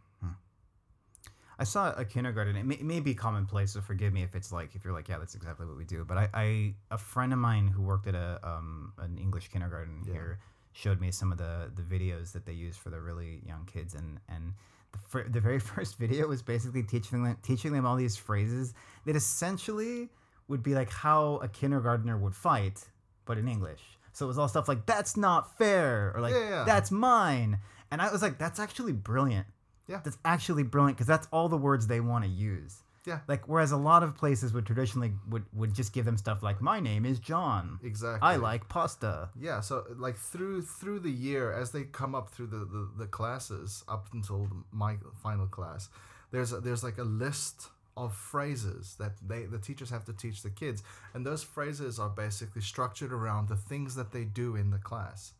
[1.59, 2.55] I saw a kindergarten.
[2.55, 5.07] It may, it may be commonplace, so forgive me if it's like if you're like,
[5.07, 6.03] yeah, that's exactly what we do.
[6.03, 10.01] But I, I a friend of mine who worked at a um, an English kindergarten
[10.05, 10.13] Yeah.
[10.13, 10.39] here
[10.71, 13.93] showed me some of the the videos that they use for the really young kids,
[13.93, 14.53] and and
[14.93, 18.73] the, fir- the very first video was basically teaching them teaching them all these phrases
[19.05, 20.09] that essentially
[20.47, 22.83] would be like how a kindergartner would fight,
[23.25, 23.83] but in English.
[24.13, 26.63] So it was all stuff like "That's not fair" or like Yeah.
[26.65, 27.59] "That's mine,"
[27.91, 29.47] and I was like, "That's actually brilliant."
[29.87, 29.99] Yeah.
[30.03, 32.83] That's actually brilliant because that's all the words they want to use.
[33.05, 33.19] Yeah.
[33.27, 36.61] Like whereas a lot of places would traditionally would, would just give them stuff like
[36.61, 37.79] my name is John.
[37.83, 38.25] Exactly.
[38.25, 39.29] I like pasta.
[39.37, 43.07] Yeah, so like through through the year, as they come up through the, the, the
[43.07, 45.89] classes up until my final class,
[46.31, 50.41] there's a, there's like a list of phrases that they the teachers have to teach
[50.41, 50.83] the kids,
[51.13, 55.33] and those phrases are basically structured around the things that they do in the class.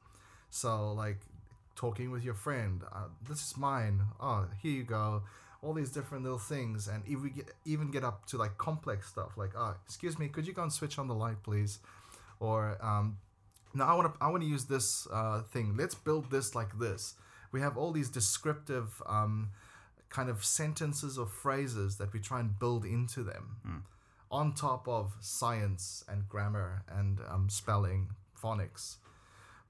[0.50, 1.22] So like
[1.76, 4.02] talking with your friend, uh, this is mine.
[4.20, 5.24] Oh, here you go.
[5.62, 9.08] All these different little things, and if we get, even get up to like complex
[9.08, 11.80] stuff, like, oh, excuse me, could you go and switch on the light, please?
[12.42, 13.18] Or um,
[13.74, 15.76] now I want to I want to use this uh, thing.
[15.78, 17.16] Let's build this like this.
[17.54, 19.52] We have all these descriptive um,
[20.14, 23.84] kind of sentences or phrases that we try and build into them,
[24.30, 28.10] on top of science and grammar and um, spelling,
[28.42, 28.98] phonics.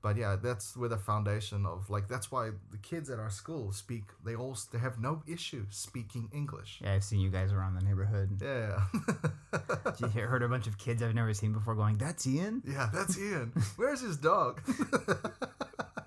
[0.02, 3.72] But yeah, that's where the foundation of like that's why the kids at our school
[3.72, 4.04] speak.
[4.26, 6.82] They all they have no issue speaking English.
[6.84, 8.30] Yeah, I've seen you guys around the neighborhood.
[8.42, 8.82] Yeah.
[10.00, 13.18] You heard a bunch of kids I've never seen before going, "That's Ian." Yeah, that's
[13.18, 13.54] Ian.
[13.78, 14.62] Where's his dog?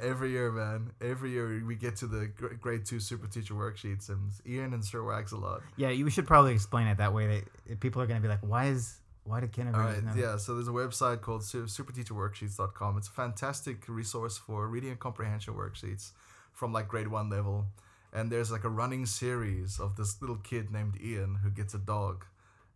[0.00, 0.92] Every year, man.
[1.00, 2.26] Every year we get to the
[2.60, 5.62] grade two super teacher worksheets, and Ian and Sir Wags a lot.
[5.76, 7.44] Yeah, you should probably explain it that way.
[7.66, 10.36] That people are gonna be like, "Why is why did All kindergarten?" right, yeah.
[10.36, 12.98] So there's a website called su- superteacherworksheets.com.
[12.98, 16.12] It's a fantastic resource for reading and comprehension worksheets
[16.52, 17.66] from like grade one level.
[18.12, 21.78] And there's like a running series of this little kid named Ian who gets a
[21.78, 22.24] dog,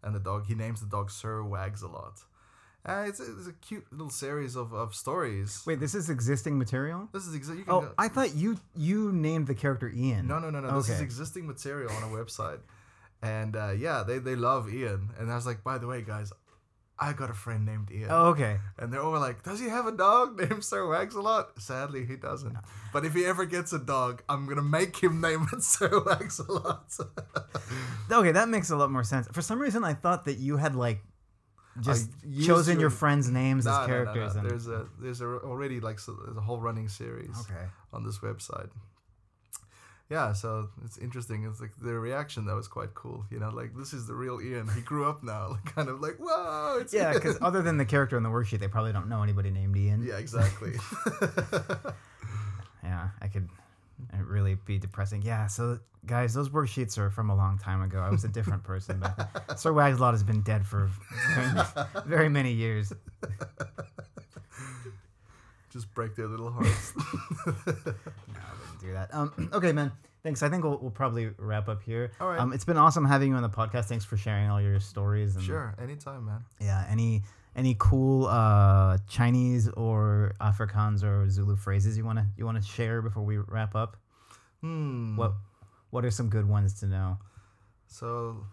[0.02, 2.20] and the dog he names the dog Sir Wags a lot.
[2.86, 5.62] Uh, it's, a, it's a cute little series of, of stories.
[5.66, 7.08] Wait, this is existing material.
[7.12, 7.64] This is existing.
[7.66, 10.26] You Oh, go- I thought you you named the character Ian.
[10.26, 10.76] No, no, no, no.
[10.76, 12.60] This is existing material on a website.
[13.22, 15.10] And uh, yeah, they, they love Ian.
[15.18, 16.30] And I was like, by the way, guys,
[16.98, 18.08] I got a friend named Ian.
[18.10, 18.58] Oh, okay.
[18.78, 21.58] And they're all like, does he have a dog named Sir Wags a lot?
[21.60, 22.54] Sadly, he doesn't.
[22.92, 26.02] But if he ever gets a dog, I'm going to make him name it Sir
[26.04, 26.84] Wags a lot.
[28.12, 29.26] Okay, that makes a lot more sense.
[29.32, 31.00] For some reason, I thought that you had like
[31.80, 32.10] just
[32.44, 34.34] chosen to- your friends' names No, as characters.
[34.34, 34.40] no.
[34.40, 37.66] And, There's a there's a, already like so, there's a whole running series okay.
[37.92, 38.70] on this website.
[40.10, 41.44] Yeah, so it's interesting.
[41.44, 43.24] It's like the reaction that was quite cool.
[43.30, 44.68] You know, like this is the real Ian.
[44.68, 45.48] He grew up now.
[45.52, 46.78] Like, kind of like whoa.
[46.80, 49.50] It's Yeah, because other than the character in the worksheet, they probably don't know anybody
[49.50, 50.02] named Ian.
[50.04, 50.72] yeah, exactly.
[52.82, 53.48] Yeah, I could
[54.12, 55.22] uh, really be depressing.
[55.22, 58.00] Yeah, so guys, those worksheets are from a long time ago.
[58.00, 59.28] I was a different person back then.
[59.56, 60.90] Sir Wagslot has been dead for
[61.34, 61.62] very,
[62.06, 62.92] very many years.
[65.70, 66.92] Just break their little hearts.
[66.96, 67.02] No,
[67.46, 69.12] I wouldn't do that.
[69.12, 69.90] Um, okay, man.
[70.22, 70.42] Thanks.
[70.42, 72.12] I think we'll, we'll probably wrap up here.
[72.20, 72.38] All right.
[72.38, 73.86] Um, it's been awesome having you on the podcast.
[73.86, 75.34] Thanks for sharing all your stories.
[75.34, 76.44] And, sure, anytime, man.
[76.60, 76.86] Yeah.
[76.88, 77.24] Any
[77.56, 83.22] any cool uh, Chinese or Afrikaans or Zulu phrases you wanna you wanna share before
[83.22, 83.96] we wrap up?
[84.60, 85.16] Hmm.
[85.16, 85.34] What
[85.90, 87.18] What are some good ones to know?
[87.86, 88.44] So,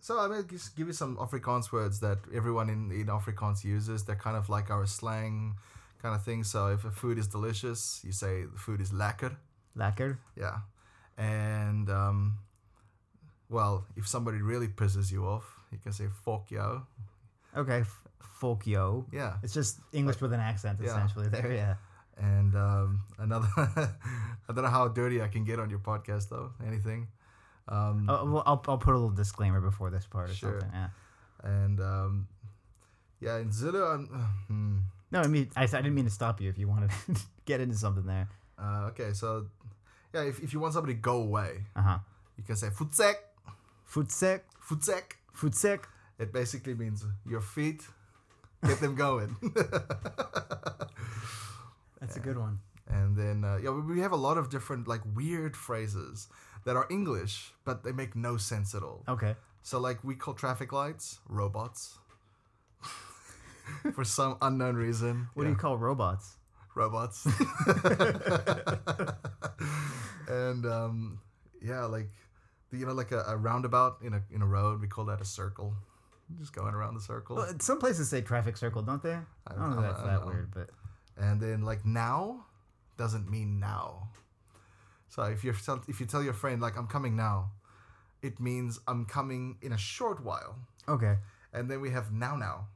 [0.00, 4.04] so I mean, just give you some Afrikaans words that everyone in, in Afrikaans uses.
[4.04, 5.56] They're kind of like our slang
[6.00, 6.44] kind of thing.
[6.44, 9.36] So if a food is delicious, you say the food is lekker.
[9.76, 10.16] Lekker.
[10.34, 10.60] Yeah.
[11.18, 12.38] And, um,
[13.50, 16.82] well, if somebody really pisses you off, you can say fuck yo.
[17.56, 17.80] Okay.
[17.80, 18.02] F-
[18.40, 19.04] Folkyo.
[19.12, 19.34] Yeah.
[19.42, 20.90] It's just English with an accent, Yeah.
[20.90, 21.28] essentially.
[21.28, 21.74] There, yeah.
[22.16, 26.52] And um, another, I don't know how dirty I can get on your podcast though.
[26.66, 27.08] Anything.
[27.68, 30.60] Um, Oh, well, I'll, I'll put a little disclaimer before this part or Sure.
[30.60, 30.70] something.
[30.72, 30.88] Yeah.
[31.44, 32.28] And um,
[33.20, 34.06] yeah, in Zulu, I'm,
[34.48, 34.78] hmm.
[35.10, 37.60] No, I mean, I, I didn't mean to stop you if you wanted to get
[37.60, 38.28] into something there.
[38.58, 39.46] Uh, okay, so
[40.14, 41.98] yeah, if, if you want somebody to go away, Uh huh.
[42.36, 43.14] you can say futsek,
[43.90, 44.40] Futsek.
[44.68, 45.12] futsek.
[45.38, 45.84] Futsek.
[46.18, 47.86] It basically means your feet,
[48.66, 49.36] get them going.
[52.00, 52.58] That's a good one.
[52.88, 56.28] and then uh, yeah, we we have a lot of different like weird phrases
[56.64, 59.04] that are English, but they make no sense at all.
[59.08, 59.36] Okay.
[59.62, 61.98] So like we call traffic lights robots
[63.94, 65.28] for some unknown reason.
[65.34, 66.36] What do you call robots?
[66.74, 67.26] robots?
[70.28, 71.20] and um,
[71.60, 72.10] yeah, like
[72.72, 74.80] you know, like a, a roundabout in a in a road.
[74.80, 75.74] We call that a circle.
[76.38, 77.36] Just going around the circle.
[77.36, 79.16] Well, some places say traffic circle, don't they?
[79.46, 80.68] I don't know if I- that's I that weird, but
[81.16, 82.44] and then like now
[82.98, 84.08] doesn't mean now.
[85.08, 85.54] So if you
[85.88, 87.52] if you tell your friend like I'm coming now,
[88.22, 90.56] it means I'm coming in a short while.
[90.86, 91.16] okay.
[91.54, 92.66] And then we have now now,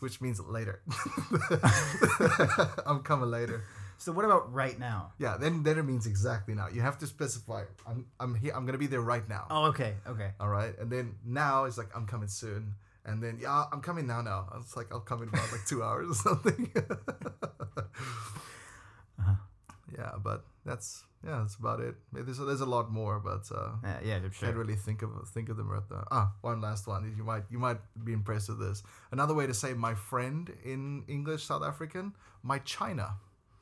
[0.00, 0.82] which means later.
[2.86, 3.62] I'm coming later.
[3.98, 5.12] So what about right now?
[5.18, 6.68] Yeah, then then it means exactly now.
[6.72, 7.64] You have to specify.
[7.86, 8.52] I'm I'm here.
[8.54, 9.46] I'm gonna be there right now.
[9.50, 10.30] Oh, okay, okay.
[10.40, 14.06] All right, and then now is like I'm coming soon, and then yeah I'm coming
[14.06, 14.46] now now.
[14.60, 16.70] It's like I'll come in about like two hours or something.
[19.18, 19.34] Uh-huh.
[19.96, 21.96] Yeah, but that's yeah that's about it.
[22.12, 24.48] Maybe There's there's a lot more, but uh, Uh, yeah, I'm sure.
[24.48, 26.06] can't really think of think of them right now.
[26.10, 27.12] Ah, one last one.
[27.16, 28.82] You might you might be impressed with this.
[29.10, 33.16] Another way to say my friend in English South African, my China.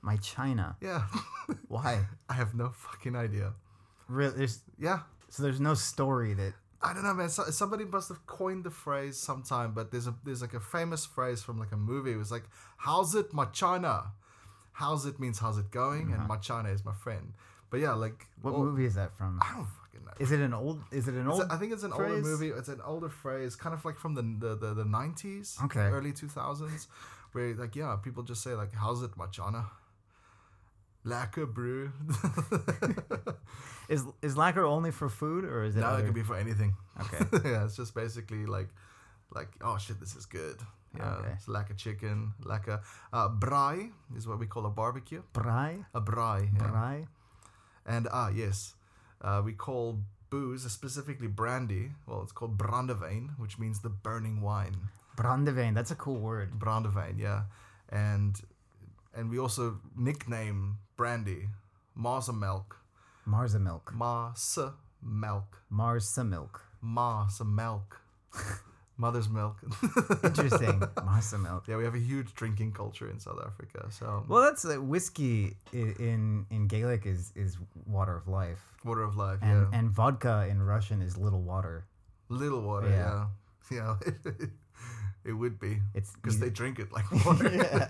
[0.07, 0.77] My China.
[0.81, 1.03] Yeah,
[1.69, 2.07] Why?
[2.28, 3.55] I have no fucking idea.
[4.09, 4.37] Really?
[4.39, 6.55] There's Yeah, so there's no story that.
[6.81, 7.28] I don't know, man.
[7.28, 11.05] So, somebody must have coined the phrase sometime, but there's a there's like a famous
[11.05, 12.12] phrase from like a movie.
[12.12, 12.45] It was like,
[12.77, 14.12] "How's it, my China?"
[14.73, 16.28] How's it means how's it going, and uh-huh.
[16.28, 17.33] my China is my friend.
[17.70, 19.41] But yeah, like What well, movie is that from?
[19.43, 20.12] I don't fucking know.
[20.20, 20.78] Is it an old?
[20.93, 21.41] Is it an old?
[21.43, 22.51] a- I think it's an older movie.
[22.51, 25.81] It's an older phrase, kind of like from the the the, the 90s, Okay.
[25.97, 26.87] early 2000s,
[27.33, 29.65] where like yeah, people just say like, "How's it, my China?"
[31.07, 31.93] Lekker brew.
[33.89, 35.81] Is is lekker only for food or is it?
[35.81, 36.74] no, it other- could be for anything.
[37.01, 37.24] Okay.
[37.51, 38.69] yeah, it's just basically like,
[39.33, 40.59] like oh shit, this is good.
[40.97, 41.28] Yeah, Okay.
[41.35, 42.81] it's like a chicken, like a
[43.12, 45.23] uh, braai is what we call a barbecue.
[45.33, 45.85] Braai.
[45.95, 46.49] A braai.
[46.53, 46.62] Yeah.
[46.66, 47.07] Braai.
[47.87, 48.74] And ah yes,
[49.23, 50.01] uh, we call
[50.31, 51.93] booze, specifically brandy.
[52.09, 54.89] Well, it's called brandewijn, which means the burning wine.
[55.16, 55.74] Brandewijn.
[55.74, 56.59] That's a cool word.
[56.59, 57.43] Brandewijn, yeah.
[57.89, 58.35] And
[59.16, 61.48] and we also nickname brandy
[61.94, 62.76] Marsa milk.
[63.26, 63.93] Marza milk.
[63.94, 65.62] Marsa milk.
[65.70, 66.62] Marsa milk.
[66.80, 68.01] Marsa milk.
[68.98, 69.59] Mother's milk.
[70.24, 70.82] Interesting.
[71.05, 71.64] Marsa milk.
[71.68, 73.88] yeah, we have a huge drinking culture in South Africa.
[73.90, 79.16] So Well, that's uh, whiskey in in Gaelic is is water of life, water of
[79.16, 79.78] life, and yeah.
[79.78, 81.84] and vodka in Russian is little water.
[82.28, 83.26] Little water, Yeah.
[83.70, 83.97] yeah.
[84.24, 84.47] Yeah.
[85.24, 85.82] it would be.
[85.94, 87.51] It's Because they drink it like water.
[87.52, 87.86] Yeah.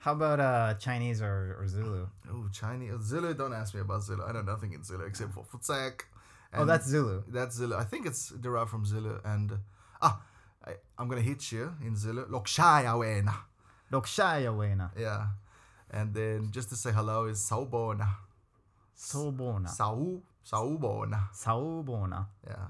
[0.00, 2.08] How about uh Chinese or, or Zulu?
[2.32, 2.92] Oh, Chinese.
[3.02, 4.24] Zulu, don't ask me about Zulu.
[4.24, 6.04] I know nothing in Zulu except for Futsak.
[6.54, 7.22] Oh, that's Zulu.
[7.28, 7.76] That's Zulu.
[7.76, 9.20] I think it's derived from Zulu.
[9.24, 9.58] And,
[10.00, 10.22] ah,
[10.66, 12.26] I, I'm going to hit you in Zulu.
[12.26, 13.34] Lokshaya wena.
[13.92, 14.90] Lokshaya wena.
[14.98, 15.26] Yeah.
[15.90, 18.08] And then just to say hello is Sawubona.
[18.96, 19.68] Sobona.
[19.68, 20.22] Sau.
[20.44, 21.28] Sawubona.
[21.32, 22.26] Sawubona.
[22.46, 22.66] Yeah.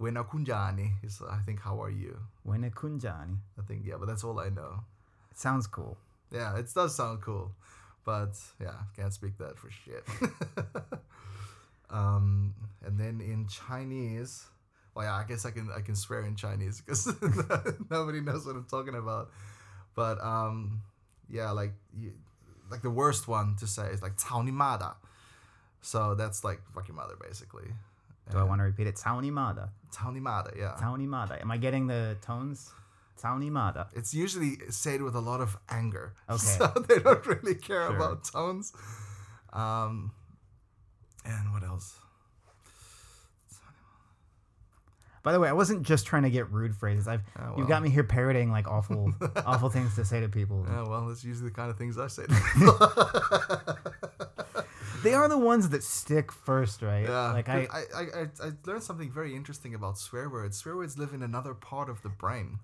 [0.00, 2.16] Wena kunjani is, I think, how are you?
[2.46, 3.36] Wene kunjani.
[3.58, 4.84] I think, yeah, but that's all I know.
[5.30, 5.98] It sounds cool.
[6.34, 7.52] Yeah, it does sound cool,
[8.04, 10.04] but yeah, can't speak that for shit.
[11.90, 12.54] um,
[12.84, 14.44] and then in Chinese,
[14.94, 17.06] well, yeah, I guess I can I can swear in Chinese because
[17.90, 19.30] nobody knows what I'm talking about.
[19.94, 20.80] But um,
[21.30, 22.12] yeah, like you,
[22.70, 24.94] like the worst one to say is like "cao ni ma da."
[25.82, 27.68] So that's like "fuck your mother" basically.
[28.30, 28.96] Do I want to repeat it?
[28.96, 29.66] "cao ni ma da"?
[30.56, 30.76] Yeah.
[30.80, 31.40] Taunimada.
[31.40, 32.72] Am I getting the tones?
[33.22, 33.88] Taunimada.
[33.94, 36.14] It's usually said with a lot of anger.
[36.28, 36.38] Okay.
[36.38, 37.96] So they don't really care Sure.
[37.96, 38.72] about tones.
[39.52, 40.12] Um,
[41.24, 41.96] and what else?
[45.22, 47.08] By the way, I wasn't just trying to get rude phrases.
[47.08, 49.10] I've Oh, you've got me here parroting like awful
[49.46, 50.66] awful things to say to people.
[50.68, 52.24] Yeah, well, that's usually the kind of things I say.
[55.02, 57.02] They are the ones that stick first, right?
[57.06, 60.56] yeah, Like I, I, I, I learned something very interesting about swear words.
[60.56, 62.58] Swear words live in another part of the brain.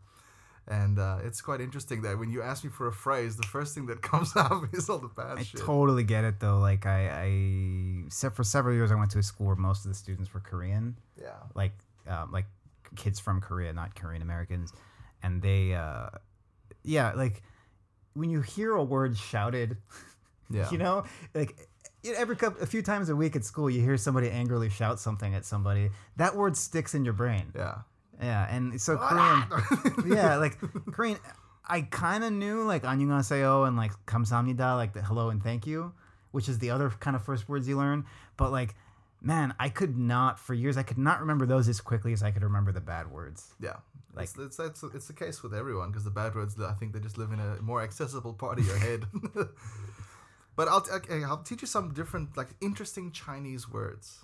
[0.70, 3.74] And uh, it's quite interesting that when you ask me for a phrase, the first
[3.74, 5.60] thing that comes out is all the bad I shit.
[5.60, 6.59] totally get it though.
[6.59, 9.97] Like I, I for several years I went to a school where most of the
[9.97, 11.30] students were Korean, yeah.
[11.56, 11.72] like
[12.06, 12.47] um, like
[12.94, 14.72] kids from Korea, not Korean Americans,
[15.24, 16.10] and they, uh,
[16.84, 17.42] yeah, like
[18.14, 19.76] when you hear a word shouted,
[20.52, 20.68] Yeah.
[20.70, 21.56] you know, like
[22.05, 25.34] every couple, a few times a week at school, you hear somebody angrily shout something
[25.34, 25.90] at somebody.
[26.16, 27.52] That word sticks in your brain.
[27.55, 27.78] Yeah.
[28.22, 29.43] Yeah, and so Korean,
[30.07, 30.57] yeah, like
[30.91, 31.18] Korean.
[31.68, 35.91] I kind of knew like 안녕하세요 and like 감사합니다, like the hello and thank you,
[36.31, 38.06] which is the other kind of first words you learn.
[38.38, 38.76] But like,
[39.22, 40.77] man, I could not for years.
[40.77, 43.53] I could not remember those as quickly as I could remember the bad words.
[43.60, 43.77] Yeah,
[44.14, 46.93] Like- it's, it's, it's, it's the case with everyone because the bad words, I think
[46.93, 49.06] they just live in a more accessible part of your head.
[50.56, 54.23] but I'll, okay, I'll teach you some different, like, interesting Chinese words.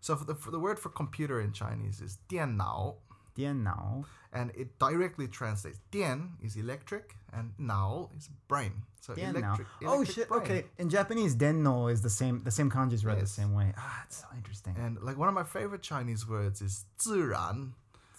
[0.00, 2.96] So for the, for the word for computer in Chinese is 电脑.
[3.39, 4.05] dian nao.
[4.31, 5.79] And it directly translates.
[5.91, 8.73] Dian is electric and nao is brain.
[9.01, 10.27] So dian electric, electric, Oh shit!
[10.29, 10.41] Brain.
[10.41, 12.43] Okay, in Japanese, denno is the same.
[12.43, 13.29] The same kanji is read yes.
[13.29, 13.73] the same way.
[13.77, 14.75] Ah, it's so interesting.
[14.77, 17.71] And like one of my favorite Chinese words is ziran.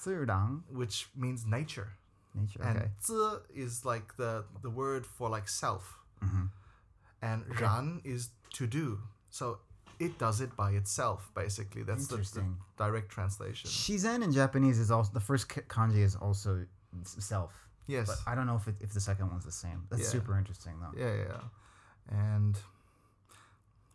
[0.03, 1.91] ziran, Which means nature.
[2.35, 2.63] Nature.
[2.63, 2.89] And okay.
[3.07, 3.23] zi
[3.65, 5.85] is like the the word for like self.
[6.25, 6.47] Mm-hmm.
[7.23, 7.65] And okay.
[7.65, 8.87] ran is to do.
[9.29, 9.59] So
[10.01, 11.83] it does it by itself, basically.
[11.83, 12.57] That's the, the Interesting.
[12.79, 13.69] direct translation.
[13.71, 16.65] Shizen in Japanese is also the first k- kanji is also
[17.03, 17.53] s- self.
[17.87, 18.07] Yes.
[18.09, 19.85] But I don't know if it, if the second one's the same.
[19.91, 20.09] That's Yeah.
[20.09, 20.99] super interesting though.
[20.99, 22.19] yeah, yeah, yeah.
[22.33, 22.59] And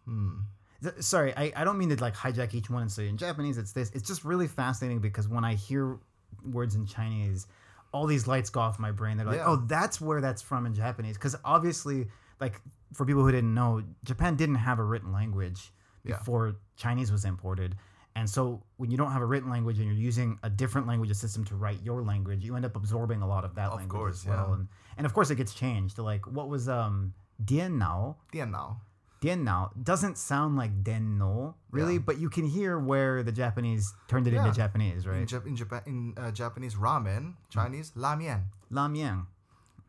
[0.05, 0.39] hmm.
[0.83, 3.57] Th- Sorry, I, I don't mean to like hijack each one and say in Japanese
[3.57, 3.89] it's this.
[3.91, 5.97] It's just really fascinating because when I hear
[6.43, 7.47] words in Chinese,
[7.91, 9.17] all these lights go off my brain.
[9.17, 9.47] They're like, Yeah.
[9.47, 11.15] oh, that's where that's from in Japanese.
[11.17, 12.07] Because obviously,
[12.39, 12.61] like
[12.93, 15.71] for people who didn't know, Japan didn't have a written language
[16.05, 16.53] before yeah.
[16.77, 17.75] Chinese was imported.
[18.17, 21.13] And so when you don't have a written language and you're using a different language
[21.15, 23.89] system to write your language, you end up absorbing a lot of that of language
[23.91, 24.45] course, as well.
[24.47, 24.53] Yeah.
[24.55, 24.67] And,
[24.97, 25.97] and of course it gets changed.
[25.97, 27.13] Like what was um
[27.43, 28.15] Diannao?
[28.33, 28.77] Diannao.
[29.21, 31.99] Diannao doesn't sound like denno really, yeah.
[31.99, 34.45] but you can hear where the Japanese turned it yeah.
[34.45, 35.21] into Japanese, right?
[35.21, 37.33] In, Jap- in Japan, in uh, Japanese, ramen, mm.
[37.49, 38.01] Chinese mm.
[38.01, 38.43] lamian.
[38.71, 39.25] Lamian.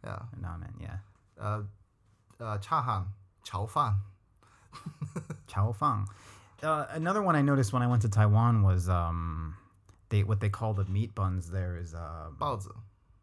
[0.04, 0.18] Yeah.
[0.40, 0.96] Ramen, yeah.
[1.40, 1.62] Uh,
[2.40, 3.06] uh, chahan,
[3.44, 3.94] chao fan.
[5.46, 6.06] Chao Fang.
[6.62, 9.56] Uh, another one I noticed when I went to Taiwan was um,
[10.08, 12.72] they what they call the meat buns there is um, baozi.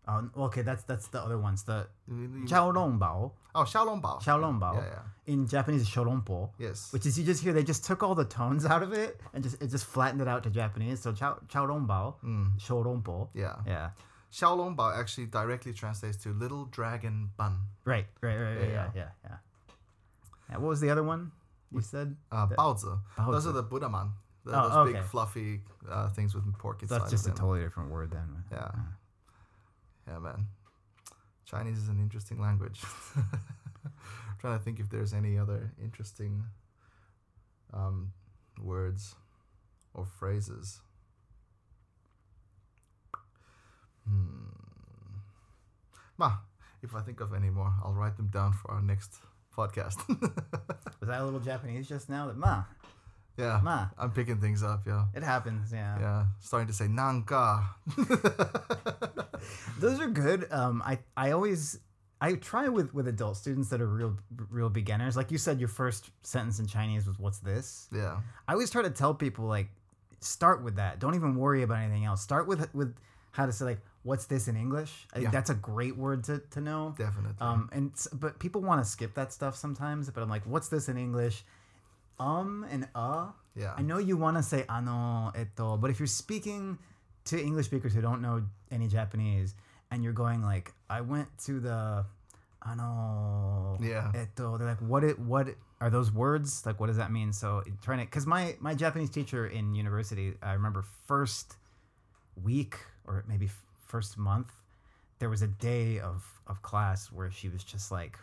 [0.05, 1.63] Oh, okay, that's that's the other ones.
[1.63, 3.31] The xiaolongbao.
[3.55, 4.21] Oh, xiaolongbao.
[4.21, 4.75] Xiaolongbao.
[4.75, 5.33] Yeah, yeah.
[5.33, 6.49] In Japanese, xiaolongpo.
[6.59, 6.91] Yes.
[6.91, 9.43] Which is you just hear they just took all the tones out of it and
[9.43, 10.99] just it just flattened it out to Japanese.
[10.99, 12.59] So xiaolongbao, mm.
[12.59, 13.29] xiaolongpo.
[13.33, 13.55] Yeah.
[13.65, 13.91] Yeah.
[14.33, 17.59] Xiaolongbao actually directly translates to little dragon bun.
[17.85, 18.07] Right.
[18.19, 18.35] Right.
[18.35, 18.55] Right.
[18.57, 18.89] right yeah, yeah.
[18.95, 19.09] Yeah.
[19.23, 19.37] yeah.
[20.49, 20.57] yeah.
[20.57, 21.31] What was the other one?
[21.73, 22.15] You said?
[22.31, 22.99] Uh, 子.
[23.17, 24.11] Those are the budaman.
[24.45, 25.07] The, Oh, those big okay.
[25.07, 26.99] fluffy uh, things with pork inside.
[27.01, 27.45] that's just a of them.
[27.45, 28.43] totally different word then.
[28.51, 28.71] Yeah.
[30.07, 30.47] Yeah, man.
[31.45, 32.81] Chinese is an interesting language.
[34.39, 36.43] trying to think if there's any other interesting
[37.73, 38.11] um,
[38.61, 39.15] words
[39.93, 40.81] or phrases.
[44.05, 44.49] Hmm.
[46.17, 46.33] Ma,
[46.81, 49.13] if I think of any more, I'll write them down for our next
[49.55, 50.07] podcast.
[50.99, 52.27] Was that a little Japanese just now?
[52.27, 52.63] That ma,
[53.37, 53.59] yeah.
[53.63, 53.87] ma.
[53.97, 55.05] I'm picking things up, yeah.
[55.15, 55.99] It happens, yeah.
[55.99, 56.25] Yeah.
[56.39, 57.63] Starting to say nanka.
[59.79, 60.51] Those are good.
[60.51, 61.79] Um, I I always
[62.21, 64.17] I try with with adult students that are real
[64.49, 65.17] real beginners.
[65.17, 68.21] Like you said, your first sentence in Chinese was "What's this?" Yeah.
[68.47, 69.67] I always try to tell people like,
[70.21, 70.99] start with that.
[70.99, 72.21] Don't even worry about anything else.
[72.21, 72.95] Start with with
[73.31, 75.07] how to say like, "What's this?" in English.
[75.11, 75.31] I think Yeah.
[75.31, 76.93] that's a great word to to know.
[76.97, 77.35] Definitely.
[77.41, 80.09] Um, and but people want to skip that stuff sometimes.
[80.09, 81.43] But I'm like, what's this in English?
[82.19, 83.27] Um and uh.
[83.55, 83.73] yeah.
[83.77, 86.77] I know you want to say ano eto, but if you're speaking
[87.25, 89.55] to English speakers who don't know any Japanese,
[89.89, 92.05] and you're going like, I went to the
[92.65, 94.11] ano Yeah.
[94.13, 95.47] eto, they're like, what it what
[95.81, 96.65] are those words?
[96.65, 97.33] Like, what does that mean?
[97.33, 101.57] So trying to, because my my Japanese teacher in university, I remember first
[102.41, 102.75] week
[103.05, 103.49] or maybe
[103.93, 104.51] first month,
[105.19, 106.17] there was a day of
[106.47, 108.17] of class where she was just like,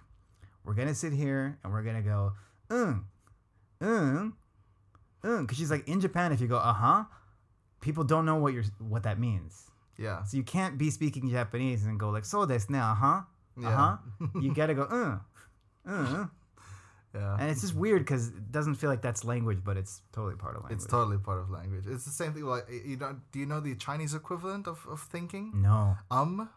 [0.64, 2.32] we're gonna sit here and we're gonna go,
[2.70, 3.06] um,
[3.80, 4.36] um,
[5.22, 7.04] um, because she's like in Japan, if you go, uh huh,
[7.80, 8.64] people don't know what you're
[8.94, 9.70] what that means.
[9.96, 10.24] yeah.
[10.24, 13.20] So you can't be speaking Japanese and go like, so desu ne, uh huh,
[13.64, 13.96] uh huh.
[14.42, 15.18] you gotta go, uh,
[15.88, 16.26] uh.
[17.14, 17.36] Yeah.
[17.40, 20.54] And it's just weird because it doesn't feel like that's language, but it's totally part
[20.56, 20.76] of language.
[20.76, 21.84] It's totally part of language.
[21.88, 22.44] It's the same thing.
[22.44, 23.20] Like you don't.
[23.32, 25.50] Do you know the Chinese equivalent of, of thinking?
[25.62, 26.48] no, Um.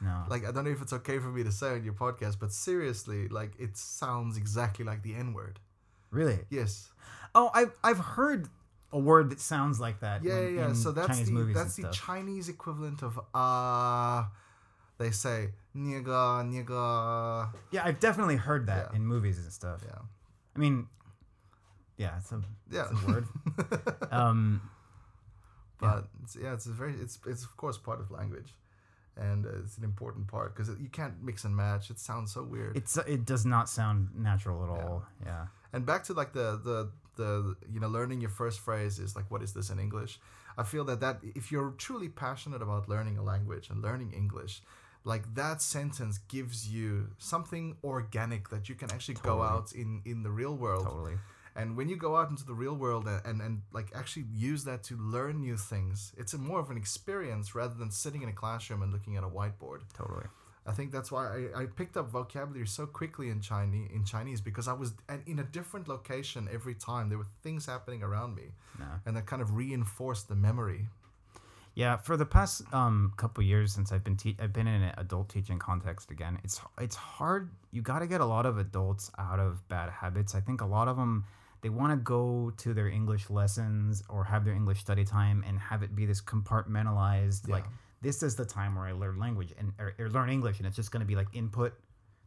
[0.00, 0.24] no.
[0.30, 2.52] Like I don't know if it's okay for me to say on your podcast, but
[2.52, 5.60] seriously, like it sounds exactly like the N word.
[6.10, 6.38] really?
[6.48, 6.90] Yes.
[7.34, 8.48] Oh, I've I've heard
[8.90, 10.24] a word that sounds like that.
[10.24, 10.72] Yeah, when- yeah.
[10.72, 11.90] So that's Chinese the that's the.
[11.90, 14.24] Chinese equivalent of uh
[14.98, 17.50] they say niga niga.
[17.70, 18.96] yeah, I've definitely heard that Yeah.
[18.96, 19.80] in movies and stuff.
[19.86, 20.00] Yeah.
[20.56, 20.86] I mean,
[21.96, 22.88] yeah, it's a Yeah.
[22.90, 23.26] it's a word.
[24.12, 24.60] um,
[25.80, 28.54] but it's, yeah, it's a very it's it's of course part of language,
[29.16, 31.90] and uh, it's an important part because you can't mix and match.
[31.90, 32.76] It sounds so weird.
[32.76, 35.04] it's it does not sound natural at all.
[35.24, 35.46] Yeah.
[35.72, 39.28] and back to like the the the you know learning your first phrase is like
[39.30, 40.20] what is this in english
[40.56, 44.62] i feel that that if you're truly passionate about learning a language and learning english
[45.12, 46.88] like that sentence gives you
[47.32, 47.64] something
[47.94, 51.16] organic that you can actually go out in in the real world Totally.
[51.60, 54.62] and when you go out into the real world and, and and like actually use
[54.70, 58.28] that to learn new things it's a more of an experience rather than sitting in
[58.28, 60.26] a classroom and looking at a whiteboard Totally.
[60.70, 64.40] I think that's why I, I picked up vocabulary so quickly in Chinese in Chinese
[64.48, 67.04] because I was and in a different location every time.
[67.08, 68.48] There were things happening around me,
[68.82, 68.84] No.
[69.06, 70.82] and that kind of reinforced the memory.
[71.78, 74.92] Yeah, for the past um, couple years since I've been te- I've been in an
[74.98, 76.36] adult teaching context again.
[76.42, 77.52] It's it's hard.
[77.70, 80.34] You got to get a lot of adults out of bad habits.
[80.34, 81.24] I think a lot of them
[81.60, 85.56] they want to go to their English lessons or have their English study time and
[85.56, 87.64] have it be this compartmentalized like
[88.02, 90.74] this is the time where I learn language and or, or learn English and it's
[90.74, 91.74] just going to be like input.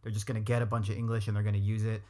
[0.01, 2.01] They're just going to get a bunch of English and they're going to use it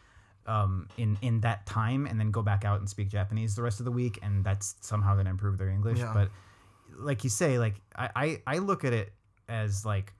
[0.45, 3.79] um, in in that time and then go back out and speak Japanese the rest
[3.79, 5.97] of the week and that's somehow going to improve their English.
[5.97, 6.11] Yeah.
[6.13, 6.29] But
[6.97, 9.11] like you say, like I, I, I look at it
[9.49, 10.13] as like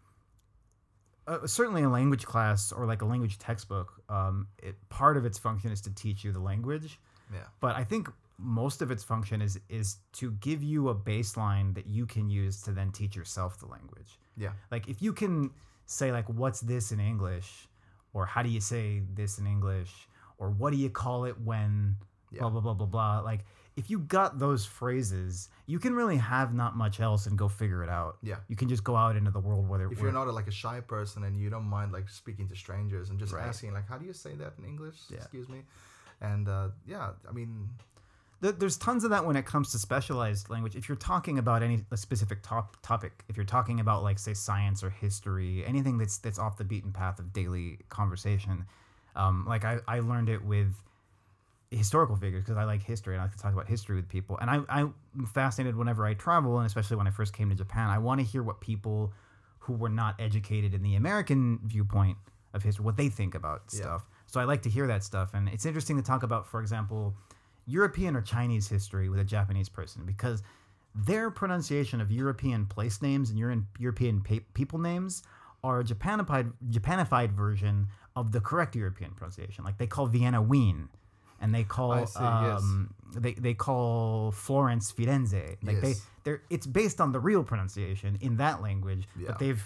[1.27, 3.93] uh, certainly a language class or like a language textbook.
[4.10, 6.99] Um, it, part of its function is to teach you the language,
[7.34, 7.41] Yeah.
[7.60, 11.85] but I think most of its function is is to give you a baseline that
[11.85, 14.18] you can use to then teach yourself the language.
[14.35, 14.53] Yeah.
[14.72, 15.52] Like if you can
[15.85, 17.68] say like what's this in English,
[18.14, 20.07] or how do you say this in English,
[20.39, 21.98] or what do you call it when
[22.31, 22.39] Yeah.
[22.41, 23.19] blah blah blah blah blah.
[23.19, 23.45] Like
[23.77, 27.84] if you got those phrases, you can really have not much else and go figure
[27.84, 28.18] it out.
[28.22, 28.35] Yeah.
[28.49, 30.52] You can just go out into the world where If you're not a, like a
[30.52, 33.45] shy person and you don't mind like speaking to strangers and just Right.
[33.48, 34.95] asking like, how do you say that in English?
[35.10, 35.18] Yeah.
[35.18, 35.61] Excuse me.
[36.19, 37.69] And uh, yeah, I mean,
[38.41, 40.76] There- There's tons of that when it comes to specialized language.
[40.76, 44.34] If you're talking about any a specific top topic, if you're talking about like say
[44.34, 48.65] science or history, anything that's that's off the beaten path of daily conversation,
[49.15, 50.73] um, like I, I learned it with
[51.72, 54.38] historical figures because I like history and I like to talk about history with people.
[54.39, 54.93] And I, I'm
[55.34, 58.26] fascinated whenever I travel, and especially when I first came to Japan, I want to
[58.26, 59.14] hear what people
[59.60, 62.18] who were not educated in the American viewpoint
[62.53, 63.81] of history, what they think about Yeah.
[63.81, 64.10] stuff.
[64.27, 65.34] So I like to hear that stuff.
[65.34, 67.15] And it's interesting to talk about, for example,
[67.65, 70.43] European or Chinese history with a Japanese person because
[70.93, 75.23] their pronunciation of European place names and Euro- European pa- people names
[75.64, 79.64] are a Japanified, Japanified version of the correct European pronunciation.
[79.64, 80.89] Like they call Vienna Wien,
[81.41, 82.61] and they call see, yes.
[82.61, 85.57] um, they, they call Florence Firenze.
[85.63, 86.05] Like they Yes.
[86.23, 89.27] they're it's based on the real pronunciation in that language, Yeah.
[89.30, 89.63] but they've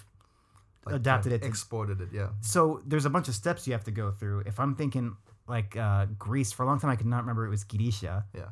[0.85, 2.09] like adapted it to exported it.
[2.11, 2.29] Yeah.
[2.41, 4.39] so there's a bunch of steps you have to go through.
[4.47, 5.15] If I'm thinking
[5.47, 8.49] like uh, Greece, for a long time I could not remember it was Grisha, Yeah.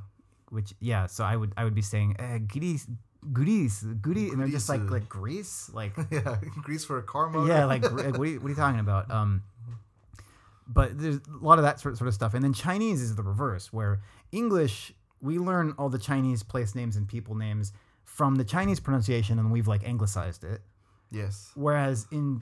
[0.50, 1.08] which yeah.
[1.08, 2.86] So I would I would be saying uh, Greece,
[3.32, 4.92] Greece, Greece, and they're just like Greece.
[4.92, 6.38] like Greece, like Yeah.
[6.62, 7.48] Greece for a car motor.
[7.54, 9.10] yeah, like gr- what are, you, what are you talking about?
[9.10, 9.42] Um,
[10.68, 13.24] but there's a lot of that sort sort of stuff, and then Chinese is the
[13.24, 17.72] reverse, where English we learn all the Chinese place names and people names
[18.04, 20.62] from the Chinese pronunciation, and we've like anglicized it.
[21.12, 21.52] Yes.
[21.56, 22.42] Whereas in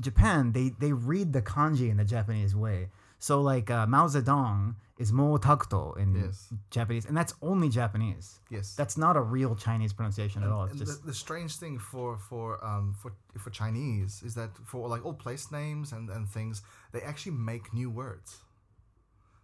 [0.00, 2.88] Japan, they they read the kanji in the Japanese way.
[3.26, 6.54] So like uh, Mao Zedong is mo takuto in Yes.
[6.70, 8.38] Japanese, and that's only Japanese.
[8.50, 8.76] Yes.
[8.76, 10.66] That's not a real Chinese pronunciation at all.
[10.66, 14.88] It's just the, the strange thing for for um for for Chinese is that for
[14.88, 16.62] like all place names and and things,
[16.92, 18.30] they actually make new words.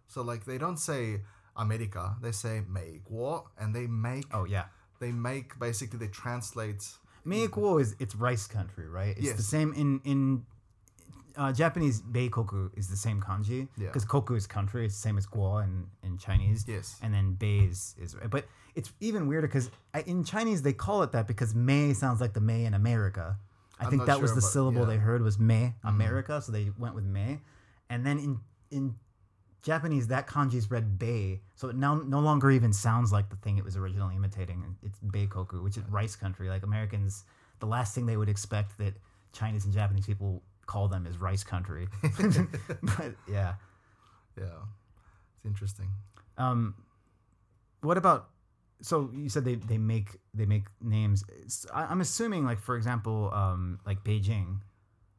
[0.07, 1.23] So like they don't say
[1.57, 4.67] America, they say 美国, and they make oh yeah.
[5.01, 6.85] they make basically they translate.
[7.27, 9.15] Meikuo is it's rice country, right?
[9.19, 10.47] It's the same in in
[11.37, 12.03] uh, Japanese.
[12.03, 13.89] Beikoku is the same kanji Yeah.
[13.89, 14.85] because koku is country.
[14.87, 16.65] It's the same as guo in, in Chinese.
[16.67, 16.99] Yes.
[17.03, 19.71] And then bei is, is but it's even weirder because
[20.07, 23.37] in Chinese they call it that because May sounds like the May in America.
[23.81, 24.83] I I'm think that was the but syllable yeah.
[24.83, 24.91] Mm-hmm.
[24.91, 27.41] they heard was May America, so they went with May.
[27.91, 28.39] And then in
[28.71, 28.95] in
[29.63, 33.37] Japanese that kanji is read bei, so it now no longer even sounds like the
[33.37, 34.77] thing it was originally imitating.
[34.83, 36.49] It's beikoku, which is rice country.
[36.49, 37.25] Like Americans,
[37.61, 38.95] the last thing they would expect that
[39.33, 41.89] Chinese and Japanese people call them is rice country.
[42.83, 43.55] but yeah.
[44.39, 44.45] Yeah,
[45.37, 45.89] it's interesting.
[46.39, 46.75] Um,
[47.83, 48.31] what about?
[48.81, 51.23] So you said they, they make they make names.
[51.29, 54.61] It's- I, I'm assuming like for example, um, like Beijing,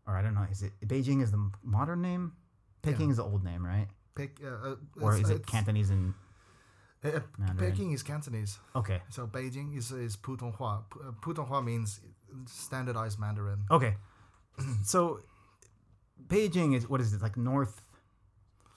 [0.08, 0.46] or I don't know.
[0.52, 2.34] Is it Beijing is the modern name?
[2.82, 3.88] Peking is the old name, right?
[4.16, 6.14] Pek, uh, uh, Or is it Cantonese and
[7.06, 7.20] uh, uh,
[7.58, 8.60] Peking is Cantonese.
[8.76, 10.84] okay, So Beijing is is Putonghua.
[10.94, 12.02] Uh, Putonghua means
[12.46, 13.60] standardized Mandarin.
[13.72, 13.96] okay.
[14.84, 15.20] so
[16.28, 17.82] Beijing is what is it like north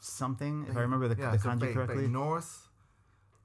[0.00, 0.66] something?
[0.68, 2.68] If I remember the, yeah, the so kanji correctly, North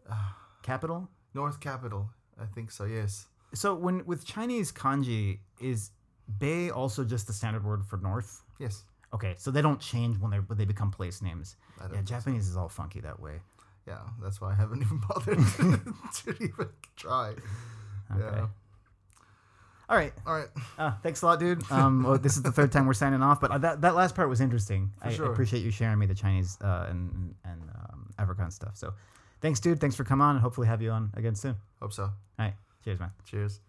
[0.10, 0.16] uh,
[0.64, 1.10] capital.
[1.34, 2.10] North capital.
[2.40, 2.86] I think so.
[2.86, 3.28] Yes.
[3.54, 5.92] So when with Chinese kanji is
[6.40, 8.42] Bei also just the standard word for north?
[8.60, 8.84] Yes.
[9.14, 11.56] Okay, so they don't change when they when they become place names.
[11.78, 12.16] Yeah, think so.
[12.16, 13.42] Japanese is all funky that way.
[13.88, 15.38] Yeah, that's why I haven't even bothered
[16.16, 17.34] to even try.
[18.14, 18.20] Okay.
[18.20, 18.48] Yeah.
[19.92, 20.14] All right.
[20.26, 20.48] All right.
[20.78, 21.62] Uh, thanks a lot, dude.
[21.72, 24.16] Um, well, this is the third time we're signing off, but uh, that that last
[24.16, 24.92] part was interesting.
[25.02, 25.32] I, I sure.
[25.32, 28.78] appreciate you sharing me the Chinese uh, and and um, African stuff.
[28.78, 28.94] So,
[29.42, 29.80] thanks, dude.
[29.82, 31.56] Thanks for coming on, and hopefully have you on again soon.
[31.82, 32.04] Hope so.
[32.04, 32.54] All right.
[32.84, 33.12] Cheers, man.
[33.26, 33.60] Cheers.